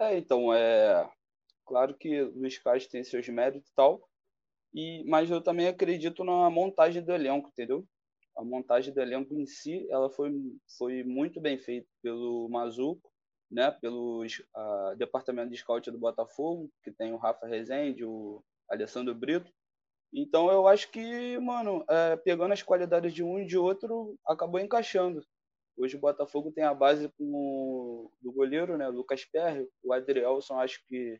É, 0.00 0.18
então, 0.18 0.52
é. 0.52 1.08
Claro 1.64 1.96
que 1.96 2.22
o 2.22 2.32
Luiz 2.38 2.58
Castro 2.58 2.90
tem 2.90 3.04
seus 3.04 3.28
méritos 3.28 3.70
e 3.70 3.74
tal, 3.74 4.06
e, 4.74 5.04
mas 5.04 5.30
eu 5.30 5.40
também 5.40 5.68
acredito 5.68 6.24
na 6.24 6.50
montagem 6.50 7.02
do 7.02 7.12
elenco, 7.12 7.48
entendeu? 7.48 7.86
A 8.36 8.42
montagem 8.42 8.92
do 8.92 9.00
elenco 9.00 9.34
em 9.34 9.46
si, 9.46 9.86
ela 9.90 10.10
foi, 10.10 10.32
foi 10.78 11.04
muito 11.04 11.40
bem 11.40 11.58
feita 11.58 11.86
pelo 12.02 12.48
Mazuco, 12.48 13.12
né? 13.50 13.70
Pelo 13.70 14.24
a, 14.54 14.94
departamento 14.96 15.50
de 15.50 15.58
scout 15.58 15.90
do 15.90 15.98
Botafogo, 15.98 16.70
que 16.82 16.90
tem 16.90 17.12
o 17.12 17.18
Rafa 17.18 17.46
Rezende, 17.46 18.04
o 18.04 18.42
Alessandro 18.68 19.14
Brito. 19.14 19.52
Então 20.12 20.50
eu 20.50 20.68
acho 20.68 20.90
que, 20.90 21.38
mano, 21.38 21.84
é, 21.88 22.16
pegando 22.16 22.52
as 22.52 22.62
qualidades 22.62 23.14
de 23.14 23.22
um 23.22 23.38
e 23.38 23.46
de 23.46 23.56
outro, 23.56 24.18
acabou 24.26 24.60
encaixando. 24.60 25.24
Hoje 25.76 25.96
o 25.96 26.00
Botafogo 26.00 26.52
tem 26.52 26.64
a 26.64 26.74
base 26.74 27.08
com 27.16 27.24
o, 27.24 28.12
do 28.20 28.30
goleiro, 28.30 28.76
né? 28.76 28.88
Lucas 28.88 29.24
Perry, 29.24 29.66
o 29.82 29.92
Adrielson, 29.92 30.58
acho 30.58 30.84
que 30.86 31.18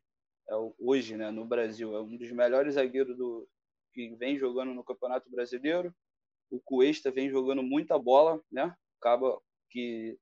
é 0.50 0.54
hoje, 0.78 1.16
né, 1.16 1.30
no 1.30 1.46
Brasil, 1.46 1.96
é 1.96 2.00
um 2.02 2.16
dos 2.16 2.30
melhores 2.32 2.74
zagueiros 2.74 3.16
do 3.16 3.48
que 3.94 4.14
vem 4.16 4.36
jogando 4.38 4.74
no 4.74 4.84
Campeonato 4.84 5.30
Brasileiro. 5.30 5.94
O 6.50 6.60
Cuesta 6.60 7.10
vem 7.10 7.30
jogando 7.30 7.62
muita 7.62 7.98
bola, 7.98 8.42
né? 8.50 8.74
Acaba 9.00 9.40
que 9.70 10.18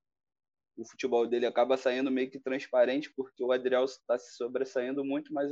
o 0.77 0.85
futebol 0.85 1.27
dele 1.27 1.45
acaba 1.45 1.75
saindo 1.75 2.09
meio 2.11 2.29
que 2.31 2.39
transparente 2.39 3.11
porque 3.15 3.43
o 3.43 3.51
Adriel 3.51 3.83
está 3.83 4.17
se 4.17 4.35
sobressaindo 4.35 5.03
muito, 5.03 5.33
mas 5.33 5.51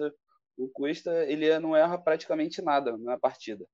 o 0.60 0.68
Cuesta 0.68 1.26
ele 1.26 1.58
não 1.60 1.76
erra 1.76 1.98
praticamente 1.98 2.62
nada 2.62 2.98
na 2.98 3.18
partida. 3.18 3.66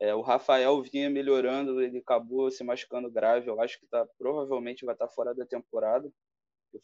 É, 0.00 0.14
o 0.14 0.22
Rafael 0.22 0.80
vinha 0.82 1.10
melhorando, 1.10 1.82
ele 1.82 1.98
acabou 1.98 2.50
se 2.50 2.64
machucando 2.64 3.10
grave. 3.10 3.48
Eu 3.48 3.60
acho 3.60 3.78
que 3.78 3.86
tá, 3.86 4.06
provavelmente 4.16 4.84
vai 4.84 4.94
estar 4.94 5.08
tá 5.08 5.12
fora 5.12 5.34
da 5.34 5.44
temporada. 5.44 6.10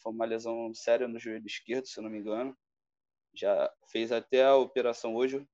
Foi 0.02 0.12
uma 0.12 0.24
lesão 0.26 0.72
séria 0.74 1.08
no 1.08 1.18
joelho 1.18 1.46
esquerdo, 1.46 1.86
se 1.86 2.00
não 2.00 2.10
me 2.10 2.18
engano. 2.18 2.56
Já 3.32 3.72
fez 3.90 4.12
até 4.12 4.44
a 4.44 4.56
operação 4.56 5.14
hoje. 5.14 5.46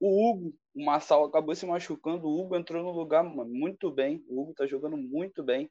O 0.00 0.30
Hugo, 0.30 0.54
o 0.74 0.84
Massal 0.84 1.24
acabou 1.24 1.54
se 1.54 1.64
machucando. 1.64 2.26
O 2.26 2.40
Hugo 2.40 2.56
entrou 2.56 2.82
no 2.82 2.90
lugar 2.90 3.22
muito 3.22 3.90
bem. 3.90 4.24
O 4.28 4.42
Hugo 4.42 4.50
está 4.50 4.66
jogando 4.66 4.96
muito 4.96 5.42
bem. 5.42 5.70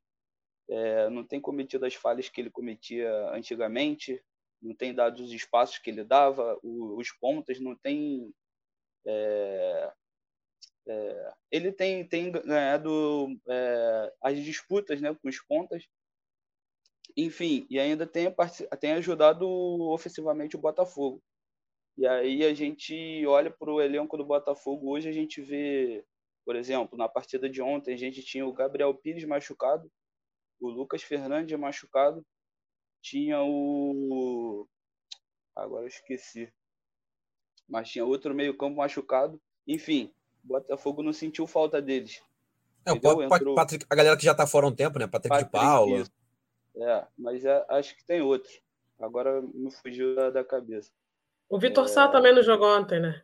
É, 0.69 1.09
não 1.09 1.25
tem 1.25 1.41
cometido 1.41 1.85
as 1.85 1.95
falhas 1.95 2.29
que 2.29 2.39
ele 2.39 2.49
cometia 2.49 3.11
antigamente. 3.33 4.23
Não 4.61 4.75
tem 4.75 4.93
dado 4.93 5.23
os 5.23 5.31
espaços 5.31 5.79
que 5.79 5.89
ele 5.89 6.03
dava. 6.03 6.59
Os 6.63 7.11
pontas 7.11 7.59
não 7.59 7.75
tem. 7.75 8.33
É, 9.05 9.93
é, 10.87 11.33
ele 11.51 11.71
tem, 11.71 12.07
tem 12.07 12.31
ganhado 12.31 13.27
é, 13.49 14.13
as 14.21 14.37
disputas 14.39 15.01
né, 15.01 15.13
com 15.13 15.29
os 15.29 15.39
pontas. 15.39 15.87
Enfim, 17.17 17.65
e 17.69 17.79
ainda 17.79 18.07
tem, 18.07 18.33
tem 18.79 18.93
ajudado 18.93 19.47
ofensivamente 19.89 20.55
o 20.55 20.59
Botafogo. 20.59 21.21
E 21.97 22.07
aí 22.07 22.45
a 22.45 22.53
gente 22.53 23.25
olha 23.27 23.51
para 23.51 23.71
o 23.71 23.81
elenco 23.81 24.17
do 24.17 24.25
Botafogo 24.25 24.91
hoje, 24.91 25.09
a 25.09 25.11
gente 25.11 25.41
vê, 25.41 26.05
por 26.45 26.55
exemplo, 26.55 26.97
na 26.97 27.09
partida 27.09 27.49
de 27.49 27.61
ontem, 27.61 27.93
a 27.93 27.97
gente 27.97 28.23
tinha 28.23 28.45
o 28.45 28.53
Gabriel 28.53 28.93
Pires 28.95 29.25
machucado, 29.25 29.91
o 30.59 30.69
Lucas 30.69 31.03
Fernandes 31.03 31.57
machucado, 31.59 32.25
tinha 33.01 33.41
o. 33.41 34.67
Agora 35.55 35.83
eu 35.83 35.87
esqueci. 35.87 36.51
Mas 37.67 37.89
tinha 37.89 38.05
outro 38.05 38.33
meio-campo 38.33 38.77
machucado. 38.77 39.41
Enfim, 39.67 40.13
o 40.43 40.47
Botafogo 40.47 41.01
não 41.01 41.13
sentiu 41.13 41.47
falta 41.47 41.81
deles. 41.81 42.21
É, 42.85 42.91
o 42.91 43.23
Entrou... 43.23 43.55
Patrick, 43.55 43.85
a 43.89 43.95
galera 43.95 44.17
que 44.17 44.25
já 44.25 44.33
tá 44.33 44.47
fora 44.47 44.67
um 44.67 44.75
tempo, 44.75 44.97
né? 44.99 45.07
Patrick, 45.07 45.29
Patrick 45.29 45.45
de 45.45 45.51
Paula. 45.51 45.99
Isso. 45.99 46.11
É, 46.75 47.07
mas 47.17 47.45
é, 47.45 47.65
acho 47.69 47.95
que 47.95 48.05
tem 48.05 48.21
outro. 48.21 48.51
Agora 48.99 49.41
me 49.41 49.71
fugiu 49.71 50.15
da, 50.15 50.29
da 50.29 50.43
cabeça. 50.43 50.91
O 51.49 51.59
Vitor 51.59 51.85
é... 51.85 51.87
Sá 51.87 52.07
também 52.07 52.33
não 52.33 52.43
jogou 52.43 52.67
ontem, 52.67 52.99
né? 52.99 53.23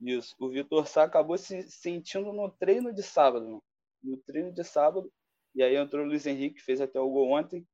Isso. 0.00 0.34
O 0.38 0.48
Vitor 0.48 0.86
Sá 0.86 1.04
acabou 1.04 1.36
se 1.36 1.62
sentindo 1.70 2.32
no 2.32 2.50
treino 2.50 2.92
de 2.92 3.02
sábado. 3.02 3.62
No 4.02 4.16
treino 4.18 4.52
de 4.52 4.64
sábado. 4.64 5.12
E 5.54 5.62
aí 5.62 5.76
entrou 5.76 6.04
o 6.04 6.08
Luiz 6.08 6.26
Henrique, 6.26 6.62
fez 6.62 6.80
até 6.80 6.98
o 6.98 7.10
gol 7.10 7.32
ontem. 7.32 7.66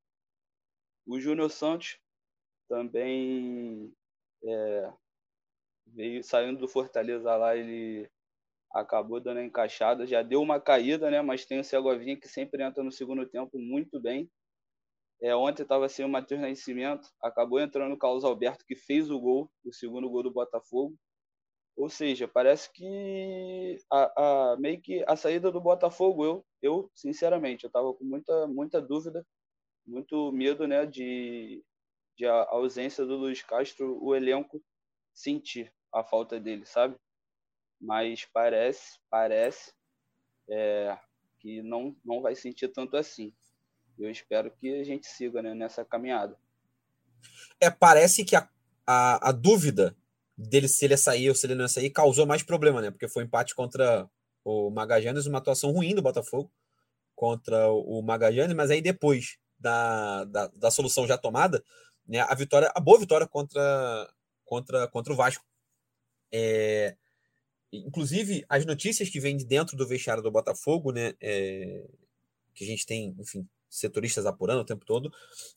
O 1.06 1.20
Júnior 1.20 1.50
Santos 1.50 1.98
também 2.68 3.92
é, 4.44 4.92
veio 5.86 6.22
saindo 6.22 6.58
do 6.58 6.68
Fortaleza 6.68 7.34
lá, 7.36 7.56
ele 7.56 8.10
acabou 8.72 9.20
dando 9.20 9.38
a 9.38 9.44
encaixada, 9.44 10.06
já 10.06 10.22
deu 10.22 10.42
uma 10.42 10.60
caída, 10.60 11.10
né? 11.10 11.22
Mas 11.22 11.46
tem 11.46 11.60
o 11.60 11.64
Segovinha 11.64 12.18
que 12.18 12.28
sempre 12.28 12.62
entra 12.62 12.82
no 12.82 12.92
segundo 12.92 13.26
tempo 13.26 13.58
muito 13.58 14.00
bem. 14.00 14.30
É, 15.22 15.34
ontem 15.34 15.62
estava 15.62 15.88
sem 15.88 16.04
o 16.04 16.08
Matheus 16.08 16.40
Nascimento, 16.40 17.08
acabou 17.22 17.58
entrando 17.60 17.94
o 17.94 17.98
Carlos 17.98 18.24
Alberto, 18.24 18.66
que 18.66 18.76
fez 18.76 19.10
o 19.10 19.18
gol, 19.18 19.50
o 19.64 19.72
segundo 19.72 20.10
gol 20.10 20.22
do 20.22 20.30
Botafogo. 20.30 20.94
Ou 21.76 21.88
seja, 21.88 22.28
parece 22.28 22.72
que 22.72 23.76
a, 23.90 24.52
a, 24.52 24.56
meio 24.58 24.80
que 24.80 25.04
a 25.06 25.16
saída 25.16 25.50
do 25.52 25.60
Botafogo, 25.60 26.24
eu, 26.24 26.46
eu 26.62 26.90
sinceramente, 26.94 27.64
eu 27.64 27.68
estava 27.68 27.92
com 27.94 28.04
muita, 28.04 28.46
muita 28.46 28.80
dúvida, 28.80 29.26
muito 29.86 30.32
medo 30.32 30.66
né, 30.66 30.84
de, 30.84 31.64
de 32.16 32.26
a 32.26 32.46
ausência 32.50 33.04
do 33.04 33.16
Luiz 33.16 33.42
Castro, 33.42 34.02
o 34.02 34.14
elenco 34.14 34.62
sentir 35.14 35.72
a 35.92 36.02
falta 36.04 36.38
dele, 36.40 36.66
sabe? 36.66 36.96
Mas 37.80 38.26
parece, 38.32 38.98
parece 39.08 39.72
é, 40.50 40.98
que 41.38 41.62
não, 41.62 41.96
não 42.04 42.20
vai 42.20 42.34
sentir 42.34 42.68
tanto 42.68 42.96
assim 42.96 43.34
eu 43.98 44.10
espero 44.10 44.50
que 44.50 44.80
a 44.80 44.84
gente 44.84 45.06
siga 45.06 45.42
né, 45.42 45.54
nessa 45.54 45.84
caminhada. 45.84 46.36
É, 47.60 47.70
parece 47.70 48.24
que 48.24 48.36
a, 48.36 48.48
a, 48.86 49.30
a, 49.30 49.32
dúvida 49.32 49.96
dele 50.36 50.68
se 50.68 50.84
ele 50.84 50.94
ia 50.94 50.98
sair 50.98 51.28
ou 51.28 51.34
se 51.34 51.46
ele 51.46 51.54
não 51.54 51.64
ia 51.64 51.68
sair 51.68 51.90
causou 51.90 52.26
mais 52.26 52.42
problema, 52.42 52.82
né? 52.82 52.90
Porque 52.90 53.08
foi 53.08 53.22
um 53.22 53.26
empate 53.26 53.54
contra 53.54 54.08
o 54.44 54.70
Magajanes, 54.70 55.26
uma 55.26 55.38
atuação 55.38 55.72
ruim 55.72 55.94
do 55.94 56.02
Botafogo 56.02 56.50
contra 57.14 57.70
o 57.70 58.02
Magajanes, 58.02 58.54
mas 58.54 58.70
aí 58.70 58.82
depois 58.82 59.38
da, 59.58 60.24
da, 60.24 60.46
da 60.48 60.70
solução 60.70 61.06
já 61.06 61.16
tomada, 61.18 61.62
né, 62.06 62.20
a 62.20 62.34
vitória, 62.34 62.70
a 62.74 62.80
boa 62.80 62.98
vitória 62.98 63.26
contra, 63.26 64.08
contra, 64.44 64.88
contra 64.88 65.12
o 65.12 65.16
Vasco. 65.16 65.44
É, 66.32 66.96
inclusive, 67.72 68.44
as 68.48 68.64
notícias 68.64 69.08
que 69.08 69.20
vêm 69.20 69.36
de 69.36 69.44
dentro 69.44 69.76
do 69.76 69.86
vestiário 69.86 70.22
do 70.22 70.30
Botafogo, 70.30 70.92
né, 70.92 71.14
é, 71.20 71.84
que 72.54 72.64
a 72.64 72.66
gente 72.66 72.86
tem, 72.86 73.14
enfim, 73.18 73.46
setoristas 73.68 74.26
apurando 74.26 74.60
o 74.60 74.64
tempo 74.64 74.84
todo, 74.84 75.12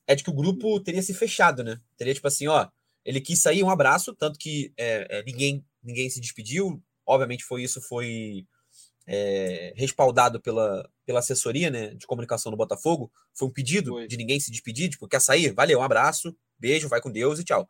é 0.05 0.15
de 0.15 0.23
que 0.23 0.29
o 0.29 0.35
grupo 0.35 0.79
teria 0.81 1.01
se 1.01 1.13
fechado, 1.13 1.63
né? 1.63 1.79
Teria 1.95 2.13
tipo 2.13 2.27
assim, 2.27 2.47
ó, 2.47 2.67
ele 3.05 3.21
quis 3.21 3.41
sair, 3.41 3.63
um 3.63 3.69
abraço, 3.69 4.13
tanto 4.13 4.37
que 4.37 4.73
é, 4.77 5.19
é, 5.19 5.23
ninguém, 5.23 5.65
ninguém 5.81 6.09
se 6.09 6.19
despediu. 6.19 6.81
Obviamente 7.05 7.43
foi 7.43 7.63
isso, 7.63 7.81
foi 7.81 8.45
é, 9.09 9.73
respaldado 9.75 10.39
pela, 10.39 10.87
pela 11.05 11.19
assessoria 11.19 11.71
né, 11.71 11.95
de 11.95 12.05
comunicação 12.05 12.51
do 12.51 12.57
Botafogo. 12.57 13.11
Foi 13.33 13.47
um 13.47 13.51
pedido 13.51 13.93
foi. 13.93 14.07
de 14.07 14.15
ninguém 14.15 14.39
se 14.39 14.51
despedir, 14.51 14.89
tipo, 14.89 15.07
quer 15.07 15.19
sair? 15.19 15.51
Valeu, 15.51 15.79
um 15.79 15.83
abraço, 15.83 16.35
beijo, 16.57 16.87
vai 16.87 17.01
com 17.01 17.11
Deus 17.11 17.39
e 17.39 17.43
tchau. 17.43 17.67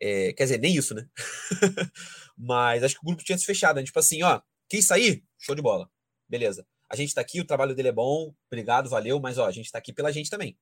É, 0.00 0.32
quer 0.32 0.44
dizer, 0.44 0.58
nem 0.58 0.74
isso, 0.74 0.94
né? 0.94 1.06
Mas 2.38 2.84
acho 2.84 2.94
que 2.94 3.02
o 3.02 3.06
grupo 3.06 3.24
tinha 3.24 3.36
se 3.36 3.44
fechado, 3.44 3.76
né? 3.76 3.82
Tipo 3.82 3.98
assim, 3.98 4.22
ó, 4.22 4.40
quis 4.68 4.86
sair? 4.86 5.24
Show 5.38 5.54
de 5.54 5.60
bola. 5.60 5.90
Beleza 6.28 6.64
a 6.90 6.96
gente 6.96 7.10
está 7.10 7.20
aqui, 7.20 7.40
o 7.40 7.44
trabalho 7.44 7.74
dele 7.74 7.88
é 7.88 7.92
bom, 7.92 8.34
obrigado, 8.48 8.90
valeu, 8.90 9.20
mas 9.20 9.38
ó, 9.38 9.46
a 9.46 9.52
gente 9.52 9.66
está 9.66 9.78
aqui 9.78 9.92
pela 9.92 10.10
gente 10.10 10.28
também. 10.28 10.58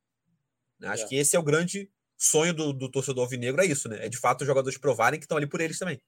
Né? 0.79 0.89
Acho 0.89 1.05
é. 1.05 1.09
que 1.09 1.17
esse 1.17 1.35
é 1.35 1.39
o 1.39 1.43
grande 1.43 1.91
sonho 2.19 2.53
do, 2.53 2.73
do 2.75 2.91
torcedor 2.91 3.25
alvinegro, 3.25 3.63
é 3.63 3.67
isso, 3.67 3.89
né? 3.89 4.05
É 4.05 4.09
de 4.11 4.19
fato 4.19 4.43
os 4.43 4.47
jogadores 4.47 4.77
provarem 4.77 5.19
que 5.19 5.25
estão 5.25 5.39
ali 5.39 5.47
por 5.47 5.63
eles 5.63 5.79
também. 5.79 5.99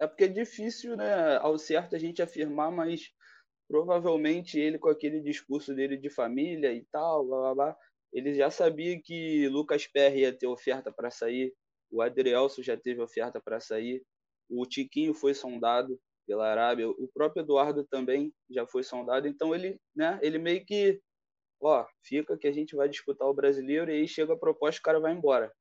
É 0.00 0.06
porque 0.06 0.24
é 0.24 0.28
difícil, 0.28 0.96
né, 0.96 1.36
ao 1.38 1.58
certo 1.58 1.94
a 1.94 1.98
gente 1.98 2.20
afirmar, 2.20 2.70
mas 2.72 3.10
provavelmente 3.68 4.58
ele 4.58 4.78
com 4.78 4.88
aquele 4.88 5.20
discurso 5.20 5.74
dele 5.74 5.96
de 5.96 6.10
família 6.10 6.72
e 6.72 6.84
tal, 6.90 7.26
blá, 7.26 7.40
blá, 7.40 7.54
blá, 7.54 7.76
ele 8.12 8.34
já 8.34 8.50
sabia 8.50 9.00
que 9.00 9.48
Lucas 9.48 9.86
Perry 9.86 10.20
ia 10.20 10.36
ter 10.36 10.46
oferta 10.46 10.90
para 10.92 11.10
sair, 11.10 11.54
o 11.90 12.02
Adrielso 12.02 12.62
já 12.62 12.76
teve 12.76 13.00
oferta 13.00 13.40
para 13.40 13.60
sair, 13.60 14.02
o 14.50 14.66
Tiquinho 14.66 15.14
foi 15.14 15.34
sondado, 15.34 16.00
pela 16.26 16.46
Arábia. 16.46 16.88
O 16.90 17.08
próprio 17.12 17.42
Eduardo 17.42 17.84
também 17.86 18.32
já 18.50 18.66
foi 18.66 18.82
sondado, 18.82 19.26
então 19.26 19.54
ele, 19.54 19.80
né, 19.96 20.18
ele 20.22 20.38
meio 20.38 20.64
que 20.64 21.00
ó, 21.60 21.86
fica 22.02 22.36
que 22.36 22.46
a 22.46 22.52
gente 22.52 22.76
vai 22.76 22.88
disputar 22.88 23.26
o 23.28 23.34
brasileiro 23.34 23.90
e 23.90 23.94
aí 23.94 24.08
chega 24.08 24.34
a 24.34 24.38
proposta, 24.38 24.78
o 24.78 24.82
cara 24.82 25.00
vai 25.00 25.12
embora. 25.12 25.52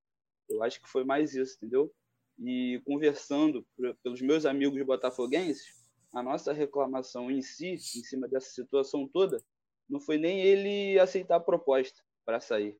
Eu 0.49 0.63
acho 0.63 0.81
que 0.81 0.89
foi 0.89 1.03
mais 1.03 1.33
isso, 1.35 1.55
entendeu? 1.57 1.91
E 2.39 2.81
conversando 2.85 3.65
pelos 4.03 4.21
meus 4.21 4.45
amigos 4.45 4.81
botafoguenses, 4.83 5.65
a 6.13 6.21
nossa 6.21 6.53
reclamação 6.53 7.31
em 7.31 7.41
si, 7.41 7.73
em 7.73 7.77
cima 7.77 8.27
dessa 8.27 8.49
situação 8.49 9.07
toda, 9.07 9.43
não 9.89 9.99
foi 9.99 10.17
nem 10.17 10.41
ele 10.41 10.99
aceitar 10.99 11.37
a 11.37 11.39
proposta 11.39 12.01
para 12.25 12.39
sair. 12.39 12.77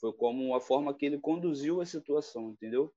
Foi 0.00 0.12
como 0.12 0.54
a 0.54 0.60
forma 0.60 0.94
que 0.94 1.06
ele 1.06 1.18
conduziu 1.18 1.80
a 1.80 1.86
situação, 1.86 2.50
entendeu? 2.50 2.92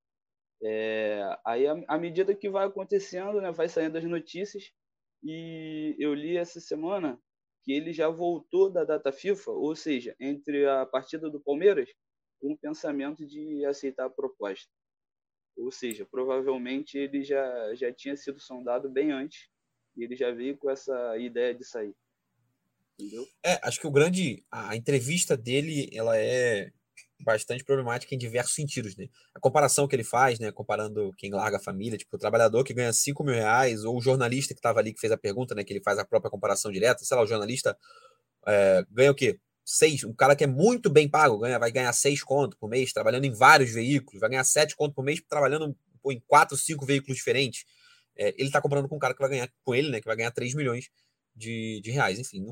É, 0.64 1.22
aí, 1.45 1.66
à 1.68 1.97
medida 1.97 2.36
que 2.36 2.49
vai 2.49 2.68
acontecendo, 2.68 3.41
né, 3.41 3.52
vai 3.52 3.68
saindo 3.68 3.97
as 3.97 4.04
notícias, 4.04 4.72
e 5.24 5.95
eu 5.99 6.14
li 6.14 6.38
essa 6.38 6.60
semana 6.60 7.20
que 7.64 7.72
ele 7.72 7.93
já 7.93 8.10
voltou 8.10 8.70
da 8.72 8.84
data 8.84 9.12
FIFA, 9.12 9.52
ou 9.52 9.76
seja, 9.76 10.16
entre 10.20 10.68
a 10.68 10.86
partida 10.86 11.30
do 11.30 11.39
Palmeiras, 11.39 11.89
com 12.39 12.54
o 12.54 12.58
pensamento 12.58 13.26
de 13.26 13.64
aceitar 13.66 14.06
a 14.06 14.10
proposta. 14.10 14.72
Ou 15.62 15.72
seja, 15.72 16.05
provavelmente 16.05 16.97
ele 16.97 17.24
já, 17.24 17.76
já 17.76 17.93
tinha 17.93 18.18
sido 18.18 18.39
sondado 18.39 18.89
bem 18.89 19.12
antes 19.12 19.47
e 19.95 20.03
ele 20.03 20.16
já 20.16 20.32
veio 20.32 20.57
com 20.57 20.70
essa 20.70 21.18
ideia 21.18 21.53
de 21.53 21.64
sair. 21.64 21.95
Entendeu? 22.99 23.26
É, 23.43 23.59
acho 23.64 23.80
que 23.80 23.88
o 23.88 23.91
grande. 23.91 24.43
A 24.51 24.76
entrevista 24.76 25.36
dele 25.38 25.89
ela 25.93 26.18
é 26.18 26.72
bastante 27.24 27.64
problemática 27.64 28.14
em 28.16 28.18
diversos 28.18 28.55
sentidos, 28.55 28.95
né? 28.95 29.07
A 29.34 29.39
comparação 29.39 29.88
que 29.88 29.95
ele 29.95 30.03
faz, 30.03 30.39
né? 30.39 30.51
Comparando 30.51 31.12
quem 31.18 31.32
larga 31.32 31.57
a 31.57 31.62
família, 31.62 31.97
tipo, 31.97 32.16
o 32.16 32.20
trabalhador 32.20 32.64
que 32.64 32.74
ganha 32.74 32.91
5 32.91 33.24
mil 33.24 33.36
reais, 33.36 33.84
ou 33.84 33.97
o 33.97 34.01
jornalista 34.01 34.53
que 34.53 34.59
estava 34.59 34.80
ali 34.80 34.93
que 34.93 34.99
fez 34.99 35.12
a 35.12 35.18
pergunta, 35.18 35.53
né? 35.53 35.64
Que 35.64 35.74
ele 35.74 35.84
faz 35.84 35.99
a 35.99 36.05
própria 36.05 36.32
comparação 36.32 36.72
direta, 36.72 37.03
sei 37.03 37.16
lá, 37.16 37.24
o 37.24 37.28
jornalista 37.28 37.78
é, 38.47 38.84
ganha 38.89 39.12
o 39.12 39.16
quê? 39.16 39.39
Seis, 39.74 40.03
um 40.03 40.13
cara 40.13 40.36
que 40.36 40.43
é 40.43 40.47
muito 40.47 40.89
bem 40.89 41.07
pago, 41.07 41.38
ganha, 41.38 41.57
vai 41.57 41.72
ganhar 41.72 41.93
seis 41.93 42.22
conto 42.22 42.57
por 42.57 42.69
mês, 42.69 42.91
trabalhando 42.91 43.24
em 43.24 43.32
vários 43.32 43.72
veículos, 43.72 44.19
vai 44.19 44.30
ganhar 44.30 44.43
sete 44.43 44.76
conto 44.76 44.93
por 44.93 45.01
mês, 45.01 45.22
trabalhando 45.30 45.74
em 46.07 46.19
quatro, 46.28 46.57
cinco 46.57 46.86
veículos 46.86 47.15
diferentes. 47.15 47.63
É, 48.17 48.34
ele 48.38 48.47
está 48.47 48.61
comparando 48.61 48.89
com 48.89 48.97
um 48.97 48.99
cara 48.99 49.13
que 49.13 49.22
vai 49.22 49.30
ganhar 49.30 49.49
com 49.63 49.74
ele, 49.74 49.89
né? 49.89 50.01
Que 50.01 50.07
vai 50.07 50.17
ganhar 50.17 50.32
3 50.32 50.53
milhões 50.55 50.89
de, 51.34 51.80
de 51.82 51.89
reais. 51.89 52.19
Enfim, 52.19 52.45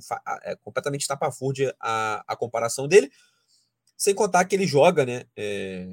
é 0.43 0.55
completamente 0.55 1.01
estapafúrdia 1.01 1.75
a, 1.77 2.23
a 2.25 2.37
comparação 2.37 2.87
dele. 2.87 3.11
Sem 3.97 4.15
contar 4.15 4.45
que 4.45 4.55
ele 4.55 4.65
joga, 4.65 5.05
né? 5.05 5.25
É, 5.35 5.89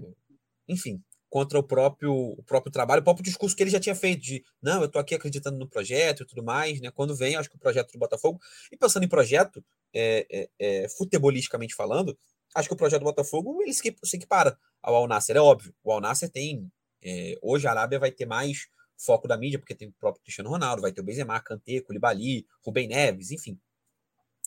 enfim, 0.68 1.02
contra 1.28 1.58
o 1.58 1.62
próprio, 1.62 2.14
o 2.14 2.42
próprio 2.44 2.72
trabalho, 2.72 3.00
o 3.00 3.04
próprio 3.04 3.24
discurso 3.24 3.54
que 3.54 3.62
ele 3.62 3.70
já 3.70 3.80
tinha 3.80 3.94
feito 3.94 4.22
de 4.22 4.44
não, 4.62 4.80
eu 4.80 4.86
estou 4.86 5.00
aqui 5.00 5.14
acreditando 5.14 5.58
no 5.58 5.68
projeto 5.68 6.22
e 6.22 6.26
tudo 6.26 6.42
mais, 6.42 6.80
né? 6.80 6.90
Quando 6.90 7.14
vem, 7.14 7.36
acho 7.36 7.50
que 7.50 7.56
o 7.56 7.58
projeto 7.58 7.92
do 7.92 7.98
Botafogo, 7.98 8.40
e 8.70 8.76
pensando 8.76 9.04
em 9.04 9.08
projeto, 9.08 9.64
é, 9.92 10.26
é, 10.30 10.48
é, 10.58 10.88
futebolisticamente 10.88 11.74
falando, 11.74 12.16
acho 12.54 12.68
que 12.68 12.74
o 12.74 12.76
projeto 12.76 13.00
do 13.00 13.06
Botafogo 13.06 13.60
ele 13.62 13.74
se, 13.74 13.96
se 14.04 14.16
equipara 14.16 14.58
ao 14.82 14.94
Al 14.94 15.08
Nasser, 15.08 15.36
é 15.36 15.40
óbvio. 15.40 15.74
O 15.82 15.92
Al 15.92 16.00
Nasser 16.00 16.30
tem. 16.30 16.70
É, 17.02 17.38
hoje 17.42 17.66
a 17.66 17.70
Arábia 17.70 17.98
vai 17.98 18.10
ter 18.10 18.26
mais 18.26 18.68
foco 18.96 19.28
da 19.28 19.36
mídia, 19.36 19.58
porque 19.58 19.74
tem 19.74 19.88
o 19.88 19.92
próprio 19.92 20.22
Cristiano 20.22 20.48
Ronaldo, 20.48 20.82
vai 20.82 20.90
ter 20.92 21.00
o 21.00 21.04
Benzema, 21.04 21.38
Kanté, 21.40 21.80
Koulibaly, 21.80 22.46
Rubem 22.64 22.88
Neves, 22.88 23.30
enfim. 23.30 23.58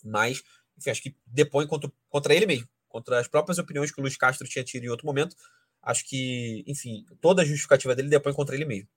Mas, 0.03 0.41
enfim, 0.77 0.89
acho 0.89 1.01
que 1.03 1.15
depõe 1.25 1.67
contra, 1.67 1.91
contra 2.09 2.33
ele 2.33 2.45
mesmo 2.45 2.67
contra 2.89 3.19
as 3.19 3.27
próprias 3.27 3.59
opiniões 3.59 3.91
que 3.91 3.99
o 3.99 4.01
Luiz 4.01 4.17
Castro 4.17 4.47
tinha 4.47 4.63
tido 4.63 4.83
em 4.83 4.89
outro 4.89 5.05
momento. 5.05 5.35
Acho 5.81 6.07
que, 6.07 6.63
enfim, 6.67 7.05
toda 7.21 7.41
a 7.41 7.45
justificativa 7.45 7.95
dele 7.95 8.09
depõe 8.09 8.33
contra 8.33 8.55
ele 8.55 8.65
mesmo. 8.65 8.87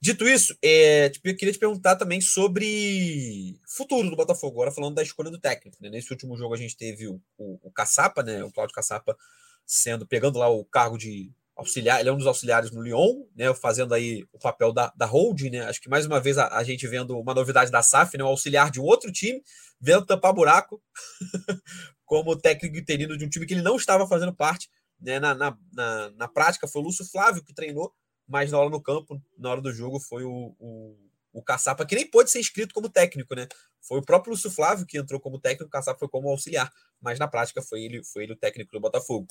Dito 0.00 0.28
isso, 0.28 0.54
é, 0.62 1.06
eu 1.06 1.34
queria 1.34 1.52
te 1.52 1.58
perguntar 1.58 1.96
também 1.96 2.20
sobre 2.20 3.58
futuro 3.66 4.10
do 4.10 4.16
Botafogo, 4.16 4.56
agora 4.56 4.70
falando 4.70 4.94
da 4.96 5.02
escolha 5.02 5.30
do 5.30 5.38
técnico. 5.38 5.78
Né? 5.80 5.88
Nesse 5.88 6.12
último 6.12 6.36
jogo 6.36 6.52
a 6.52 6.58
gente 6.58 6.76
teve 6.76 7.08
o, 7.08 7.18
o, 7.38 7.58
o 7.62 7.70
Caçapa, 7.70 8.22
né? 8.22 8.44
o 8.44 8.52
Cláudio 8.52 8.74
Caçapa, 8.74 9.16
sendo, 9.64 10.06
pegando 10.06 10.38
lá 10.38 10.48
o 10.48 10.62
cargo 10.64 10.98
de 10.98 11.32
auxiliar, 11.56 12.00
ele 12.00 12.08
é 12.08 12.12
um 12.12 12.18
dos 12.18 12.26
auxiliares 12.26 12.70
no 12.70 12.82
Lyon, 12.82 13.24
né, 13.34 13.54
fazendo 13.54 13.94
aí 13.94 14.26
o 14.32 14.38
papel 14.38 14.72
da, 14.72 14.92
da 14.96 15.06
holding, 15.06 15.50
né, 15.50 15.60
acho 15.60 15.80
que 15.80 15.88
mais 15.88 16.04
uma 16.04 16.20
vez 16.20 16.36
a, 16.36 16.48
a 16.48 16.64
gente 16.64 16.86
vendo 16.86 17.18
uma 17.18 17.32
novidade 17.32 17.70
da 17.70 17.82
SAF, 17.82 18.18
né, 18.18 18.24
auxiliar 18.24 18.70
de 18.70 18.80
outro 18.80 19.12
time, 19.12 19.40
vendo 19.84 20.06
tampar 20.06 20.32
buraco, 20.32 20.82
como 22.06 22.38
técnico 22.38 22.78
interino 22.78 23.18
de 23.18 23.24
um 23.26 23.28
time 23.28 23.44
que 23.44 23.52
ele 23.52 23.62
não 23.62 23.76
estava 23.76 24.06
fazendo 24.06 24.34
parte, 24.34 24.70
né, 24.98 25.20
na, 25.20 25.34
na, 25.34 25.58
na, 25.72 26.10
na, 26.10 26.28
prática 26.28 26.66
foi 26.66 26.80
o 26.80 26.84
Lúcio 26.86 27.04
Flávio 27.04 27.44
que 27.44 27.52
treinou, 27.52 27.92
mas 28.26 28.50
na 28.50 28.58
hora 28.58 28.70
no 28.70 28.82
campo, 28.82 29.20
na 29.36 29.50
hora 29.50 29.60
do 29.60 29.70
jogo, 29.70 30.00
foi 30.00 30.24
o, 30.24 30.56
o, 30.58 30.96
o 31.34 31.42
Caçapa, 31.42 31.84
que 31.84 31.94
nem 31.94 32.10
pôde 32.10 32.30
ser 32.30 32.40
inscrito 32.40 32.72
como 32.72 32.88
técnico, 32.88 33.34
né, 33.34 33.46
foi 33.82 33.98
o 33.98 34.02
próprio 34.02 34.30
Lúcio 34.32 34.50
Flávio 34.50 34.86
que 34.86 34.96
entrou 34.96 35.20
como 35.20 35.38
técnico, 35.38 35.66
o 35.66 35.70
Caçapa 35.70 35.98
foi 35.98 36.08
como 36.08 36.30
auxiliar, 36.30 36.72
mas 36.98 37.18
na 37.18 37.28
prática 37.28 37.60
foi 37.60 37.82
ele, 37.82 38.02
foi 38.02 38.22
ele 38.22 38.32
o 38.32 38.36
técnico 38.36 38.72
do 38.72 38.80
Botafogo. 38.80 39.26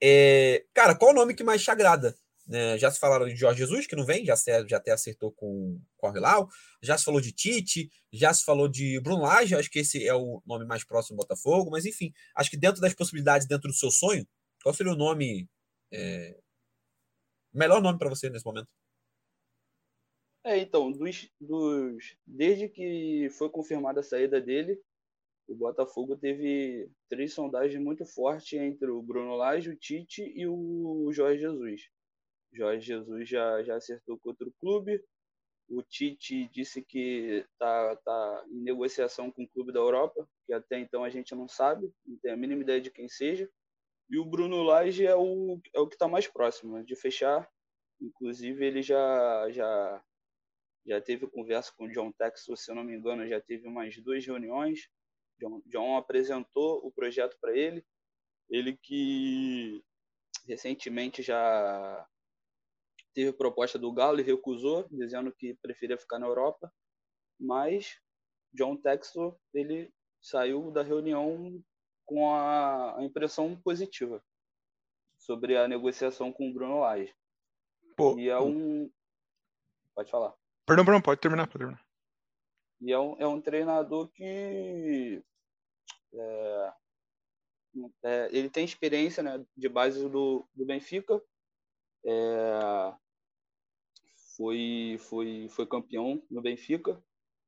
É, 0.00 0.64
cara, 0.72 0.94
qual 0.94 1.10
o 1.10 1.14
nome 1.14 1.34
que 1.34 1.42
mais 1.42 1.60
te 1.60 1.72
agrada? 1.72 2.14
É, 2.50 2.78
já 2.78 2.90
se 2.90 2.98
falaram 2.98 3.26
de 3.26 3.36
Jorge 3.36 3.58
Jesus, 3.58 3.86
que 3.86 3.94
não 3.94 4.06
vem, 4.06 4.24
já, 4.24 4.34
se, 4.34 4.66
já 4.66 4.78
até 4.78 4.90
acertou 4.90 5.30
com, 5.32 5.80
com 5.96 6.10
o 6.10 6.16
Hilal. 6.16 6.48
Já 6.82 6.96
se 6.96 7.04
falou 7.04 7.20
de 7.20 7.30
Tite, 7.30 7.90
já 8.12 8.32
se 8.32 8.44
falou 8.44 8.68
de 8.68 8.98
Bruno 9.00 9.22
Lage, 9.22 9.54
acho 9.54 9.70
que 9.70 9.80
esse 9.80 10.06
é 10.06 10.14
o 10.14 10.42
nome 10.46 10.64
mais 10.64 10.82
próximo 10.82 11.16
do 11.16 11.20
Botafogo, 11.20 11.70
mas 11.70 11.84
enfim, 11.84 12.12
acho 12.34 12.50
que 12.50 12.56
dentro 12.56 12.80
das 12.80 12.94
possibilidades, 12.94 13.46
dentro 13.46 13.68
do 13.68 13.74
seu 13.74 13.90
sonho, 13.90 14.26
qual 14.62 14.74
seria 14.74 14.92
o 14.92 14.96
nome. 14.96 15.48
É, 15.92 16.38
melhor 17.52 17.82
nome 17.82 17.98
para 17.98 18.08
você 18.08 18.30
nesse 18.30 18.44
momento? 18.44 18.68
É, 20.44 20.58
então, 20.58 20.90
dos, 20.90 21.30
dos, 21.38 22.16
desde 22.26 22.68
que 22.68 23.28
foi 23.36 23.50
confirmada 23.50 24.00
a 24.00 24.02
saída 24.02 24.40
dele, 24.40 24.80
o 25.46 25.54
Botafogo 25.54 26.16
teve 26.16 26.90
três 27.08 27.34
sondagens 27.34 27.82
muito 27.82 28.06
fortes 28.06 28.58
entre 28.58 28.90
o 28.90 29.02
Bruno 29.02 29.34
Lage, 29.34 29.70
o 29.70 29.76
Tite 29.76 30.22
e 30.22 30.46
o 30.46 31.10
Jorge 31.12 31.40
Jesus. 31.40 31.82
Jorge 32.52 32.86
Jesus 32.86 33.28
já, 33.28 33.62
já 33.62 33.76
acertou 33.76 34.18
com 34.18 34.30
outro 34.30 34.52
clube. 34.60 35.02
O 35.68 35.82
Tite 35.82 36.48
disse 36.48 36.82
que 36.82 37.44
está 37.52 37.96
tá 37.96 38.44
em 38.50 38.62
negociação 38.62 39.30
com 39.30 39.42
o 39.42 39.48
clube 39.48 39.72
da 39.72 39.80
Europa, 39.80 40.26
que 40.46 40.52
até 40.52 40.78
então 40.78 41.04
a 41.04 41.10
gente 41.10 41.34
não 41.34 41.46
sabe, 41.46 41.92
não 42.06 42.16
tem 42.18 42.32
a 42.32 42.36
mínima 42.36 42.62
ideia 42.62 42.80
de 42.80 42.90
quem 42.90 43.08
seja. 43.08 43.48
E 44.10 44.18
o 44.18 44.24
Bruno 44.24 44.62
Lage 44.62 45.06
é 45.06 45.14
o, 45.14 45.60
é 45.74 45.80
o 45.80 45.86
que 45.86 45.94
está 45.94 46.08
mais 46.08 46.26
próximo 46.26 46.76
né, 46.76 46.82
de 46.82 46.96
fechar. 46.96 47.46
Inclusive, 48.00 48.64
ele 48.64 48.80
já, 48.80 49.50
já, 49.50 50.02
já 50.86 51.00
teve 51.02 51.26
conversa 51.26 51.70
com 51.76 51.84
o 51.84 51.92
John 51.92 52.10
Texas, 52.12 52.64
se 52.64 52.70
eu 52.70 52.74
não 52.74 52.84
me 52.84 52.94
engano, 52.96 53.28
já 53.28 53.40
teve 53.40 53.68
umas 53.68 53.94
duas 53.98 54.24
reuniões 54.24 54.88
John, 55.38 55.62
John 55.66 55.96
apresentou 55.96 56.84
o 56.84 56.90
projeto 56.90 57.38
para 57.40 57.56
ele, 57.56 57.84
ele 58.50 58.76
que 58.76 59.82
recentemente 60.46 61.22
já 61.22 62.06
teve 63.18 63.32
proposta 63.32 63.76
do 63.76 63.92
Galo 63.92 64.20
e 64.20 64.22
recusou, 64.22 64.86
dizendo 64.92 65.32
que 65.32 65.52
preferia 65.54 65.98
ficar 65.98 66.20
na 66.20 66.26
Europa, 66.28 66.72
mas 67.40 68.00
John 68.52 68.76
Textor 68.76 69.36
ele 69.52 69.92
saiu 70.22 70.70
da 70.70 70.84
reunião 70.84 71.60
com 72.06 72.32
a, 72.32 72.96
impressão 73.00 73.60
positiva 73.60 74.22
sobre 75.18 75.56
a 75.56 75.66
negociação 75.66 76.32
com 76.32 76.48
o 76.48 76.54
Bruno 76.54 76.78
Lage. 76.78 77.12
Pô, 77.96 78.16
e 78.16 78.28
é 78.28 78.38
um. 78.38 78.88
Pode 79.96 80.12
falar. 80.12 80.32
Perdão, 80.64 80.84
perdão, 80.84 81.02
pode 81.02 81.20
terminar, 81.20 81.48
pode 81.48 81.58
terminar. 81.58 81.84
E 82.80 82.92
é 82.92 82.98
um, 83.00 83.16
é 83.18 83.26
um 83.26 83.40
treinador 83.40 84.08
que 84.12 85.20
é, 86.14 86.72
é, 88.04 88.28
ele 88.30 88.48
tem 88.48 88.64
experiência 88.64 89.24
né, 89.24 89.44
de 89.56 89.68
base 89.68 90.08
do, 90.08 90.48
do 90.54 90.64
Benfica, 90.64 91.20
é, 92.06 92.94
foi, 94.38 94.96
foi, 95.00 95.48
foi 95.50 95.66
campeão 95.66 96.22
no 96.30 96.40
Benfica 96.40 97.02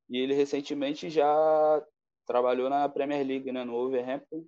e 0.09 0.18
ele 0.18 0.34
recentemente 0.34 1.09
já 1.09 1.86
trabalhou 2.26 2.68
na 2.68 2.88
Premier 2.88 3.24
League, 3.24 3.53
né, 3.53 3.62
no 3.62 3.72
Wolverhampton. 3.72 4.45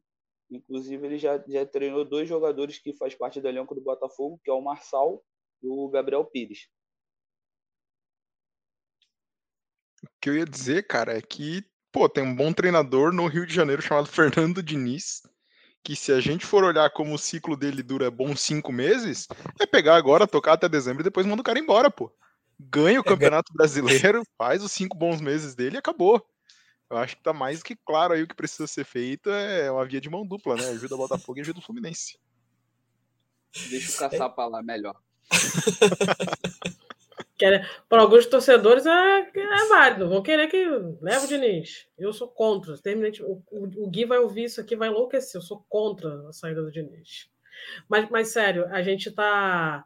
Inclusive, 0.51 1.07
ele 1.07 1.18
já, 1.18 1.43
já 1.47 1.64
treinou 1.64 2.05
dois 2.05 2.28
jogadores 2.28 2.78
que 2.78 2.93
faz 2.93 3.14
parte 3.14 3.40
do 3.40 3.49
elenco 3.49 3.74
do 3.74 3.80
Botafogo, 3.80 4.40
que 4.45 4.51
é 4.51 4.53
o 4.53 4.61
Marçal 4.61 5.22
e 5.62 5.68
o 5.68 5.88
Gabriel 5.88 6.24
Pires. 6.24 6.68
O 10.03 10.09
que 10.20 10.28
eu 10.28 10.36
ia 10.36 10.45
dizer, 10.45 10.86
cara, 10.88 11.16
é 11.16 11.22
que 11.22 11.64
pô, 11.93 12.09
tem 12.09 12.24
um 12.24 12.34
bom 12.34 12.53
treinador 12.53 13.12
no 13.12 13.26
Rio 13.28 13.47
de 13.47 13.55
Janeiro 13.55 13.80
chamado 13.80 14.09
Fernando 14.11 14.62
Diniz, 14.62 15.22
que 15.84 15.95
se 15.95 16.11
a 16.12 16.20
gente 16.20 16.45
for 16.45 16.64
olhar 16.64 16.90
como 16.90 17.14
o 17.14 17.18
ciclo 17.18 17.57
dele 17.57 17.82
dura 17.84 18.11
bons 18.11 18.40
cinco 18.40 18.72
meses, 18.72 19.28
é 19.61 19.66
pegar 19.66 19.95
agora, 19.95 20.26
tocar 20.26 20.55
até 20.55 20.68
dezembro 20.68 21.03
e 21.03 21.05
depois 21.05 21.24
manda 21.24 21.40
o 21.40 21.45
cara 21.45 21.59
embora, 21.59 21.90
pô. 21.90 22.12
Ganha 22.70 23.00
o 23.00 23.02
é, 23.02 23.04
Campeonato 23.04 23.52
Brasileiro, 23.52 24.22
faz 24.38 24.62
os 24.62 24.72
cinco 24.72 24.96
bons 24.96 25.20
meses 25.20 25.54
dele 25.54 25.76
e 25.76 25.78
acabou. 25.78 26.24
Eu 26.90 26.98
acho 26.98 27.16
que 27.16 27.22
tá 27.22 27.32
mais 27.32 27.62
que 27.62 27.74
claro 27.74 28.12
aí 28.12 28.22
o 28.22 28.28
que 28.28 28.34
precisa 28.34 28.66
ser 28.66 28.84
feito 28.84 29.30
é 29.30 29.70
uma 29.70 29.84
via 29.86 30.00
de 30.00 30.10
mão 30.10 30.26
dupla, 30.26 30.56
né? 30.56 30.68
Ajuda 30.68 30.94
o 30.94 30.98
Botafogo 30.98 31.38
e 31.38 31.40
ajuda 31.40 31.58
o 31.58 31.62
Fluminense. 31.62 32.18
Deixa 33.70 33.92
o 33.92 33.96
caçapa 33.96 34.46
lá 34.46 34.62
melhor. 34.62 34.94
para 37.88 38.02
alguns 38.02 38.26
torcedores 38.26 38.86
é, 38.86 39.20
é 39.20 39.68
válido. 39.68 40.08
Vão 40.08 40.22
querer 40.22 40.48
que 40.48 40.64
leve 41.00 41.24
o 41.24 41.28
Diniz. 41.28 41.86
Eu 41.98 42.12
sou 42.12 42.28
contra. 42.28 42.76
Terminante, 42.78 43.22
o, 43.22 43.42
o, 43.50 43.84
o 43.84 43.90
Gui 43.90 44.04
vai 44.04 44.18
ouvir 44.18 44.44
isso 44.44 44.60
aqui, 44.60 44.76
vai 44.76 44.88
enlouquecer. 44.88 45.40
Eu 45.40 45.44
sou 45.44 45.64
contra 45.68 46.28
a 46.28 46.32
saída 46.32 46.62
do 46.62 46.70
Diniz. 46.70 47.28
Mas, 47.88 48.08
mas 48.10 48.28
sério, 48.28 48.66
a 48.68 48.82
gente 48.82 49.08
está 49.08 49.84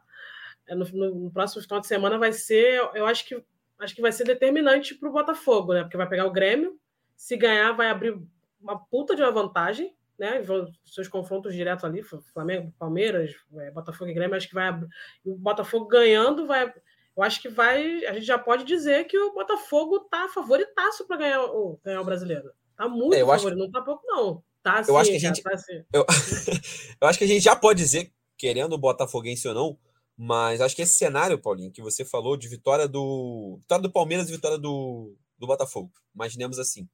no, 0.75 0.85
no, 0.85 1.31
próximo 1.31 1.61
final 1.61 1.79
de 1.79 1.87
semana 1.87 2.17
vai 2.17 2.33
ser, 2.33 2.81
eu 2.93 3.05
acho 3.05 3.25
que 3.25 3.43
acho 3.79 3.95
que 3.95 4.01
vai 4.01 4.11
ser 4.11 4.23
determinante 4.23 4.95
para 4.95 5.07
o 5.07 5.11
Botafogo, 5.13 5.73
né? 5.73 5.83
Porque 5.83 5.97
vai 5.97 6.09
pegar 6.09 6.25
o 6.25 6.31
Grêmio, 6.31 6.79
se 7.15 7.37
ganhar 7.37 7.73
vai 7.73 7.89
abrir 7.89 8.19
uma 8.59 8.77
puta 8.77 9.15
de 9.15 9.21
uma 9.21 9.31
vantagem, 9.31 9.95
né? 10.17 10.41
Seus 10.83 11.07
confrontos 11.07 11.53
diretos 11.53 11.85
ali, 11.85 12.01
Flamengo, 12.33 12.73
Palmeiras, 12.79 13.35
é, 13.57 13.69
Botafogo 13.69 14.09
e 14.09 14.13
Grêmio, 14.13 14.35
acho 14.35 14.47
que 14.47 14.55
vai 14.55 14.67
abrir. 14.67 14.87
O 15.23 15.35
Botafogo 15.35 15.85
ganhando 15.85 16.47
vai 16.47 16.73
eu 17.17 17.23
acho 17.23 17.41
que 17.41 17.49
vai. 17.49 18.05
A 18.05 18.13
gente 18.13 18.27
já 18.27 18.37
pode 18.37 18.63
dizer 18.63 19.05
que 19.05 19.17
o 19.17 19.33
Botafogo 19.33 20.01
tá 20.01 20.29
favoritaço 20.29 21.07
para 21.07 21.17
ganhar 21.17 21.43
o, 21.45 21.79
ganhar 21.83 21.99
o 21.99 22.05
brasileiro. 22.05 22.51
Tá 22.77 22.87
muito 22.87 23.15
é, 23.15 23.25
favorito, 23.25 23.47
acho... 23.47 23.55
não 23.55 23.71
tá 23.71 23.81
pouco, 23.81 24.05
não. 24.05 24.43
Tá 24.61 24.79
assim, 24.79 24.91
eu 24.91 24.97
acho 24.97 25.09
que 25.09 25.15
a 25.15 25.19
gente, 25.19 25.41
tá 25.41 25.51
eu, 25.91 26.05
eu 27.01 27.07
acho 27.07 27.17
que 27.17 27.25
a 27.25 27.27
gente 27.27 27.41
já 27.41 27.55
pode 27.55 27.81
dizer, 27.81 28.11
querendo 28.37 28.73
o 28.73 28.77
Botafoguense 28.77 29.47
ou 29.47 29.55
não, 29.55 29.79
mas 30.17 30.61
acho 30.61 30.75
que 30.75 30.81
esse 30.81 30.97
cenário, 30.97 31.39
Paulinho, 31.39 31.71
que 31.71 31.81
você 31.81 32.03
falou 32.03 32.35
de 32.35 32.47
vitória 32.47 32.87
do. 32.87 33.57
Vitória 33.61 33.83
do 33.83 33.91
Palmeiras 33.91 34.27
e 34.27 34.31
vitória 34.31 34.57
do, 34.57 35.15
do 35.37 35.45
Botafogo. 35.45 35.93
Imaginemos 36.15 36.57
assim. 36.57 36.89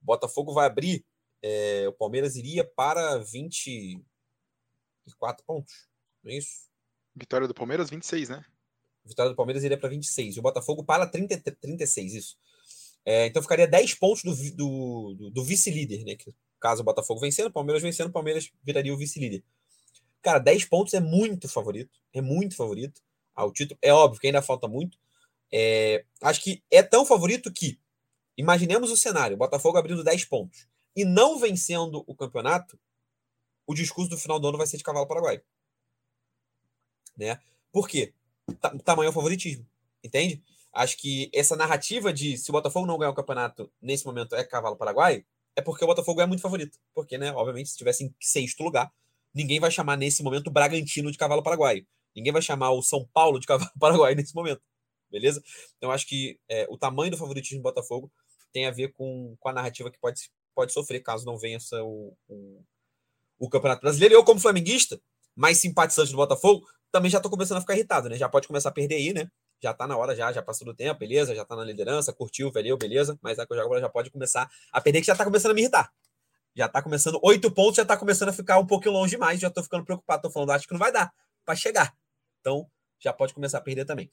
O 0.00 0.06
Botafogo 0.06 0.54
vai 0.54 0.66
abrir. 0.66 1.04
É, 1.42 1.86
o 1.88 1.92
Palmeiras 1.92 2.34
iria 2.34 2.64
para 2.64 3.18
24 3.18 5.44
pontos. 5.44 5.86
Não 6.24 6.32
é 6.32 6.36
isso? 6.36 6.70
Vitória 7.14 7.46
do 7.46 7.52
Palmeiras, 7.52 7.90
26, 7.90 8.30
né? 8.30 8.42
Vitória 9.04 9.30
do 9.30 9.36
Palmeiras 9.36 9.62
iria 9.62 9.76
para 9.76 9.90
26. 9.90 10.36
E 10.36 10.38
o 10.38 10.42
Botafogo 10.42 10.82
para 10.82 11.06
30, 11.06 11.38
36, 11.60 12.14
isso. 12.14 12.38
É, 13.04 13.26
então 13.26 13.42
ficaria 13.42 13.66
10 13.66 13.96
pontos 13.96 14.22
do, 14.22 14.34
do, 14.56 15.14
do, 15.14 15.30
do 15.30 15.44
vice-líder, 15.44 16.04
né? 16.04 16.16
Que, 16.16 16.34
caso 16.58 16.80
o 16.80 16.84
Botafogo 16.84 17.20
vencendo, 17.20 17.48
o 17.48 17.52
Palmeiras 17.52 17.82
vencendo, 17.82 18.08
o 18.08 18.12
Palmeiras 18.12 18.50
viraria 18.62 18.94
o 18.94 18.96
vice-líder. 18.96 19.44
Cara, 20.22 20.38
10 20.38 20.64
pontos 20.66 20.94
é 20.94 21.00
muito 21.00 21.48
favorito. 21.48 21.98
É 22.12 22.20
muito 22.20 22.56
favorito 22.56 23.02
ao 23.34 23.52
título. 23.52 23.78
É 23.82 23.92
óbvio 23.92 24.20
que 24.20 24.26
ainda 24.26 24.40
falta 24.40 24.68
muito. 24.68 24.98
É, 25.52 26.04
acho 26.22 26.40
que 26.40 26.62
é 26.70 26.82
tão 26.82 27.04
favorito 27.04 27.52
que, 27.52 27.78
imaginemos 28.36 28.90
o 28.90 28.96
cenário: 28.96 29.36
Botafogo 29.36 29.76
abrindo 29.76 30.04
10 30.04 30.24
pontos 30.26 30.66
e 30.96 31.04
não 31.04 31.38
vencendo 31.38 32.04
o 32.06 32.14
campeonato, 32.14 32.78
o 33.66 33.74
discurso 33.74 34.10
do 34.10 34.18
final 34.18 34.38
do 34.38 34.48
ano 34.48 34.58
vai 34.58 34.66
ser 34.66 34.76
de 34.76 34.84
cavalo 34.84 35.06
paraguai. 35.06 35.42
Né? 37.16 37.38
Por 37.70 37.88
quê? 37.88 38.14
Tamanho 38.84 39.10
é 39.10 39.12
favoritismo. 39.12 39.66
Entende? 40.02 40.42
Acho 40.72 40.96
que 40.96 41.30
essa 41.34 41.54
narrativa 41.54 42.12
de 42.12 42.36
se 42.38 42.50
o 42.50 42.52
Botafogo 42.52 42.86
não 42.86 42.98
ganhar 42.98 43.10
o 43.10 43.14
campeonato 43.14 43.70
nesse 43.80 44.06
momento 44.06 44.34
é 44.34 44.44
cavalo 44.44 44.76
paraguai, 44.76 45.24
é 45.54 45.60
porque 45.60 45.84
o 45.84 45.86
Botafogo 45.86 46.20
é 46.20 46.26
muito 46.26 46.40
favorito. 46.40 46.78
Porque, 46.94 47.18
né, 47.18 47.32
obviamente, 47.32 47.66
se 47.66 47.72
estivesse 47.72 48.04
em 48.04 48.14
sexto 48.18 48.62
lugar, 48.62 48.90
ninguém 49.34 49.60
vai 49.60 49.70
chamar 49.70 49.96
nesse 49.96 50.22
momento 50.22 50.48
o 50.48 50.50
Bragantino 50.50 51.10
de 51.10 51.18
cavalo 51.18 51.42
paraguaio. 51.42 51.86
Ninguém 52.14 52.32
vai 52.32 52.42
chamar 52.42 52.70
o 52.72 52.82
São 52.82 53.08
Paulo 53.12 53.38
de 53.38 53.46
cavalo 53.46 53.70
paraguaio 53.78 54.16
nesse 54.16 54.34
momento. 54.34 54.62
Beleza? 55.10 55.42
Então 55.76 55.90
acho 55.90 56.06
que 56.06 56.38
é, 56.48 56.66
o 56.70 56.78
tamanho 56.78 57.10
do 57.10 57.18
favoritismo 57.18 57.58
do 57.58 57.62
Botafogo 57.62 58.10
tem 58.52 58.66
a 58.66 58.70
ver 58.70 58.92
com, 58.92 59.36
com 59.38 59.48
a 59.48 59.52
narrativa 59.52 59.90
que 59.90 59.98
pode, 59.98 60.30
pode 60.54 60.72
sofrer 60.72 61.00
caso 61.00 61.24
não 61.24 61.38
vença 61.38 61.82
o, 61.82 62.16
o, 62.28 62.62
o 63.38 63.48
Campeonato 63.48 63.82
Brasileiro. 63.82 64.14
Eu, 64.14 64.24
como 64.24 64.40
flamenguista, 64.40 65.00
mais 65.34 65.58
simpatizante 65.58 66.10
do 66.10 66.16
Botafogo, 66.16 66.66
também 66.90 67.10
já 67.10 67.18
estou 67.18 67.30
começando 67.30 67.58
a 67.58 67.60
ficar 67.60 67.74
irritado, 67.74 68.08
né? 68.08 68.16
Já 68.16 68.28
pode 68.28 68.46
começar 68.46 68.68
a 68.68 68.72
perder 68.72 68.96
aí, 68.96 69.12
né? 69.12 69.28
Já 69.62 69.72
tá 69.72 69.86
na 69.86 69.96
hora, 69.96 70.14
já, 70.14 70.32
já 70.32 70.42
passou 70.42 70.66
do 70.66 70.74
tempo, 70.74 70.98
beleza, 70.98 71.34
já 71.34 71.44
tá 71.44 71.54
na 71.54 71.64
liderança, 71.64 72.12
curtiu, 72.12 72.50
valeu, 72.50 72.76
beleza, 72.76 73.18
mas 73.22 73.38
agora 73.38 73.80
já 73.80 73.88
pode 73.88 74.10
começar 74.10 74.50
a 74.72 74.80
perder, 74.80 75.00
que 75.00 75.06
já 75.06 75.14
tá 75.14 75.24
começando 75.24 75.52
a 75.52 75.54
me 75.54 75.62
irritar. 75.62 75.90
Já 76.54 76.68
tá 76.68 76.82
começando, 76.82 77.18
oito 77.22 77.50
pontos 77.50 77.76
já 77.76 77.84
tá 77.84 77.96
começando 77.96 78.28
a 78.28 78.32
ficar 78.32 78.58
um 78.58 78.66
pouquinho 78.66 78.94
longe 78.94 79.12
demais, 79.12 79.40
já 79.40 79.50
tô 79.50 79.62
ficando 79.62 79.84
preocupado, 79.84 80.22
tô 80.22 80.30
falando, 80.30 80.50
acho 80.50 80.66
que 80.66 80.74
não 80.74 80.78
vai 80.78 80.92
dar 80.92 81.10
para 81.44 81.54
chegar. 81.54 81.94
Então, 82.40 82.66
já 83.00 83.12
pode 83.12 83.34
começar 83.34 83.58
a 83.58 83.62
perder 83.62 83.84
também. 83.84 84.10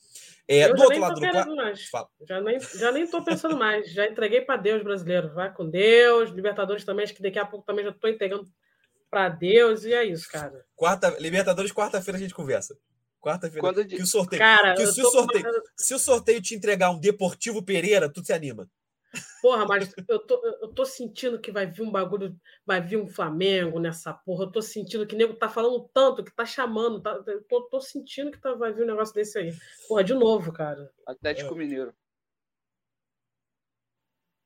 É, 0.48 0.74
do 0.74 0.82
outro 0.82 1.00
lado 1.00 1.20
do 1.20 2.26
Já 2.26 2.42
nem, 2.42 2.60
já 2.60 2.92
nem 2.92 3.06
tô 3.08 3.24
pensando 3.24 3.58
mais, 3.58 3.92
já 3.92 4.08
entreguei 4.08 4.42
para 4.42 4.58
Deus 4.58 4.82
brasileiro, 4.82 5.34
vai 5.34 5.54
com 5.54 5.70
Deus, 5.70 6.32
Libertadores 6.32 6.84
também, 6.84 7.04
acho 7.04 7.14
que 7.14 7.22
daqui 7.22 7.38
a 7.38 7.46
pouco 7.46 7.66
também 7.66 7.86
já 7.86 7.92
tô 7.92 8.08
entregando 8.08 8.48
para 9.10 9.30
Deus 9.30 9.84
e 9.84 9.94
é 9.94 10.04
isso, 10.06 10.30
cara. 10.30 10.66
Quarta, 10.76 11.16
Libertadores, 11.20 11.72
quarta-feira 11.72 12.18
a 12.18 12.22
gente 12.22 12.34
conversa. 12.34 12.78
Quarta-feira. 13.20 13.86
Que 13.86 14.02
o 14.02 14.08
sorteio. 14.08 14.40
Cara, 14.40 14.76
que 14.76 14.88
se, 14.88 15.02
o 15.02 15.10
sorteio 15.10 15.46
se 15.76 15.94
o 15.94 16.00
sorteio 16.00 16.42
te 16.42 16.56
entregar 16.56 16.90
um 16.90 17.00
Deportivo 17.00 17.64
Pereira, 17.64 18.10
tu 18.10 18.24
se 18.24 18.32
anima. 18.32 18.70
Porra, 19.42 19.66
mas 19.66 19.94
eu 20.08 20.20
tô, 20.20 20.46
eu 20.62 20.74
tô 20.74 20.86
sentindo 20.86 21.40
que 21.40 21.52
vai 21.52 21.66
vir 21.66 21.82
um 21.82 21.92
bagulho, 21.92 22.40
vai 22.66 22.82
vir 22.82 22.98
um 22.98 23.08
Flamengo 23.08 23.80
nessa 23.80 24.14
porra. 24.14 24.46
Eu 24.46 24.52
tô 24.52 24.62
sentindo 24.62 25.08
que 25.08 25.16
o 25.16 25.18
nego 25.18 25.34
tá 25.34 25.50
falando 25.50 25.90
tanto, 25.94 26.24
que 26.24 26.36
tá 26.36 26.46
chamando. 26.46 27.02
Tá, 27.02 27.12
eu 27.26 27.44
tô, 27.44 27.64
tô 27.64 27.82
sentindo 27.82 28.32
que 28.32 28.40
tá, 28.40 28.54
vai 28.54 28.72
vir 28.72 28.84
um 28.84 28.88
negócio 28.88 29.14
desse 29.14 29.38
aí. 29.40 29.52
Porra, 29.88 30.04
de 30.04 30.14
novo, 30.14 30.52
cara. 30.52 30.92
Atlético 31.08 31.56
é. 31.56 31.58
Mineiro. 31.58 31.96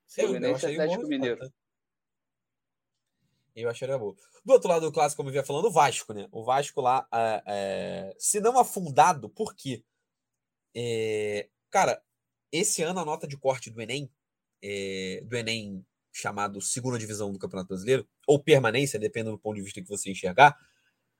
Sim, 0.08 0.22
eu 0.22 0.56
Atlético 0.56 1.08
Mineiro. 1.08 1.52
Eu 3.56 3.70
acharia 3.70 3.98
bom. 3.98 4.16
Do 4.46 4.54
outro 4.54 4.70
lado 4.70 4.86
do 4.86 4.92
clássico, 4.92 5.18
como 5.18 5.30
eu 5.30 5.34
vinha 5.34 5.44
falando, 5.44 5.66
o 5.66 5.72
Vasco, 5.72 6.14
né? 6.14 6.28
O 6.32 6.44
Vasco 6.44 6.82
lá, 6.82 7.08
é, 7.14 7.44
é, 7.48 8.16
se 8.18 8.40
não 8.40 8.58
afundado, 8.58 9.30
por 9.30 9.56
quê? 9.56 9.84
É, 10.76 11.50
cara, 11.70 12.02
esse 12.52 12.82
ano 12.82 13.00
a 13.00 13.06
nota 13.06 13.28
de 13.28 13.38
corte 13.38 13.70
do 13.70 13.82
Enem 13.82 14.12
é, 14.64 15.22
do 15.26 15.36
Enem 15.36 15.86
chamado 16.14 16.62
segunda 16.62 16.98
divisão 16.98 17.32
do 17.32 17.40
Campeonato 17.40 17.70
Brasileiro, 17.70 18.08
ou 18.26 18.42
permanência, 18.42 19.00
dependendo 19.00 19.36
do 19.36 19.40
ponto 19.40 19.56
de 19.56 19.62
vista 19.62 19.82
que 19.82 19.90
você 19.90 20.12
enxergar, 20.12 20.58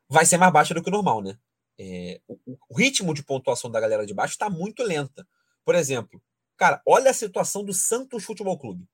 vai 0.08 0.26
ser 0.26 0.38
mais 0.38 0.54
baixa 0.54 0.74
do 0.74 0.82
que 0.82 0.90
o 0.90 0.92
normal, 0.92 1.22
né? 1.22 1.38
É, 1.78 2.22
o, 2.28 2.38
o, 2.70 2.78
ritmo 2.78 3.14
de 3.14 3.24
pontuação 3.24 3.70
da 3.70 3.80
galera 3.80 4.06
de 4.06 4.14
baixo 4.14 4.34
está 4.34 4.50
muito 4.50 4.84
lenta. 4.84 5.28
Por 5.66 5.74
exemplo, 5.74 6.22
cara, 6.56 6.82
olha 6.86 7.10
a 7.10 7.14
situação 7.14 7.66
do 7.66 7.74
Santos 7.74 8.24
Futebol 8.24 8.58
Clube. 8.58 8.88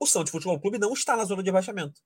O 0.00 0.06
Santos 0.06 0.32
Futebol 0.32 0.60
Clube 0.60 0.78
não 0.78 0.92
está 0.92 1.16
na 1.16 1.24
zona 1.24 1.42
de 1.42 1.48
rebaixamento. 1.48 2.02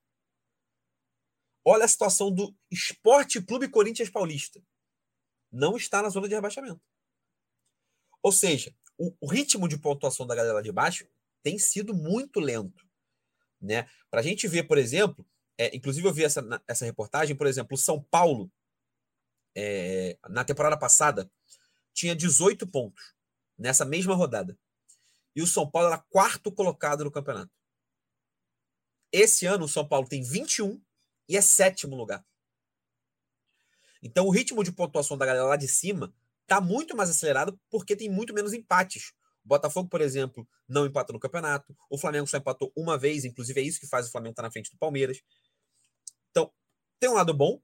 Olha 1.64 1.86
a 1.86 1.88
situação 1.88 2.30
do 2.30 2.55
Esporte 2.70 3.41
Clube 3.41 3.68
Corinthians 3.68 4.11
Paulista. 4.11 4.62
Não 5.51 5.76
está 5.76 6.03
na 6.03 6.11
zona 6.11 6.28
de 6.28 6.34
rebaixamento. 6.34 6.80
Ou 8.22 8.30
seja, 8.30 8.74
o, 8.99 9.14
o 9.20 9.26
ritmo 9.26 9.66
de 9.66 9.78
pontuação 9.78 10.26
da 10.26 10.34
galera 10.34 10.62
de 10.62 10.70
baixo 10.70 11.09
tem 11.43 11.59
sido 11.59 11.95
muito 11.95 12.41
lento. 12.41 12.86
Né? 13.61 13.88
Para 14.11 14.20
a 14.20 14.22
gente 14.22 14.49
ver, 14.49 14.64
por 14.64 14.78
exemplo, 14.78 15.26
é, 15.59 15.74
inclusive 15.76 16.07
eu 16.07 16.12
vi 16.12 16.24
essa, 16.24 16.43
essa 16.66 16.84
reportagem, 16.84 17.36
por 17.36 17.47
exemplo, 17.47 17.74
o 17.74 17.78
São 17.78 18.03
Paulo, 18.03 18.51
é, 19.55 20.18
na 20.28 20.45
temporada 20.45 20.78
passada, 20.78 21.30
tinha 21.93 22.16
18 22.16 22.66
pontos 22.66 23.14
nessa 23.59 23.84
mesma 23.84 24.14
rodada. 24.14 24.59
E 25.36 25.43
o 25.43 25.47
São 25.47 25.70
Paulo 25.70 25.88
era 25.88 25.99
quarto 25.99 26.51
colocado 26.51 27.05
no 27.05 27.11
campeonato. 27.11 27.53
Esse 29.12 29.45
ano 29.47 29.64
o 29.64 29.68
São 29.68 29.86
Paulo 29.86 30.09
tem 30.09 30.22
21 30.22 30.80
e 31.28 31.36
é 31.36 31.41
sétimo 31.41 31.97
lugar. 31.97 32.24
Então 34.03 34.26
o 34.26 34.30
ritmo 34.30 34.64
de 34.64 34.72
pontuação 34.72 35.18
da 35.18 35.26
galera 35.26 35.45
lá 35.45 35.57
de 35.57 35.68
cima 35.68 36.14
está 36.43 36.61
muito 36.61 36.97
mais 36.97 37.11
acelerado 37.11 37.61
porque 37.68 37.95
tem 37.95 38.09
muito 38.09 38.32
menos 38.32 38.53
empates. 38.53 39.12
O 39.45 39.49
Botafogo, 39.49 39.88
por 39.88 40.01
exemplo, 40.01 40.47
não 40.68 40.86
empatou 40.86 41.14
no 41.14 41.20
campeonato. 41.20 41.74
O 41.88 41.99
Flamengo 41.99 42.26
só 42.26 42.36
empatou 42.36 42.72
uma 42.76 42.99
vez, 42.99 43.24
inclusive 43.24 43.61
é 43.61 43.64
isso 43.64 43.80
que 43.80 43.86
faz 43.86 44.07
o 44.07 44.11
Flamengo 44.11 44.32
estar 44.32 44.43
na 44.43 44.51
frente 44.51 44.70
do 44.70 44.78
Palmeiras. 44.78 45.20
Então, 46.30 46.53
tem 46.99 47.11
um 47.11 47.14
lado 47.14 47.34
bom 47.34 47.61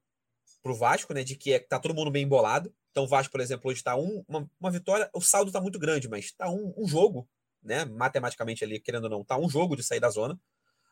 pro 0.63 0.75
Vasco, 0.75 1.15
né? 1.15 1.23
De 1.23 1.37
que 1.37 1.53
é, 1.53 1.59
tá 1.59 1.79
todo 1.79 1.95
mundo 1.95 2.11
bem 2.11 2.25
embolado. 2.25 2.75
Então, 2.91 3.05
o 3.05 3.09
Vasco, 3.09 3.31
por 3.31 3.41
exemplo, 3.41 3.71
hoje 3.71 3.81
está 3.81 3.95
um, 3.97 4.25
uma, 4.27 4.51
uma, 4.59 4.71
vitória. 4.71 5.09
O 5.15 5.21
saldo 5.21 5.49
está 5.49 5.61
muito 5.61 5.79
grande, 5.79 6.09
mas 6.09 6.27
está 6.27 6.49
um, 6.49 6.75
um, 6.77 6.89
jogo, 6.89 7.29
né? 7.63 7.85
Matematicamente 7.85 8.65
ali, 8.65 8.81
querendo 8.81 9.05
ou 9.05 9.11
não, 9.11 9.25
tá 9.25 9.39
um 9.39 9.49
jogo 9.49 9.77
de 9.77 9.83
sair 9.83 10.01
da 10.01 10.11
zona 10.11 10.39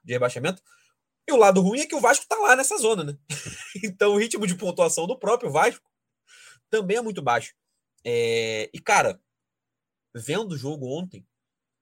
de 0.05 0.12
rebaixamento. 0.12 0.62
E 1.26 1.32
o 1.32 1.37
lado 1.37 1.62
ruim 1.62 1.80
é 1.80 1.87
que 1.87 1.95
o 1.95 2.01
Vasco 2.01 2.24
está 2.24 2.37
lá 2.37 2.55
nessa 2.55 2.76
zona, 2.76 3.03
né? 3.03 3.18
então, 3.82 4.12
o 4.12 4.18
ritmo 4.18 4.47
de 4.47 4.55
pontuação 4.55 5.07
do 5.07 5.18
próprio 5.18 5.51
Vasco 5.51 5.91
também 6.68 6.99
é 6.99 7.01
muito 7.01 7.22
baixo. 7.22 7.55
É, 8.05 8.68
e, 8.72 8.78
cara, 8.78 9.18
vendo 10.14 10.52
o 10.52 10.56
jogo 10.56 10.86
ontem, 10.86 11.26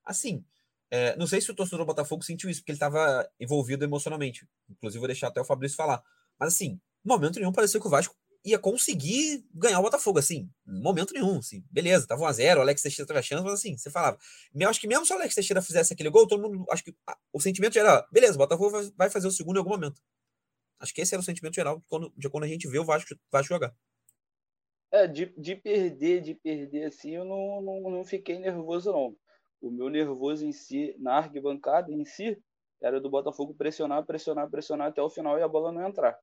assim, 0.05 0.45
é, 0.91 1.17
não 1.17 1.27
sei 1.27 1.41
se 1.41 1.51
o 1.51 1.55
torcedor 1.55 1.81
do 1.81 1.87
Botafogo 1.87 2.23
sentiu 2.23 2.51
isso, 2.51 2.61
porque 2.61 2.73
ele 2.73 2.77
estava 2.77 3.29
envolvido 3.41 3.85
emocionalmente. 3.85 4.47
Inclusive, 4.69 4.99
vou 4.99 5.09
deixar 5.09 5.29
até 5.29 5.41
o 5.41 5.45
Fabrício 5.45 5.77
falar. 5.77 6.03
Mas, 6.39 6.55
assim, 6.55 6.81
momento 7.05 7.39
nenhum 7.39 7.53
pareceu 7.53 7.81
que 7.81 7.87
o 7.87 7.91
Vasco 7.91 8.15
ia 8.45 8.59
conseguir 8.59 9.45
ganhar 9.55 9.79
o 9.79 9.83
Botafogo, 9.83 10.19
assim, 10.19 10.51
momento 10.67 11.15
nenhum, 11.15 11.39
assim, 11.39 11.65
beleza, 11.71 12.07
tava 12.07 12.25
1x0, 12.25 12.59
o 12.59 12.61
Alex 12.61 12.83
Teixeira 12.83 13.07
teve 13.07 13.19
a 13.21 13.23
chance, 13.23 13.45
mas 13.45 13.55
assim, 13.55 13.77
você 13.77 13.89
falava, 13.89 14.19
eu 14.53 14.69
acho 14.69 14.81
que 14.81 14.89
mesmo 14.89 15.07
se 15.07 15.13
o 15.13 15.17
Alex 15.17 15.35
Teixeira 15.35 15.63
fizesse 15.63 15.93
aquele 15.93 16.11
gol, 16.11 16.27
todo 16.27 16.43
mundo, 16.43 16.67
acho 16.71 16.83
que 16.83 16.93
o 17.33 17.41
sentimento 17.41 17.79
era, 17.79 18.05
beleza, 18.11 18.35
o 18.35 18.39
Botafogo 18.39 18.93
vai 18.97 19.09
fazer 19.09 19.29
o 19.29 19.31
segundo 19.31 19.57
em 19.57 19.59
algum 19.61 19.71
momento. 19.71 20.03
Acho 20.81 20.93
que 20.93 21.01
esse 21.01 21.15
era 21.15 21.21
o 21.21 21.25
sentimento 21.25 21.55
geral 21.55 21.79
de 21.79 21.85
quando, 21.87 22.13
de 22.17 22.29
quando 22.29 22.45
a 22.45 22.49
gente 22.49 22.67
vê 22.67 22.81
o 22.81 22.85
Vasco, 22.85 23.15
Vasco 23.31 23.49
jogar. 23.49 23.73
É, 24.93 25.07
de, 25.07 25.27
de 25.39 25.57
perder, 25.57 26.21
de 26.21 26.35
perder 26.35 26.85
assim, 26.85 27.13
eu 27.13 27.25
não, 27.25 27.63
não, 27.63 27.91
não 27.91 28.05
fiquei 28.05 28.39
nervoso, 28.39 28.93
não. 28.93 29.17
O 29.61 29.71
meu 29.71 29.89
nervoso 29.89 30.45
em 30.45 30.53
si, 30.53 30.95
na 30.99 31.15
arquibancada 31.15 31.91
em 31.91 32.05
si, 32.05 32.39
era 32.83 33.01
do 33.01 33.09
Botafogo 33.09 33.55
pressionar, 33.55 34.05
pressionar, 34.05 34.51
pressionar 34.51 34.89
até 34.89 35.01
o 35.01 35.09
final 35.09 35.39
e 35.39 35.43
a 35.43 35.49
bola 35.49 35.73
não 35.73 35.89
entrar. 35.89 36.19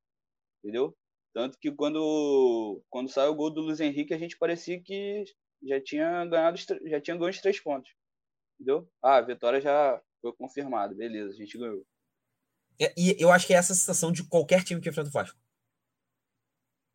Entendeu? 0.64 0.96
Tanto 1.34 1.58
que 1.58 1.72
quando, 1.72 2.84
quando 2.90 3.10
saiu 3.10 3.32
o 3.32 3.36
gol 3.36 3.50
do 3.50 3.62
Luiz 3.62 3.80
Henrique, 3.80 4.14
a 4.14 4.18
gente 4.18 4.38
parecia 4.38 4.80
que 4.82 5.24
já 5.64 5.82
tinha 5.82 6.26
ganhado, 6.26 6.58
já 6.86 7.02
tinha 7.02 7.18
ganho 7.18 7.30
os 7.30 7.42
três 7.42 7.60
pontos. 7.60 7.92
Entendeu? 8.56 8.88
Ah, 9.02 9.18
a 9.18 9.22
vitória 9.22 9.60
já 9.60 10.00
foi 10.22 10.34
confirmada, 10.34 10.94
beleza, 10.94 11.34
a 11.34 11.36
gente 11.36 11.58
ganhou. 11.58 11.84
É, 12.80 12.94
e 12.98 13.16
eu 13.20 13.32
acho 13.32 13.48
que 13.48 13.54
é 13.54 13.58
essa 13.58 13.74
sensação 13.74 14.12
de 14.12 14.28
qualquer 14.28 14.64
time 14.64 14.80
que 14.80 14.90
enfrenta 14.90 15.10
o 15.10 15.12
Vasco. 15.12 15.38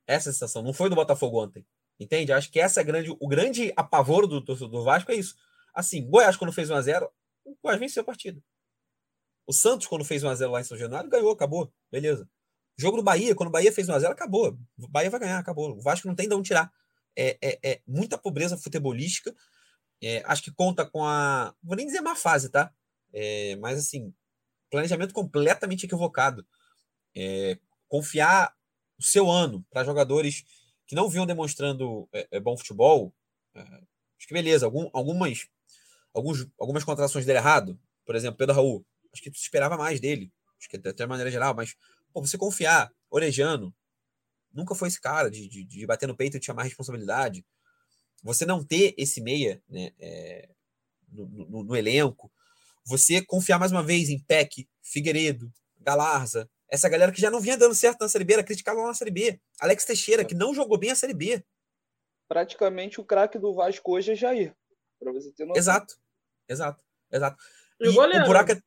Essa 0.06 0.32
sensação. 0.32 0.62
Não 0.62 0.72
foi 0.72 0.88
do 0.88 0.96
Botafogo 0.96 1.42
ontem. 1.42 1.64
Entende? 1.98 2.32
Acho 2.32 2.50
que 2.50 2.60
essa 2.60 2.80
é 2.80 2.84
grande, 2.84 3.10
o 3.18 3.28
grande 3.28 3.72
apavoro 3.76 4.26
do 4.26 4.44
torcedor 4.44 4.70
do 4.70 4.84
Vasco 4.84 5.12
é 5.12 5.14
isso. 5.14 5.36
Assim, 5.72 6.08
Goiás, 6.08 6.36
quando 6.36 6.52
fez 6.52 6.68
1x0, 6.68 7.08
o 7.44 7.56
Goiás 7.62 7.80
venceu 7.80 8.02
a 8.02 8.06
partida. 8.06 8.40
O 9.46 9.52
Santos, 9.52 9.86
quando 9.86 10.04
fez 10.04 10.22
1x0 10.22 10.50
lá 10.50 10.60
em 10.60 10.64
São 10.64 10.76
Januário, 10.76 11.10
ganhou, 11.10 11.30
acabou. 11.30 11.72
Beleza. 11.90 12.28
Jogo 12.76 12.96
do 12.96 13.02
Bahia, 13.02 13.34
quando 13.34 13.48
o 13.48 13.52
Bahia 13.52 13.72
fez 13.72 13.88
1x0, 13.88 14.10
acabou. 14.10 14.58
O 14.78 14.88
Bahia 14.88 15.10
vai 15.10 15.20
ganhar, 15.20 15.38
acabou. 15.38 15.76
O 15.76 15.80
Vasco 15.80 16.08
não 16.08 16.14
tem 16.14 16.28
de 16.28 16.34
onde 16.34 16.48
tirar. 16.48 16.72
É, 17.16 17.38
é, 17.40 17.58
é 17.62 17.80
muita 17.86 18.18
pobreza 18.18 18.56
futebolística. 18.56 19.34
É, 20.02 20.22
acho 20.26 20.42
que 20.42 20.52
conta 20.52 20.84
com 20.84 21.04
a. 21.04 21.54
Vou 21.62 21.76
nem 21.76 21.86
dizer 21.86 22.00
má 22.00 22.16
fase, 22.16 22.48
tá? 22.50 22.72
É, 23.12 23.54
mas 23.56 23.78
assim, 23.78 24.12
planejamento 24.70 25.14
completamente 25.14 25.86
equivocado. 25.86 26.44
É, 27.16 27.58
confiar 27.88 28.52
o 28.98 29.02
seu 29.02 29.30
ano 29.30 29.64
para 29.70 29.84
jogadores 29.84 30.44
que 30.86 30.94
não 30.94 31.08
vinham 31.08 31.26
demonstrando 31.26 32.08
é, 32.12 32.28
é 32.32 32.40
bom 32.40 32.56
futebol, 32.56 33.12
é, 33.54 33.60
acho 33.60 34.28
que 34.28 34.34
beleza. 34.34 34.66
Algum, 34.66 34.88
algumas, 34.92 35.48
alguns, 36.12 36.46
algumas 36.58 36.84
contratações 36.84 37.24
deram 37.24 37.40
errado. 37.40 37.78
Por 38.04 38.14
exemplo, 38.14 38.38
Pedro 38.38 38.54
Raul. 38.54 38.86
Acho 39.12 39.22
que 39.22 39.30
tu 39.30 39.36
esperava 39.36 39.76
mais 39.76 40.00
dele. 40.00 40.32
Acho 40.58 40.68
que 40.68 40.76
até 40.76 40.92
de 40.92 41.06
maneira 41.06 41.30
geral, 41.30 41.54
mas 41.54 41.76
pô, 42.12 42.20
você 42.20 42.38
confiar, 42.38 42.92
Orejano, 43.10 43.74
nunca 44.52 44.74
foi 44.74 44.88
esse 44.88 45.00
cara 45.00 45.30
de, 45.30 45.48
de, 45.48 45.64
de, 45.64 45.86
bater 45.86 46.06
no 46.06 46.16
peito 46.16 46.36
e 46.36 46.42
chamar 46.42 46.62
responsabilidade. 46.62 47.44
Você 48.22 48.46
não 48.46 48.64
ter 48.64 48.94
esse 48.96 49.20
meia 49.20 49.62
né, 49.68 49.92
é, 49.98 50.48
no, 51.08 51.26
no, 51.26 51.64
no, 51.64 51.76
elenco. 51.76 52.32
Você 52.86 53.22
confiar 53.22 53.58
mais 53.58 53.72
uma 53.72 53.82
vez 53.82 54.08
em 54.08 54.18
Peck, 54.20 54.68
Figueiredo, 54.82 55.52
Galarza, 55.80 56.48
essa 56.70 56.88
galera 56.88 57.12
que 57.12 57.20
já 57.20 57.30
não 57.30 57.40
vinha 57.40 57.56
dando 57.56 57.74
certo 57.74 58.00
na 58.00 58.08
Série 58.08 58.24
B, 58.24 58.34
era 58.34 58.44
criticada 58.44 58.80
lá 58.80 58.88
na 58.88 58.94
Série 58.94 59.10
B. 59.10 59.40
Alex 59.60 59.84
Teixeira, 59.84 60.24
que 60.24 60.34
não 60.34 60.54
jogou 60.54 60.78
bem 60.78 60.90
a 60.90 60.96
Série 60.96 61.14
B. 61.14 61.44
Praticamente 62.28 63.00
o 63.00 63.04
craque 63.04 63.38
do 63.38 63.54
Vasco 63.54 63.92
hoje 63.92 64.12
é 64.12 64.14
Jair. 64.14 64.54
Pra 64.98 65.12
você 65.12 65.32
ter 65.32 65.44
noção. 65.44 65.58
Exato, 65.58 65.94
exato, 66.48 66.82
exato. 67.12 67.42
E, 67.80 67.86
e 67.86 67.88
o, 67.88 67.94
goleiro? 67.94 68.24
o 68.24 68.26
buraco 68.26 68.52
é. 68.52 68.62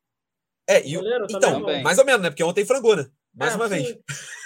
É, 0.70 0.86
e 0.86 0.98
o... 0.98 1.02
então, 1.30 1.62
mais 1.82 1.98
ou 1.98 2.04
menos, 2.04 2.20
né? 2.20 2.30
Porque 2.30 2.44
ontem 2.44 2.64
frangou, 2.64 2.94
né? 2.94 3.10
Mais 3.34 3.54
é, 3.54 3.56
uma 3.56 3.68
sim. 3.68 3.74
vez. 3.74 3.98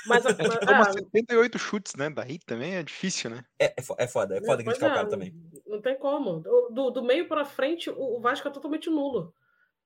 Mas, 0.07 0.23
mas, 0.25 0.39
é 0.39 0.59
toma 0.59 0.89
ah, 0.89 0.93
78 0.93 1.59
chutes, 1.59 1.95
né? 1.97 2.11
Daí 2.11 2.39
também 2.39 2.77
é 2.77 2.83
difícil, 2.83 3.31
né? 3.31 3.45
É, 3.59 3.67
é, 3.67 3.75
é 3.99 4.07
foda, 4.07 4.37
é 4.37 4.45
foda 4.45 4.63
criticar 4.63 4.91
é, 4.91 4.93
o 4.93 4.95
cara 4.97 5.09
também. 5.09 5.35
Não 5.67 5.81
tem 5.81 5.99
como. 5.99 6.41
Do, 6.71 6.91
do 6.91 7.03
meio 7.03 7.27
para 7.27 7.45
frente, 7.45 7.91
o 7.91 8.21
Vasco 8.21 8.47
é 8.47 8.51
totalmente 8.51 8.89
nulo. 8.89 9.35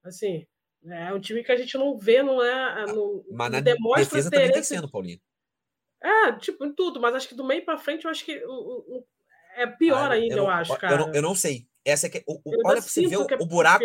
Assim, 0.04 0.46
é 0.84 1.12
um 1.12 1.20
time 1.20 1.42
que 1.42 1.52
a 1.52 1.56
gente 1.56 1.76
não 1.76 1.98
vê, 1.98 2.22
não 2.22 2.42
é. 2.42 2.82
é 2.82 2.86
não, 2.86 3.24
mas 3.30 3.50
na 3.50 3.60
demonstra 3.60 4.04
defesa 4.04 4.30
também 4.30 4.52
tem 4.52 4.62
sendo, 4.62 4.90
Paulinho. 4.90 5.20
É, 6.02 6.32
tipo, 6.32 6.64
em 6.64 6.72
tudo, 6.72 7.00
mas 7.00 7.14
acho 7.14 7.28
que 7.28 7.34
do 7.34 7.44
meio 7.44 7.64
para 7.64 7.78
frente 7.78 8.04
eu 8.04 8.10
acho 8.10 8.24
que 8.24 8.40
é 9.56 9.66
pior 9.66 10.10
ah, 10.10 10.14
ainda, 10.14 10.34
eu, 10.34 10.44
eu, 10.44 10.50
acho, 10.50 10.76
cara. 10.76 10.94
Eu 10.94 10.98
não, 10.98 11.14
eu 11.14 11.22
não 11.22 11.34
sei. 11.34 11.66
Essa 11.84 12.06
é 12.06 12.10
que, 12.10 12.22
o, 12.26 12.34
o, 12.44 12.68
olha 12.68 12.80
pra 12.80 12.82
você 12.82 13.06
ver 13.06 13.16
o, 13.16 13.26
o 13.40 13.46
buraco. 13.46 13.84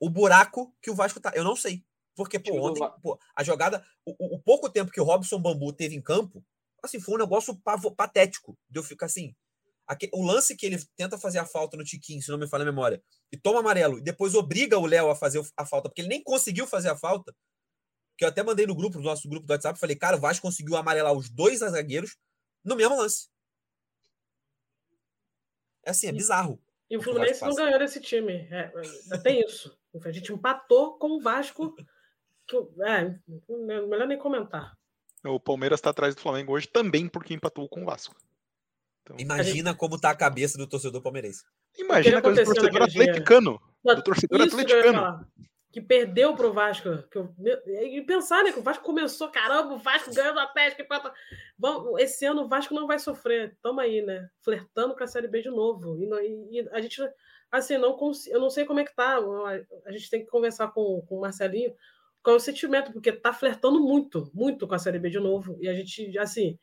O 0.00 0.10
buraco 0.10 0.74
que 0.82 0.90
o 0.90 0.94
Vasco 0.94 1.20
tá. 1.20 1.32
Eu 1.34 1.44
não 1.44 1.56
sei. 1.56 1.84
Porque, 2.16 2.38
pô, 2.38 2.68
ontem, 2.68 2.80
pô, 3.02 3.18
a 3.36 3.42
jogada. 3.42 3.84
O, 4.04 4.36
o, 4.36 4.40
pouco 4.40 4.70
tempo 4.70 4.90
que 4.90 5.00
o 5.00 5.04
Robson 5.04 5.40
Bambu 5.40 5.72
teve 5.72 5.94
em 5.94 6.02
campo, 6.02 6.44
assim, 6.82 7.00
foi 7.00 7.14
um 7.14 7.18
negócio 7.18 7.60
patético. 7.96 8.56
De 8.68 8.78
eu 8.78 8.82
ficar 8.82 9.06
assim. 9.06 9.34
O 10.12 10.24
lance 10.24 10.56
que 10.56 10.64
ele 10.64 10.78
tenta 10.96 11.18
fazer 11.18 11.38
a 11.38 11.46
falta 11.46 11.76
no 11.76 11.84
Tiquinho, 11.84 12.22
se 12.22 12.30
não 12.30 12.38
me 12.38 12.48
falha 12.48 12.62
a 12.62 12.66
memória, 12.66 13.02
e 13.30 13.36
toma 13.36 13.60
amarelo, 13.60 13.98
e 13.98 14.02
depois 14.02 14.34
obriga 14.34 14.78
o 14.78 14.86
Léo 14.86 15.10
a 15.10 15.16
fazer 15.16 15.42
a 15.56 15.66
falta, 15.66 15.88
porque 15.88 16.00
ele 16.00 16.08
nem 16.08 16.22
conseguiu 16.22 16.66
fazer 16.66 16.88
a 16.88 16.96
falta. 16.96 17.34
Que 18.16 18.24
eu 18.24 18.28
até 18.28 18.42
mandei 18.42 18.66
no 18.66 18.74
grupo, 18.74 18.98
no 18.98 19.04
nosso 19.04 19.28
grupo 19.28 19.46
do 19.46 19.50
WhatsApp, 19.50 19.78
falei, 19.78 19.96
cara, 19.96 20.16
o 20.16 20.20
Vasco 20.20 20.46
conseguiu 20.46 20.76
amarelar 20.76 21.12
os 21.12 21.28
dois 21.28 21.58
zagueiros 21.58 22.16
no 22.64 22.76
mesmo 22.76 22.96
lance. 22.96 23.28
É 25.84 25.90
assim, 25.90 26.06
é 26.06 26.12
bizarro. 26.12 26.58
E 26.88 26.96
o 26.96 27.02
Fluminense 27.02 27.42
não 27.42 27.54
ganhou 27.54 27.78
desse 27.78 28.00
time. 28.00 28.48
É, 28.50 28.70
tem 29.22 29.40
isso. 29.40 29.76
A 30.04 30.12
gente 30.12 30.32
empatou 30.32 30.98
com 30.98 31.12
o 31.12 31.20
Vasco. 31.20 31.74
Que, 32.46 32.56
é, 32.86 33.18
melhor 33.48 34.06
nem 34.06 34.18
comentar. 34.18 34.76
O 35.24 35.40
Palmeiras 35.40 35.78
está 35.78 35.90
atrás 35.90 36.14
do 36.14 36.20
Flamengo 36.20 36.52
hoje 36.52 36.68
também 36.68 37.08
porque 37.08 37.32
empatou 37.32 37.68
com 37.68 37.82
o 37.82 37.86
Vasco. 37.86 38.14
Então, 39.04 39.16
Imagina 39.18 39.70
gente... 39.70 39.78
como 39.78 40.00
tá 40.00 40.10
a 40.10 40.16
cabeça 40.16 40.56
do 40.56 40.66
torcedor 40.66 41.02
palmeirense. 41.02 41.44
Imagina 41.78 42.18
a 42.18 42.22
cabeça 42.22 42.54
do 42.54 42.54
torcedor 42.54 42.82
atleticano. 42.82 43.60
Do 43.84 44.02
torcedor 44.02 44.40
Isso 44.40 44.58
atleticano. 44.58 45.26
Que, 45.70 45.80
que 45.80 45.86
perdeu 45.86 46.34
pro 46.34 46.54
Vasco. 46.54 46.88
Que 47.10 47.18
eu, 47.18 47.34
e 47.68 48.00
pensar, 48.06 48.42
né? 48.42 48.50
Que 48.50 48.58
o 48.58 48.62
Vasco 48.62 48.82
começou, 48.82 49.28
caramba, 49.28 49.74
o 49.74 49.78
Vasco 49.78 50.14
ganhando 50.14 50.40
a 50.40 50.46
pesca. 50.46 50.86
Vamos, 51.58 52.00
esse 52.00 52.24
ano 52.24 52.42
o 52.42 52.48
Vasco 52.48 52.72
não 52.72 52.86
vai 52.86 52.98
sofrer. 52.98 53.58
Tamo 53.62 53.80
aí, 53.80 54.00
né? 54.00 54.26
Flertando 54.40 54.96
com 54.96 55.04
a 55.04 55.06
Série 55.06 55.28
B 55.28 55.42
de 55.42 55.50
novo. 55.50 55.98
E, 55.98 56.06
e, 56.06 56.60
e 56.60 56.68
a 56.70 56.80
gente, 56.80 56.98
assim, 57.52 57.76
não 57.76 57.98
eu 58.28 58.40
não 58.40 58.48
sei 58.48 58.64
como 58.64 58.80
é 58.80 58.84
que 58.84 58.94
tá. 58.94 59.18
A 59.84 59.92
gente 59.92 60.08
tem 60.08 60.24
que 60.24 60.30
conversar 60.30 60.68
com, 60.68 61.02
com 61.06 61.18
o 61.18 61.20
Marcelinho 61.20 61.74
qual 62.22 62.36
é 62.36 62.38
o 62.38 62.40
sentimento, 62.40 62.90
porque 62.90 63.12
tá 63.12 63.34
flertando 63.34 63.78
muito, 63.78 64.30
muito 64.32 64.66
com 64.66 64.74
a 64.74 64.78
Série 64.78 64.98
B 64.98 65.10
de 65.10 65.20
novo. 65.20 65.58
E 65.60 65.68
a 65.68 65.74
gente, 65.74 66.18
assim, 66.18 66.58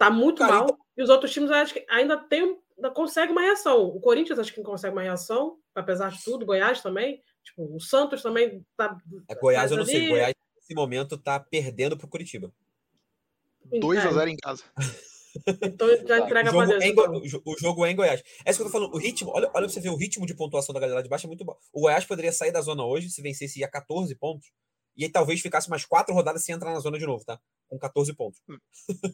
tá 0.00 0.10
muito 0.10 0.38
Cara, 0.38 0.54
mal. 0.54 0.64
Então... 0.64 0.78
E 0.96 1.02
os 1.02 1.10
outros 1.10 1.30
times 1.30 1.50
acho 1.50 1.74
que 1.74 1.86
ainda 1.88 2.16
tem, 2.16 2.58
ainda 2.76 2.90
consegue 2.90 3.32
uma 3.32 3.42
reação. 3.42 3.84
O 3.84 4.00
Corinthians 4.00 4.38
acho 4.38 4.52
que 4.52 4.62
consegue 4.62 4.94
uma 4.94 5.02
reação, 5.02 5.58
apesar 5.74 6.10
de 6.10 6.24
tudo. 6.24 6.46
Goiás 6.46 6.80
também. 6.80 7.22
Tipo, 7.44 7.76
o 7.76 7.80
Santos 7.80 8.22
também 8.22 8.64
tá. 8.76 8.96
É, 9.28 9.34
Goiás, 9.34 9.70
eu 9.70 9.76
não 9.76 9.84
ali. 9.84 9.92
sei. 9.92 10.08
Goiás, 10.08 10.34
nesse 10.56 10.74
momento, 10.74 11.18
tá 11.18 11.38
perdendo 11.38 11.98
pro 11.98 12.08
Curitiba. 12.08 12.50
2 13.78 14.06
a 14.06 14.10
0 14.10 14.28
é. 14.28 14.32
em 14.32 14.36
casa. 14.36 14.64
Então 15.62 15.88
já 16.06 16.18
entrega 16.24 16.50
o 16.50 16.52
jogo, 16.52 16.66
Deus, 16.66 16.82
é 16.82 16.88
então. 16.88 17.22
o 17.44 17.58
jogo 17.58 17.86
é 17.86 17.90
em 17.90 17.96
Goiás. 17.96 18.22
É 18.44 18.50
isso 18.50 18.58
que 18.58 18.62
eu 18.62 18.66
tô 18.66 18.72
falando. 18.72 18.94
O 18.94 18.98
ritmo, 18.98 19.30
olha, 19.30 19.50
olha 19.54 19.66
pra 19.66 19.68
você 19.68 19.80
ver 19.80 19.90
o 19.90 19.96
ritmo 19.96 20.26
de 20.26 20.34
pontuação 20.34 20.74
da 20.74 20.80
galera 20.80 21.02
de 21.02 21.08
baixo 21.08 21.26
é 21.26 21.28
muito 21.28 21.44
bom. 21.44 21.56
O 21.72 21.82
Goiás 21.82 22.04
poderia 22.04 22.32
sair 22.32 22.52
da 22.52 22.60
zona 22.62 22.84
hoje 22.84 23.10
se 23.10 23.22
vencesse 23.22 23.60
ia 23.60 23.68
14 23.68 24.14
pontos. 24.16 24.50
E 24.96 25.04
aí 25.04 25.10
talvez 25.10 25.40
ficasse 25.40 25.70
mais 25.70 25.84
quatro 25.84 26.14
rodadas 26.14 26.44
sem 26.44 26.54
entrar 26.54 26.72
na 26.72 26.80
zona 26.80 26.98
de 26.98 27.06
novo, 27.06 27.24
tá? 27.24 27.38
Com 27.68 27.78
14 27.78 28.14
pontos. 28.14 28.40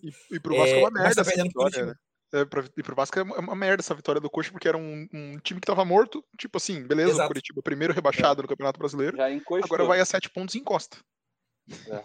E, 0.03 0.37
e 0.37 0.41
pro 0.41 0.57
Vasco 0.57 0.75
é, 0.75 0.79
é 0.79 0.83
uma 0.83 0.91
merda 0.91 1.25
tá 1.25 1.31
essa 1.31 1.43
vitória, 1.43 1.87
né? 1.87 1.95
É, 2.33 2.45
pra, 2.45 2.65
e 2.77 2.83
pro 2.83 2.97
Vasco 2.97 3.19
é 3.19 3.23
uma 3.23 3.55
merda 3.55 3.81
essa 3.81 3.95
vitória 3.95 4.21
do 4.21 4.29
Coxa, 4.29 4.51
porque 4.51 4.67
era 4.67 4.77
um, 4.77 5.09
um 5.13 5.39
time 5.39 5.61
que 5.61 5.67
tava 5.67 5.85
morto. 5.85 6.25
Tipo 6.37 6.57
assim, 6.59 6.83
beleza, 6.83 7.11
Exato. 7.11 7.25
o 7.25 7.29
Curitiba 7.29 7.63
primeiro 7.63 7.95
rebaixado 7.95 8.41
é. 8.41 8.43
no 8.43 8.49
Campeonato 8.49 8.79
Brasileiro. 8.79 9.17
Agora 9.63 9.85
vai 9.85 10.01
a 10.01 10.05
sete 10.05 10.29
pontos 10.29 10.55
e 10.55 10.59
encosta. 10.59 10.99
É. 11.89 12.05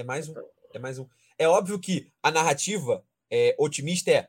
é 0.00 0.02
mais 0.02 0.28
um. 0.28 0.34
É 0.72 0.78
mais 0.78 0.98
um. 0.98 1.06
É 1.38 1.46
óbvio 1.48 1.78
que 1.78 2.10
a 2.22 2.30
narrativa 2.30 3.04
é, 3.30 3.54
otimista 3.58 4.10
é. 4.10 4.28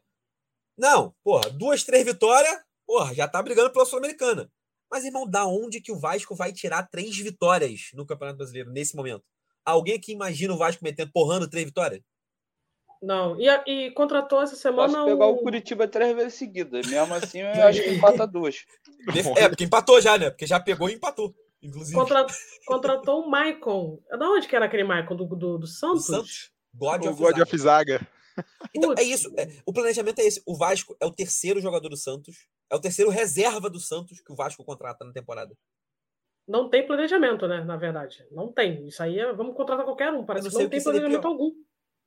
Não, 0.77 1.15
porra, 1.23 1.49
duas, 1.49 1.83
três 1.83 2.03
vitórias, 2.03 2.59
porra, 2.85 3.13
já 3.13 3.27
tá 3.27 3.41
brigando 3.41 3.71
pela 3.71 3.85
Sul-Americana. 3.85 4.51
Mas, 4.89 5.03
irmão, 5.05 5.27
da 5.27 5.45
onde 5.45 5.81
que 5.81 5.91
o 5.91 5.99
Vasco 5.99 6.35
vai 6.35 6.53
tirar 6.53 6.83
três 6.83 7.17
vitórias 7.17 7.89
no 7.93 8.05
Campeonato 8.05 8.37
Brasileiro 8.37 8.71
nesse 8.71 8.95
momento? 8.95 9.23
Alguém 9.65 9.99
que 9.99 10.11
imagina 10.11 10.53
o 10.53 10.57
Vasco 10.57 10.83
metendo, 10.83 11.11
porrando 11.11 11.49
três 11.49 11.65
vitórias? 11.65 12.01
Não, 13.01 13.39
e, 13.39 13.47
e 13.67 13.91
contratou 13.91 14.41
essa 14.41 14.55
semana. 14.55 14.93
Posso 14.93 15.05
pegar 15.05 15.25
o 15.27 15.37
Curitiba 15.37 15.87
três 15.87 16.15
vezes 16.15 16.35
seguidas. 16.35 16.87
Mesmo 16.87 17.13
assim, 17.13 17.39
eu 17.39 17.47
acho 17.67 17.83
que 17.83 17.89
empata 17.89 18.25
duas. 18.25 18.63
É, 19.37 19.49
porque 19.49 19.63
empatou 19.63 20.01
já, 20.01 20.17
né? 20.17 20.29
Porque 20.29 20.47
já 20.47 20.59
pegou 20.59 20.89
e 20.89 20.93
empatou. 20.93 21.33
Inclusive. 21.61 21.95
Contra, 21.95 22.25
contratou 22.65 23.21
o 23.21 23.29
Maicon. 23.29 23.99
Da 24.09 24.29
onde 24.29 24.47
que 24.47 24.55
era 24.55 24.65
aquele 24.65 24.83
Maicon? 24.83 25.15
Do, 25.15 25.25
do, 25.25 25.57
do 25.57 25.67
Santos? 25.67 26.05
Do 26.05 26.15
Santos. 26.15 26.51
God 26.73 27.05
o 27.05 27.09
of 27.09 27.21
God 27.21 27.39
of 27.39 27.57
Zaga. 27.57 28.07
Então, 28.73 28.93
é 28.97 29.03
isso. 29.03 29.31
É, 29.37 29.47
o 29.65 29.73
planejamento 29.73 30.19
é 30.19 30.25
esse. 30.25 30.41
O 30.45 30.55
Vasco 30.55 30.95
é 30.99 31.05
o 31.05 31.11
terceiro 31.11 31.61
jogador 31.61 31.89
do 31.89 31.97
Santos. 31.97 32.47
É 32.75 32.77
o 32.77 32.81
terceiro 32.81 33.09
reserva 33.09 33.69
do 33.69 33.79
Santos 33.79 34.19
que 34.19 34.31
o 34.31 34.35
Vasco 34.35 34.63
contrata 34.63 35.05
na 35.05 35.13
temporada. 35.13 35.57
Não 36.45 36.69
tem 36.69 36.85
planejamento, 36.85 37.47
né? 37.47 37.63
Na 37.63 37.77
verdade. 37.77 38.25
Não 38.31 38.51
tem. 38.51 38.85
Isso 38.85 39.01
aí 39.01 39.17
é. 39.17 39.33
Vamos 39.33 39.55
contratar 39.55 39.85
qualquer 39.85 40.11
um. 40.11 40.25
Parece 40.25 40.49
que 40.49 40.55
não 40.55 40.69
tem 40.69 40.83
planejamento 40.83 41.25
algum. 41.25 41.53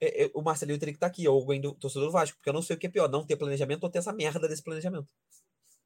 É, 0.00 0.24
é, 0.24 0.30
o 0.34 0.42
Marcelinho 0.42 0.78
teria 0.78 0.92
que 0.92 0.98
estar 0.98 1.06
aqui, 1.06 1.26
ou 1.26 1.40
alguém 1.40 1.60
do 1.60 1.74
torcedor 1.74 2.08
do 2.08 2.12
Vasco, 2.12 2.36
porque 2.36 2.50
eu 2.50 2.52
não 2.52 2.62
sei 2.62 2.76
o 2.76 2.78
que 2.78 2.86
é 2.86 2.90
pior, 2.90 3.08
não 3.08 3.26
ter 3.26 3.36
planejamento 3.36 3.82
ou 3.82 3.90
ter 3.90 3.98
essa 3.98 4.12
merda 4.12 4.46
desse 4.46 4.62
planejamento. 4.62 5.08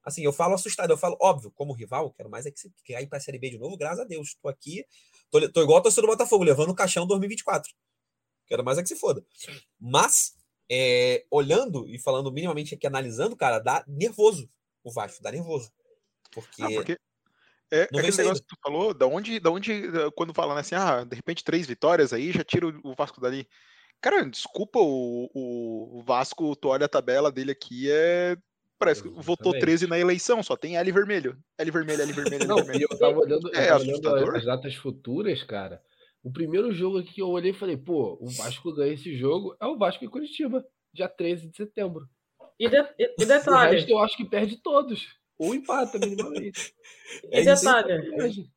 Assim, 0.04 0.22
eu 0.22 0.32
falo 0.32 0.54
assustado, 0.54 0.90
eu 0.90 0.98
falo, 0.98 1.16
óbvio, 1.20 1.50
como 1.52 1.72
rival, 1.72 2.12
quero 2.12 2.28
mais 2.28 2.44
é 2.44 2.50
que 2.50 2.58
você 2.58 2.70
cair 2.84 3.06
pra 3.06 3.20
Série 3.20 3.38
B 3.38 3.50
de 3.50 3.58
novo, 3.58 3.76
graças 3.76 4.00
a 4.00 4.04
Deus. 4.04 4.36
Tô 4.42 4.48
aqui, 4.48 4.84
tô, 5.30 5.48
tô 5.50 5.62
igual 5.62 5.78
a 5.78 5.80
torcedor 5.80 6.10
do 6.10 6.12
Botafogo, 6.12 6.44
levando 6.44 6.70
o 6.70 6.74
caixão 6.74 7.06
2024. 7.06 7.72
Quero 8.46 8.64
mais 8.64 8.76
é 8.76 8.82
que 8.82 8.88
se 8.88 8.96
foda. 8.96 9.24
Mas 9.80 10.34
é, 10.70 11.24
olhando 11.30 11.88
e 11.88 11.98
falando 11.98 12.32
minimamente 12.32 12.74
aqui, 12.74 12.86
analisando, 12.86 13.36
cara, 13.36 13.58
dá 13.58 13.84
nervoso 13.86 14.48
o 14.84 14.92
Vasco, 14.92 15.22
dá 15.22 15.30
nervoso. 15.32 15.70
Porque, 16.32 16.62
Ah, 16.62 16.68
porque 16.74 16.96
é, 17.72 17.88
Não 17.92 18.00
é 18.00 18.02
aquele 18.02 18.16
negócio 18.18 18.42
que 18.42 18.48
tu 18.54 18.60
falou, 18.62 18.94
da 18.94 19.06
onde, 19.06 19.40
da 19.40 19.50
onde, 19.50 19.82
quando 20.14 20.34
falam 20.34 20.56
assim, 20.56 20.74
ah, 20.74 21.04
de 21.04 21.16
repente 21.16 21.44
três 21.44 21.66
vitórias 21.66 22.12
aí, 22.12 22.32
já 22.32 22.44
tira 22.44 22.66
o 22.66 22.94
Vasco 22.94 23.20
dali. 23.20 23.48
Cara, 24.00 24.24
desculpa, 24.28 24.78
o, 24.80 25.30
o- 25.34 26.02
Vasco, 26.02 26.56
tu 26.56 26.68
olha 26.68 26.86
a 26.86 26.88
tabela 26.88 27.30
dele 27.30 27.52
aqui, 27.52 27.90
é. 27.90 28.36
Parece 28.78 29.02
que 29.02 29.08
votou 29.08 29.52
Exatamente. 29.52 29.60
13 29.60 29.86
na 29.86 29.96
eleição, 29.98 30.42
só 30.42 30.56
tem 30.56 30.76
L 30.76 30.90
vermelho. 30.92 31.38
L 31.56 31.70
vermelho, 31.70 32.02
L 32.02 32.12
vermelho, 32.12 32.42
L 32.42 32.48
Não, 32.48 32.58
e 32.58 32.62
vermelho. 32.62 32.88
eu 32.90 32.98
tava 32.98 33.18
olhando, 33.20 33.48
eu 33.48 33.60
É 33.60 33.68
tava 33.68 33.80
olhando 33.84 34.36
as 34.36 34.44
datas 34.44 34.74
futuras, 34.74 35.42
cara. 35.44 35.80
O 36.20 36.32
primeiro 36.32 36.72
jogo 36.72 36.98
aqui 36.98 37.14
que 37.14 37.22
eu 37.22 37.28
olhei 37.28 37.52
e 37.52 37.54
falei, 37.54 37.76
pô, 37.76 38.18
o 38.20 38.28
Vasco 38.28 38.72
ganha 38.74 38.92
esse 38.92 39.16
jogo 39.16 39.56
é 39.60 39.66
o 39.66 39.78
Vasco 39.78 40.04
em 40.04 40.10
Curitiba, 40.10 40.64
dia 40.92 41.08
13 41.08 41.48
de 41.48 41.56
setembro. 41.56 42.08
E, 42.58 42.68
de- 42.68 42.76
e- 42.98 43.14
e 43.18 43.22
O 43.24 43.26
detalhe, 43.26 43.76
resto 43.76 43.90
eu 43.90 43.98
acho 43.98 44.16
que 44.16 44.24
perde 44.24 44.56
todos. 44.58 45.08
Ou 45.38 45.54
empata 45.54 45.98
minimamente. 45.98 46.74
e 47.32 47.38
É 47.38 47.42
detalhe, 47.44 48.10
Hoje. 48.22 48.50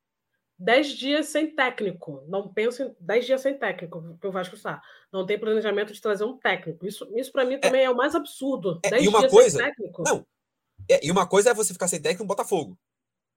10 0.57 0.87
dias 0.93 1.27
sem 1.27 1.53
técnico. 1.53 2.23
Não 2.29 2.53
penso 2.53 2.83
em 2.83 2.95
10 2.99 3.25
dias 3.25 3.41
sem 3.41 3.57
técnico, 3.57 4.17
que 4.21 4.27
o 4.27 4.31
Vasco 4.31 4.55
está. 4.55 4.81
Não 5.11 5.25
tem 5.25 5.37
planejamento 5.39 5.91
de 5.93 5.99
trazer 5.99 6.23
um 6.23 6.37
técnico. 6.37 6.85
Isso, 6.85 7.05
isso 7.17 7.31
para 7.31 7.43
mim 7.43 7.59
também 7.59 7.83
é, 7.83 7.89
o 7.89 7.95
mais 7.95 8.15
absurdo. 8.15 8.79
É, 8.83 8.89
10 8.91 9.03
e 9.03 9.07
uma 9.07 9.19
dias 9.19 9.31
coisa- 9.31 9.57
sem 9.57 9.65
técnico. 9.67 10.03
Não. 10.03 10.25
É, 10.89 11.05
e 11.05 11.11
uma 11.11 11.27
coisa 11.27 11.49
é 11.49 11.53
você 11.53 11.73
ficar 11.73 11.87
sem 11.87 12.01
técnico 12.01 12.23
no 12.23 12.27
Botafogo, 12.27 12.77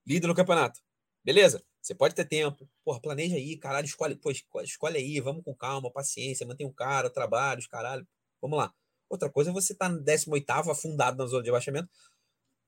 líder 0.06 0.26
do 0.28 0.34
campeonato. 0.34 0.78
Beleza? 1.24 1.62
Você 1.82 1.94
pode 1.94 2.14
ter 2.14 2.24
tempo. 2.24 2.68
Porra, 2.84 3.00
planeja 3.00 3.34
aí, 3.36 3.56
caralho, 3.56 3.84
escolhe, 3.86 4.14
pô, 4.14 4.30
escolhe, 4.30 4.66
escolhe 4.66 4.96
aí, 4.98 5.20
vamos 5.20 5.42
com 5.44 5.54
calma, 5.54 5.90
paciência, 5.90 6.46
mantém 6.46 6.66
um 6.66 6.72
cara, 6.72 7.10
trabalhos, 7.10 7.66
caralho. 7.66 8.06
Vamos 8.40 8.58
lá. 8.58 8.72
Outra 9.08 9.30
coisa 9.30 9.50
é 9.50 9.52
você 9.52 9.72
estar 9.72 9.88
no 9.88 10.00
18 10.02 10.50
afundado 10.70 11.16
na 11.16 11.26
zona 11.26 11.42
de 11.42 11.48
abaixamento, 11.48 11.88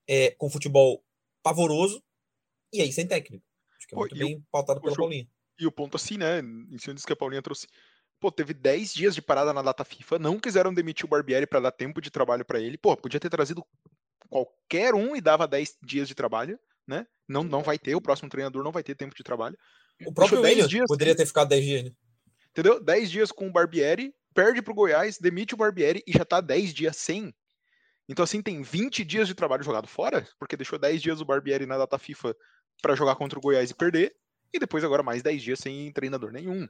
é, 0.08 0.30
com 0.32 0.48
futebol 0.50 1.04
pavoroso, 1.42 2.02
e 2.72 2.80
aí 2.80 2.92
sem 2.92 3.06
técnico. 3.06 3.44
Acho 3.76 3.86
que 3.88 3.94
é 3.94 3.96
Pô, 3.96 4.00
muito 4.02 4.14
o- 4.14 4.18
bem 4.18 4.44
pautado 4.50 4.80
pelo 4.80 4.90
jogo- 4.92 5.02
Paulinho. 5.02 5.28
E 5.58 5.66
o 5.66 5.72
ponto 5.72 5.96
assim, 5.96 6.16
né? 6.16 6.38
Em 6.40 6.78
cima 6.78 6.94
disso 6.94 7.06
que 7.06 7.12
a 7.12 7.16
Paulinha 7.16 7.42
trouxe. 7.42 7.66
Pô, 8.18 8.30
teve 8.32 8.52
10 8.54 8.92
dias 8.94 9.14
de 9.14 9.22
parada 9.22 9.52
na 9.52 9.62
data 9.62 9.84
FIFA, 9.84 10.18
não 10.18 10.38
quiseram 10.38 10.72
demitir 10.72 11.04
o 11.04 11.08
Barbieri 11.08 11.46
pra 11.46 11.60
dar 11.60 11.70
tempo 11.72 12.00
de 12.00 12.10
trabalho 12.10 12.44
pra 12.44 12.60
ele. 12.60 12.76
Pô, 12.78 12.96
podia 12.96 13.20
ter 13.20 13.30
trazido 13.30 13.64
qualquer 14.28 14.94
um 14.94 15.16
e 15.16 15.20
dava 15.20 15.46
10 15.48 15.76
dias 15.82 16.08
de 16.08 16.14
trabalho, 16.14 16.58
né? 16.86 17.06
Não, 17.28 17.42
não 17.44 17.62
vai 17.62 17.78
ter, 17.78 17.94
o 17.94 18.00
próximo 18.00 18.28
treinador 18.28 18.62
não 18.64 18.72
vai 18.72 18.82
ter 18.82 18.94
tempo 18.94 19.14
de 19.14 19.22
trabalho. 19.22 19.56
O 20.06 20.12
próprio 20.12 20.40
10 20.40 20.54
William 20.54 20.68
dias 20.68 20.86
poderia 20.86 21.14
ter 21.16 21.26
ficado 21.26 21.48
10 21.48 21.64
dias, 21.64 21.84
né? 21.84 21.92
Entendeu? 22.50 22.82
10 22.82 23.10
dias 23.10 23.30
com 23.30 23.46
o 23.48 23.52
Barbieri, 23.52 24.14
perde 24.34 24.62
pro 24.62 24.74
Goiás, 24.74 25.18
demite 25.18 25.54
o 25.54 25.56
Barbieri 25.56 26.02
e 26.06 26.12
já 26.12 26.24
tá 26.24 26.40
10 26.40 26.72
dias 26.72 26.96
sem. 26.96 27.34
Então, 28.08 28.24
assim, 28.24 28.42
tem 28.42 28.62
20 28.62 29.04
dias 29.04 29.28
de 29.28 29.34
trabalho 29.34 29.62
jogado 29.62 29.86
fora, 29.86 30.26
porque 30.38 30.56
deixou 30.56 30.78
10 30.78 31.00
dias 31.00 31.20
o 31.20 31.24
Barbieri 31.24 31.66
na 31.66 31.78
data 31.78 31.98
FIFA 31.98 32.36
pra 32.82 32.94
jogar 32.94 33.16
contra 33.16 33.38
o 33.38 33.42
Goiás 33.42 33.70
e 33.70 33.74
perder, 33.74 34.14
e 34.52 34.58
depois 34.58 34.82
agora 34.82 35.02
mais 35.02 35.22
10 35.22 35.42
dias 35.42 35.58
sem 35.60 35.92
treinador 35.92 36.32
nenhum. 36.32 36.66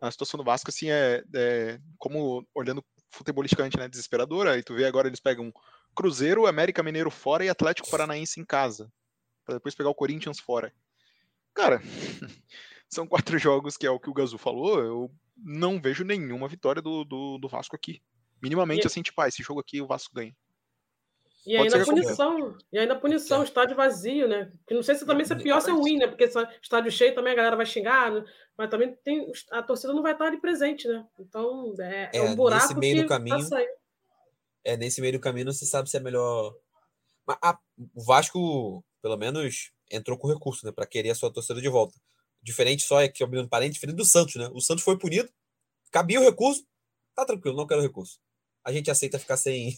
A 0.00 0.10
situação 0.10 0.38
do 0.38 0.44
Vasco, 0.44 0.70
assim, 0.70 0.90
é, 0.90 1.22
é 1.34 1.80
como 1.96 2.46
olhando 2.54 2.84
futebolisticamente, 3.10 3.76
né, 3.76 3.88
desesperadora. 3.88 4.52
Aí 4.52 4.62
tu 4.62 4.74
vê 4.74 4.84
agora 4.84 5.08
eles 5.08 5.20
pegam 5.20 5.52
Cruzeiro, 5.94 6.46
América 6.46 6.82
Mineiro 6.82 7.10
fora 7.10 7.44
e 7.44 7.48
Atlético 7.48 7.90
Paranaense 7.90 8.40
em 8.40 8.44
casa, 8.44 8.90
Pra 9.44 9.54
depois 9.54 9.74
pegar 9.74 9.90
o 9.90 9.94
Corinthians 9.94 10.38
fora. 10.38 10.72
Cara, 11.54 11.80
são 12.90 13.06
quatro 13.06 13.38
jogos 13.38 13.76
que 13.76 13.86
é 13.86 13.90
o 13.90 14.00
que 14.00 14.10
o 14.10 14.14
Gazu 14.14 14.38
falou. 14.38 14.80
Eu 14.80 15.10
não 15.36 15.80
vejo 15.80 16.04
nenhuma 16.04 16.48
vitória 16.48 16.82
do, 16.82 17.04
do, 17.04 17.38
do 17.38 17.48
Vasco 17.48 17.76
aqui. 17.76 18.02
Minimamente, 18.42 18.84
E- 18.84 18.86
assim, 18.86 19.02
tipo, 19.02 19.20
ah, 19.20 19.28
esse 19.28 19.42
jogo 19.42 19.60
aqui 19.60 19.80
o 19.80 19.86
Vasco 19.86 20.14
ganha. 20.14 20.34
E 21.46 21.56
Pode 21.56 21.74
ainda 21.74 21.84
ser 21.84 21.90
punição. 21.90 22.58
E 22.70 22.78
ainda 22.78 22.98
punição, 22.98 23.42
estádio 23.42 23.74
vazio, 23.76 24.28
né? 24.28 24.52
Que 24.66 24.74
não 24.74 24.82
sei 24.82 24.96
se 24.96 25.06
também 25.06 25.24
se 25.24 25.32
é 25.32 25.36
pior 25.36 25.60
se 25.60 25.70
é 25.70 25.72
ruim, 25.72 25.96
né? 25.96 26.06
Porque 26.06 26.28
se 26.28 26.38
estádio 26.62 26.90
cheio 26.90 27.14
também 27.14 27.32
a 27.32 27.36
galera 27.36 27.56
vai 27.56 27.64
xingar, 27.64 28.12
né? 28.12 28.24
mas 28.56 28.68
também 28.68 28.94
tem 29.04 29.30
a 29.52 29.62
torcida 29.62 29.94
não 29.94 30.02
vai 30.02 30.12
estar 30.12 30.26
ali 30.26 30.40
presente, 30.40 30.86
né? 30.88 31.06
Então 31.18 31.74
é, 31.80 32.10
é 32.12 32.18
É, 32.18 32.22
um 32.22 32.34
buraco 32.34 32.74
nesse 32.74 32.74
meio 32.74 32.96
que 32.96 33.02
do 33.02 33.08
caminho, 33.08 33.48
tá 33.48 33.64
é 34.64 34.76
nesse 34.76 35.00
meio 35.00 35.12
do 35.14 35.20
caminho 35.20 35.46
não 35.46 35.52
se 35.52 35.64
sabe 35.66 35.88
se 35.88 35.96
é 35.96 36.00
melhor. 36.00 36.54
Mas 37.26 37.38
a- 37.40 37.58
o 37.94 38.04
Vasco, 38.04 38.84
pelo 39.00 39.16
menos, 39.16 39.70
entrou 39.90 40.18
com 40.18 40.28
recurso, 40.28 40.66
né? 40.66 40.72
Para 40.72 40.86
querer 40.86 41.10
a 41.10 41.14
sua 41.14 41.32
torcida 41.32 41.60
de 41.62 41.68
volta. 41.68 41.94
Diferente 42.42 42.82
só 42.84 43.00
é 43.00 43.08
que, 43.08 43.22
abrindo 43.22 43.48
parente, 43.48 43.74
diferente 43.74 43.96
do 43.96 44.04
Santos, 44.04 44.36
né? 44.36 44.48
O 44.52 44.60
Santos 44.60 44.84
foi 44.84 44.98
punido, 44.98 45.28
cabia 45.90 46.20
o 46.20 46.24
recurso, 46.24 46.64
tá 47.14 47.24
tranquilo, 47.24 47.56
não 47.56 47.66
quero 47.66 47.82
recurso. 47.82 48.18
A 48.64 48.72
gente 48.72 48.90
aceita 48.90 49.18
ficar 49.18 49.36
sem. 49.36 49.76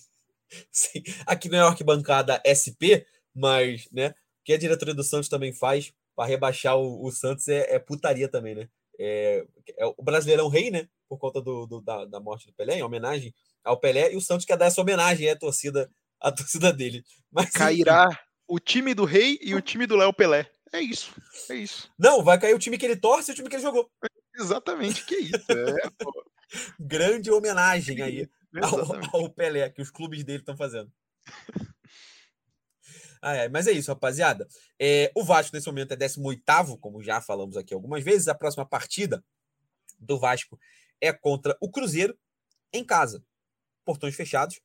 sem- 0.71 1.03
Aqui 1.27 1.49
não 1.49 1.59
é 1.59 1.63
arquibancada 1.63 2.41
SP, 2.45 3.07
mas, 3.35 3.89
né? 3.93 4.09
O 4.11 4.15
que 4.45 4.53
a 4.53 4.59
diretoria 4.59 4.95
do 4.95 5.05
Santos 5.05 5.29
também 5.29 5.53
faz 5.53 5.93
para 6.17 6.29
rebaixar 6.29 6.77
o, 6.77 7.05
o 7.07 7.11
Santos 7.13 7.47
é, 7.49 7.75
é 7.75 7.79
putaria 7.79 8.29
também, 8.29 8.55
né? 8.55 8.69
É, 8.99 9.45
é 9.79 9.87
o 9.87 10.03
Brasileirão 10.03 10.49
Rei, 10.49 10.71
né? 10.71 10.89
Por 11.09 11.19
conta 11.19 11.41
do, 11.41 11.67
do- 11.67 11.81
da, 11.81 12.05
da 12.05 12.21
morte 12.21 12.47
do 12.47 12.53
Pelé, 12.53 12.75
em 12.79 12.83
homenagem 12.83 13.35
ao 13.65 13.79
Pelé, 13.79 14.13
e 14.13 14.17
o 14.17 14.21
Santos 14.21 14.45
quer 14.47 14.57
dar 14.57 14.67
essa 14.67 14.81
homenagem 14.81 15.29
à 15.31 15.37
torcida, 15.37 15.91
à 16.21 16.31
torcida 16.33 16.73
dele. 16.73 17.05
Mas, 17.31 17.47
enfim, 17.47 17.59
Cairá 17.59 18.09
o 18.47 18.59
time 18.59 18.95
do 18.95 19.05
Rei 19.05 19.39
e 19.43 19.55
o 19.55 19.61
time 19.63 19.87
do 19.87 19.97
Léo 19.97 20.13
Pelé. 20.13 20.51
É 20.73 20.81
isso, 20.81 21.13
é 21.51 21.55
isso. 21.57 21.93
Não, 21.99 22.23
vai 22.23 22.39
cair 22.39 22.55
o 22.55 22.59
time 22.59 22.79
que 22.79 22.87
ele 22.87 22.97
torce 22.97 23.31
e 23.31 23.33
o 23.33 23.35
time 23.35 23.49
que 23.49 23.57
ele 23.57 23.63
jogou. 23.63 23.91
Exatamente, 24.37 25.05
que 25.05 25.17
isso. 25.17 25.45
É, 25.51 25.91
Grande 26.79 27.31
homenagem 27.31 28.01
aí 28.03 28.29
ao, 28.63 28.97
ao 29.25 29.31
Pelé 29.31 29.69
que 29.71 29.83
os 29.83 29.91
clubes 29.91 30.25
dele 30.25 30.39
estão 30.39 30.57
fazendo. 30.57 30.93
Ai, 33.23 33.41
ai, 33.41 33.49
mas 33.49 33.67
é 33.67 33.73
isso, 33.73 33.91
rapaziada. 33.91 34.49
É, 34.81 35.13
o 35.15 35.23
Vasco 35.23 35.55
nesse 35.55 35.67
momento 35.67 35.93
é 35.93 35.97
18, 35.97 36.79
como 36.79 37.03
já 37.03 37.21
falamos 37.21 37.57
aqui 37.57 37.75
algumas 37.75 38.03
vezes. 38.03 38.29
A 38.29 38.35
próxima 38.35 38.65
partida 38.65 39.23
do 39.99 40.19
Vasco 40.19 40.59
é 41.01 41.13
contra 41.13 41.57
o 41.61 41.71
Cruzeiro 41.71 42.19
em 42.73 42.85
casa. 42.85 43.23
Portões 43.85 44.15
fechados. 44.15 44.61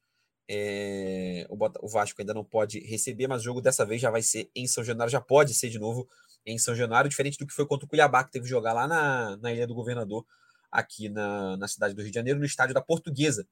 É, 0.47 1.47
o, 1.49 1.57
o 1.81 1.87
Vasco 1.87 2.21
ainda 2.21 2.33
não 2.33 2.43
pode 2.43 2.79
receber, 2.79 3.27
mas 3.27 3.41
o 3.41 3.45
jogo 3.45 3.61
dessa 3.61 3.85
vez 3.85 4.01
já 4.01 4.11
vai 4.11 4.21
ser 4.21 4.49
em 4.55 4.67
São 4.67 4.83
Januário, 4.83 5.11
já 5.11 5.21
pode 5.21 5.53
ser 5.53 5.69
de 5.69 5.79
novo 5.79 6.07
em 6.45 6.57
São 6.57 6.75
Januário, 6.75 7.09
diferente 7.09 7.37
do 7.37 7.47
que 7.47 7.53
foi 7.53 7.65
contra 7.65 7.85
o 7.85 7.89
Cuiabá, 7.89 8.23
que 8.23 8.31
teve 8.31 8.43
que 8.43 8.49
jogar 8.49 8.73
lá 8.73 8.87
na, 8.87 9.37
na 9.37 9.51
Ilha 9.51 9.65
do 9.65 9.73
Governador, 9.73 10.25
aqui 10.71 11.09
na, 11.09 11.57
na 11.57 11.67
cidade 11.67 11.93
do 11.93 12.01
Rio 12.01 12.11
de 12.11 12.15
Janeiro, 12.15 12.39
no 12.39 12.45
estádio 12.45 12.73
da 12.73 12.81
Portuguesa 12.81 13.47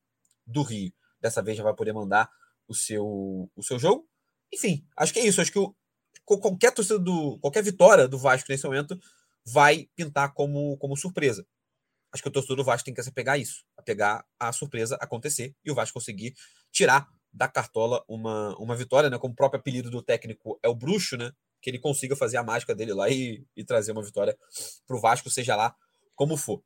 do 0.45 0.61
Rio. 0.61 0.93
Dessa 1.19 1.41
vez 1.41 1.57
já 1.57 1.63
vai 1.63 1.73
poder 1.73 1.93
mandar 1.93 2.29
o 2.67 2.75
seu, 2.75 3.49
o 3.55 3.63
seu 3.63 3.79
jogo. 3.79 4.07
Enfim, 4.53 4.85
acho 4.97 5.13
que 5.13 5.19
é 5.19 5.25
isso. 5.25 5.41
Acho 5.41 5.51
que 5.51 5.59
o, 5.59 5.73
qualquer 6.25 6.71
torcida 6.71 6.99
do, 6.99 7.39
qualquer 7.39 7.63
vitória 7.63 8.07
do 8.07 8.17
Vasco 8.17 8.51
nesse 8.51 8.65
momento 8.65 8.99
vai 9.45 9.89
pintar 9.95 10.33
como, 10.33 10.77
como 10.77 10.95
surpresa. 10.95 11.45
Acho 12.11 12.21
que 12.21 12.29
o 12.29 12.31
torcedor 12.31 12.57
do 12.57 12.63
Vasco 12.63 12.85
tem 12.85 12.93
que 12.93 13.01
se 13.01 13.09
apegar 13.09 13.35
a 13.35 13.37
isso, 13.37 13.65
a 13.75 13.81
pegar 13.81 14.23
a 14.39 14.51
surpresa 14.51 14.95
acontecer 15.01 15.55
e 15.65 15.71
o 15.71 15.75
Vasco 15.75 15.95
conseguir 15.95 16.35
tirar 16.73 17.07
da 17.31 17.47
cartola 17.47 18.03
uma, 18.07 18.55
uma 18.57 18.75
vitória, 18.75 19.09
né? 19.09 19.17
Como 19.17 19.33
o 19.33 19.35
próprio 19.35 19.59
apelido 19.59 19.89
do 19.89 20.01
técnico 20.01 20.59
é 20.61 20.67
o 20.67 20.75
Bruxo, 20.75 21.15
né? 21.15 21.31
Que 21.61 21.69
ele 21.69 21.79
consiga 21.79 22.15
fazer 22.15 22.37
a 22.37 22.43
mágica 22.43 22.75
dele 22.75 22.93
lá 22.93 23.09
e, 23.09 23.45
e 23.55 23.63
trazer 23.63 23.93
uma 23.93 24.03
vitória 24.03 24.37
para 24.85 24.97
o 24.97 24.99
Vasco, 24.99 25.29
seja 25.29 25.55
lá 25.55 25.73
como 26.15 26.35
for. 26.35 26.61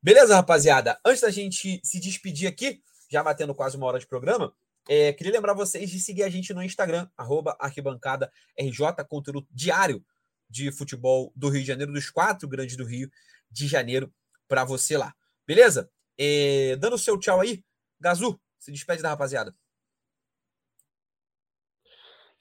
Beleza, 0.00 0.36
rapaziada? 0.36 0.98
Antes 1.04 1.22
da 1.22 1.30
gente 1.30 1.80
se 1.82 1.98
despedir 1.98 2.46
aqui, 2.46 2.80
já 3.10 3.22
batendo 3.22 3.54
quase 3.54 3.76
uma 3.76 3.86
hora 3.86 3.98
de 3.98 4.06
programa, 4.06 4.54
é, 4.88 5.12
queria 5.12 5.32
lembrar 5.32 5.52
vocês 5.52 5.90
de 5.90 5.98
seguir 5.98 6.22
a 6.22 6.30
gente 6.30 6.54
no 6.54 6.62
Instagram, 6.62 7.08
arroba 7.16 7.56
arquibancada 7.58 8.30
RJ, 8.58 9.04
conteúdo 9.08 9.46
diário 9.50 10.04
de 10.48 10.70
futebol 10.70 11.32
do 11.34 11.48
Rio 11.48 11.62
de 11.62 11.66
Janeiro, 11.66 11.92
dos 11.92 12.08
quatro 12.08 12.48
grandes 12.48 12.76
do 12.76 12.84
Rio 12.84 13.10
de 13.50 13.66
Janeiro, 13.66 14.12
para 14.46 14.64
você 14.64 14.96
lá. 14.96 15.12
Beleza? 15.46 15.90
É, 16.16 16.76
dando 16.76 16.94
o 16.94 16.98
seu 16.98 17.18
tchau 17.18 17.40
aí, 17.40 17.64
Gazu, 18.00 18.40
se 18.66 18.72
despede 18.72 19.00
da 19.00 19.10
rapaziada. 19.10 19.56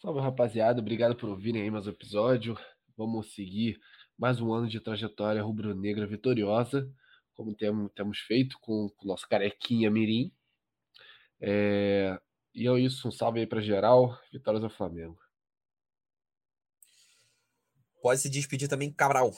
Salve, 0.02 0.20
rapaziada. 0.20 0.82
Obrigado 0.82 1.16
por 1.16 1.30
ouvirem 1.30 1.62
aí 1.62 1.70
mais 1.70 1.86
um 1.86 1.92
episódio. 1.92 2.58
Vamos 2.98 3.36
seguir 3.36 3.80
mais 4.18 4.42
um 4.42 4.52
ano 4.52 4.68
de 4.68 4.80
trajetória 4.80 5.44
rubro-negra 5.44 6.08
vitoriosa, 6.08 6.92
como 7.36 7.54
temos, 7.54 7.92
temos 7.94 8.18
feito 8.18 8.58
com 8.60 8.88
o 8.88 9.06
nosso 9.06 9.30
carequinha 9.30 9.92
Mirim. 9.92 10.34
É, 11.40 12.20
E 12.56 12.68
é 12.68 12.80
isso. 12.80 13.08
Um 13.08 13.12
salve 13.12 13.42
aí 13.42 13.46
para 13.46 13.62
geral. 13.62 14.20
Vitórias 14.34 14.64
ao 14.64 14.70
Flamengo. 14.72 15.20
Pode 18.02 18.20
se 18.20 18.32
despedir 18.32 18.68
também, 18.68 18.92
Cabral. 18.92 19.32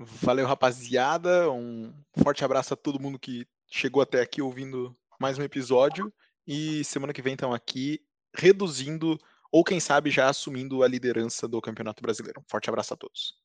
Valeu, 0.00 0.48
rapaziada. 0.48 1.48
Um 1.48 1.94
forte 2.24 2.44
abraço 2.44 2.74
a 2.74 2.76
todo 2.76 2.98
mundo 2.98 3.20
que 3.20 3.46
chegou 3.70 4.02
até 4.02 4.20
aqui 4.20 4.42
ouvindo 4.42 4.96
mais 5.22 5.38
um 5.38 5.42
episódio. 5.44 6.12
E 6.44 6.82
semana 6.82 7.12
que 7.12 7.22
vem 7.22 7.34
estão 7.34 7.54
aqui 7.54 8.04
reduzindo, 8.34 9.16
ou 9.52 9.62
quem 9.62 9.78
sabe 9.78 10.10
já 10.10 10.28
assumindo 10.28 10.82
a 10.82 10.88
liderança 10.88 11.46
do 11.46 11.60
Campeonato 11.60 12.02
Brasileiro. 12.02 12.40
Um 12.40 12.50
forte 12.50 12.68
abraço 12.68 12.92
a 12.92 12.96
todos. 12.96 13.40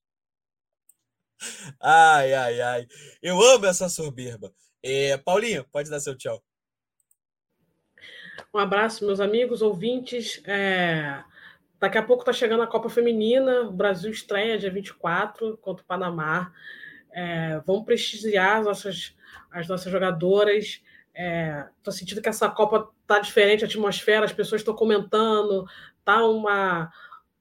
Ai, 1.79 2.33
ai, 2.33 2.61
ai. 2.61 2.87
Eu 3.21 3.39
amo 3.39 3.67
essa 3.67 3.87
soberba. 3.89 4.51
É, 4.81 5.17
Paulinho, 5.17 5.63
pode 5.71 5.87
dar 5.87 5.99
seu 5.99 6.17
tchau. 6.17 6.43
Um 8.51 8.57
abraço, 8.57 9.05
meus 9.05 9.19
amigos, 9.19 9.61
ouvintes. 9.61 10.41
É... 10.45 11.23
Daqui 11.79 11.99
a 11.99 12.03
pouco 12.03 12.23
está 12.23 12.33
chegando 12.33 12.63
a 12.63 12.67
Copa 12.67 12.89
Feminina. 12.89 13.61
O 13.61 13.71
Brasil 13.71 14.09
estreia 14.09 14.57
dia 14.57 14.71
24 14.71 15.55
contra 15.57 15.83
o 15.83 15.87
Panamá. 15.87 16.51
É... 17.11 17.59
Vamos 17.67 17.85
prestigiar 17.85 18.61
as 18.61 18.65
nossas, 18.65 19.15
as 19.51 19.67
nossas 19.67 19.91
jogadoras. 19.91 20.81
Estou 21.17 21.93
é... 21.93 21.97
sentindo 21.97 22.21
que 22.21 22.29
essa 22.29 22.47
Copa 22.49 22.89
está 23.01 23.19
diferente, 23.19 23.63
a 23.63 23.67
atmosfera, 23.67 24.25
as 24.25 24.33
pessoas 24.33 24.61
estão 24.61 24.75
comentando, 24.75 25.65
tá 26.05 26.25
uma. 26.25 26.91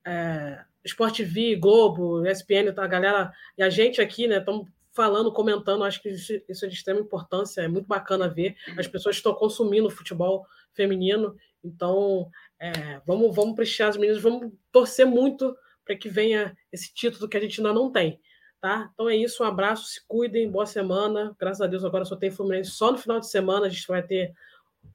É... 0.05 0.65
Sport 0.85 1.17
TV, 1.17 1.57
Globo, 1.57 2.25
ESPN, 2.25 2.73
tá, 2.73 2.85
a 2.85 2.87
galera 2.87 3.33
e 3.59 3.63
a 3.63 3.69
gente 3.69 4.01
aqui, 4.01 4.29
né? 4.29 4.39
Estamos 4.39 4.69
falando, 4.93 5.33
comentando. 5.33 5.85
Acho 5.85 6.01
que 6.01 6.09
isso, 6.09 6.33
isso 6.49 6.65
é 6.65 6.69
de 6.69 6.75
extrema 6.75 7.01
importância. 7.01 7.61
É 7.61 7.69
muito 7.69 7.87
bacana 7.87 8.29
ver. 8.29 8.57
As 8.79 8.87
pessoas 8.87 9.17
estão 9.17 9.35
consumindo 9.35 9.91
futebol 9.91 10.47
feminino. 10.73 11.37
Então, 11.63 12.31
é, 12.59 13.01
vamos, 13.05 13.35
vamos 13.35 13.57
prestigiar 13.57 13.91
as 13.91 13.97
meninas, 13.97 14.23
vamos 14.23 14.53
torcer 14.73 15.05
muito 15.05 15.57
para 15.85 15.97
que 15.97 16.09
venha 16.09 16.57
esse 16.73 16.93
título 16.93 17.29
que 17.29 17.37
a 17.37 17.41
gente 17.41 17.61
ainda 17.61 17.73
não 17.73 17.91
tem. 17.91 18.21
Tá? 18.67 18.91
Então 18.93 19.09
é 19.09 19.15
isso, 19.15 19.45
um 19.45 19.47
abraço, 19.47 19.87
se 19.87 20.05
cuidem, 20.09 20.51
boa 20.51 20.67
semana. 20.67 21.37
Graças 21.39 21.61
a 21.61 21.69
Deus 21.69 21.85
agora 21.85 22.05
só 22.05 22.17
tem 22.17 22.33
Fluminense 22.33 22.73
só 22.73 22.91
no 22.91 22.99
final 22.99 23.21
de 23.21 23.31
semana, 23.31 23.67
a 23.67 23.69
gente 23.69 23.87
vai 23.87 24.03
ter 24.03 24.35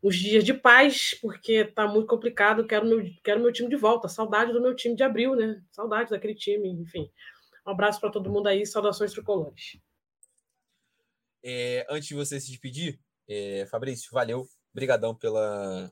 uns 0.04 0.18
dias 0.18 0.44
de 0.44 0.54
paz, 0.54 1.18
porque 1.22 1.64
tá 1.64 1.88
muito 1.88 2.06
complicado, 2.06 2.68
quero 2.68 2.86
meu, 2.86 3.02
quero 3.24 3.40
meu 3.40 3.50
time 3.50 3.70
de 3.70 3.78
volta, 3.78 4.10
saudade 4.10 4.52
do 4.52 4.62
meu 4.62 4.76
time 4.76 4.94
de 4.94 5.04
abril, 5.04 5.38
né? 5.38 5.64
Saudade 5.72 6.10
daquele 6.10 6.36
time, 6.36 6.68
enfim. 6.68 7.10
Um 7.66 7.72
abraço 7.72 8.02
para 8.02 8.12
todo 8.12 8.30
mundo 8.30 8.48
aí, 8.48 8.66
saudações 8.66 9.14
tricolores. 9.14 9.80
É, 11.42 11.88
antes 11.90 12.10
de 12.10 12.16
você 12.16 12.42
se 12.42 12.48
despedir, 12.52 13.00
é, 13.26 13.66
Fabrício, 13.68 14.10
valeu, 14.12 14.46
Obrigadão 14.74 15.16
pela, 15.16 15.90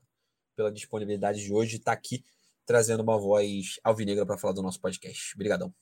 pela 0.54 0.70
disponibilidade 0.70 1.42
de 1.42 1.50
hoje, 1.50 1.76
estar 1.76 1.92
tá 1.92 1.96
aqui 1.96 2.22
trazendo 2.66 3.02
uma 3.02 3.18
voz 3.18 3.80
alvinegra 3.82 4.26
para 4.26 4.36
falar 4.36 4.52
do 4.52 4.60
nosso 4.60 4.78
podcast. 4.82 5.34
Obrigadão. 5.34 5.74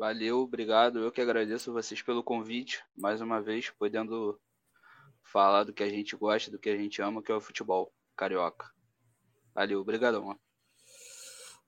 Valeu, 0.00 0.38
obrigado. 0.38 1.00
Eu 1.00 1.12
que 1.12 1.20
agradeço 1.20 1.74
vocês 1.74 2.00
pelo 2.00 2.24
convite, 2.24 2.82
mais 2.96 3.20
uma 3.20 3.38
vez, 3.38 3.68
podendo 3.68 4.40
falar 5.22 5.64
do 5.64 5.74
que 5.74 5.82
a 5.82 5.90
gente 5.90 6.16
gosta, 6.16 6.50
do 6.50 6.58
que 6.58 6.70
a 6.70 6.76
gente 6.78 7.02
ama, 7.02 7.22
que 7.22 7.30
é 7.30 7.34
o 7.34 7.40
futebol 7.40 7.92
carioca. 8.16 8.72
Valeu, 9.54 9.78
obrigadão. 9.78 10.40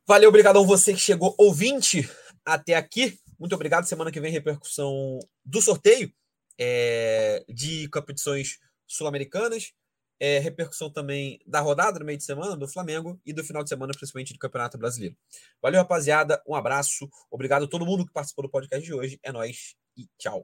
Valeu, 0.07 0.31
obrigadão 0.31 0.67
você 0.67 0.95
que 0.95 0.99
chegou 0.99 1.35
ouvinte 1.37 2.09
até 2.43 2.75
aqui. 2.75 3.21
Muito 3.39 3.55
obrigado. 3.55 3.85
Semana 3.85 4.11
que 4.11 4.19
vem, 4.19 4.33
repercussão 4.33 5.19
do 5.45 5.61
sorteio 5.61 6.11
é, 6.59 7.45
de 7.47 7.87
competições 7.91 8.59
sul-americanas 8.87 9.75
é, 10.23 10.39
repercussão 10.39 10.89
também 10.89 11.41
da 11.45 11.59
rodada 11.59 11.99
no 11.99 12.05
meio 12.05 12.17
de 12.17 12.23
semana 12.23 12.57
do 12.57 12.69
Flamengo 12.69 13.21
e 13.27 13.33
do 13.33 13.43
final 13.43 13.65
de 13.65 13.69
semana, 13.69 13.93
principalmente 13.93 14.33
do 14.33 14.39
Campeonato 14.39 14.79
Brasileiro. 14.79 15.17
Valeu, 15.61 15.81
rapaziada. 15.81 16.41
Um 16.47 16.55
abraço. 16.55 17.11
Obrigado 17.29 17.65
a 17.65 17.69
todo 17.69 17.85
mundo 17.85 18.07
que 18.07 18.13
participou 18.13 18.45
do 18.45 18.49
podcast 18.49 18.87
de 18.87 18.95
hoje. 18.95 19.19
É 19.21 19.33
nós 19.33 19.75
e 19.97 20.07
tchau. 20.17 20.41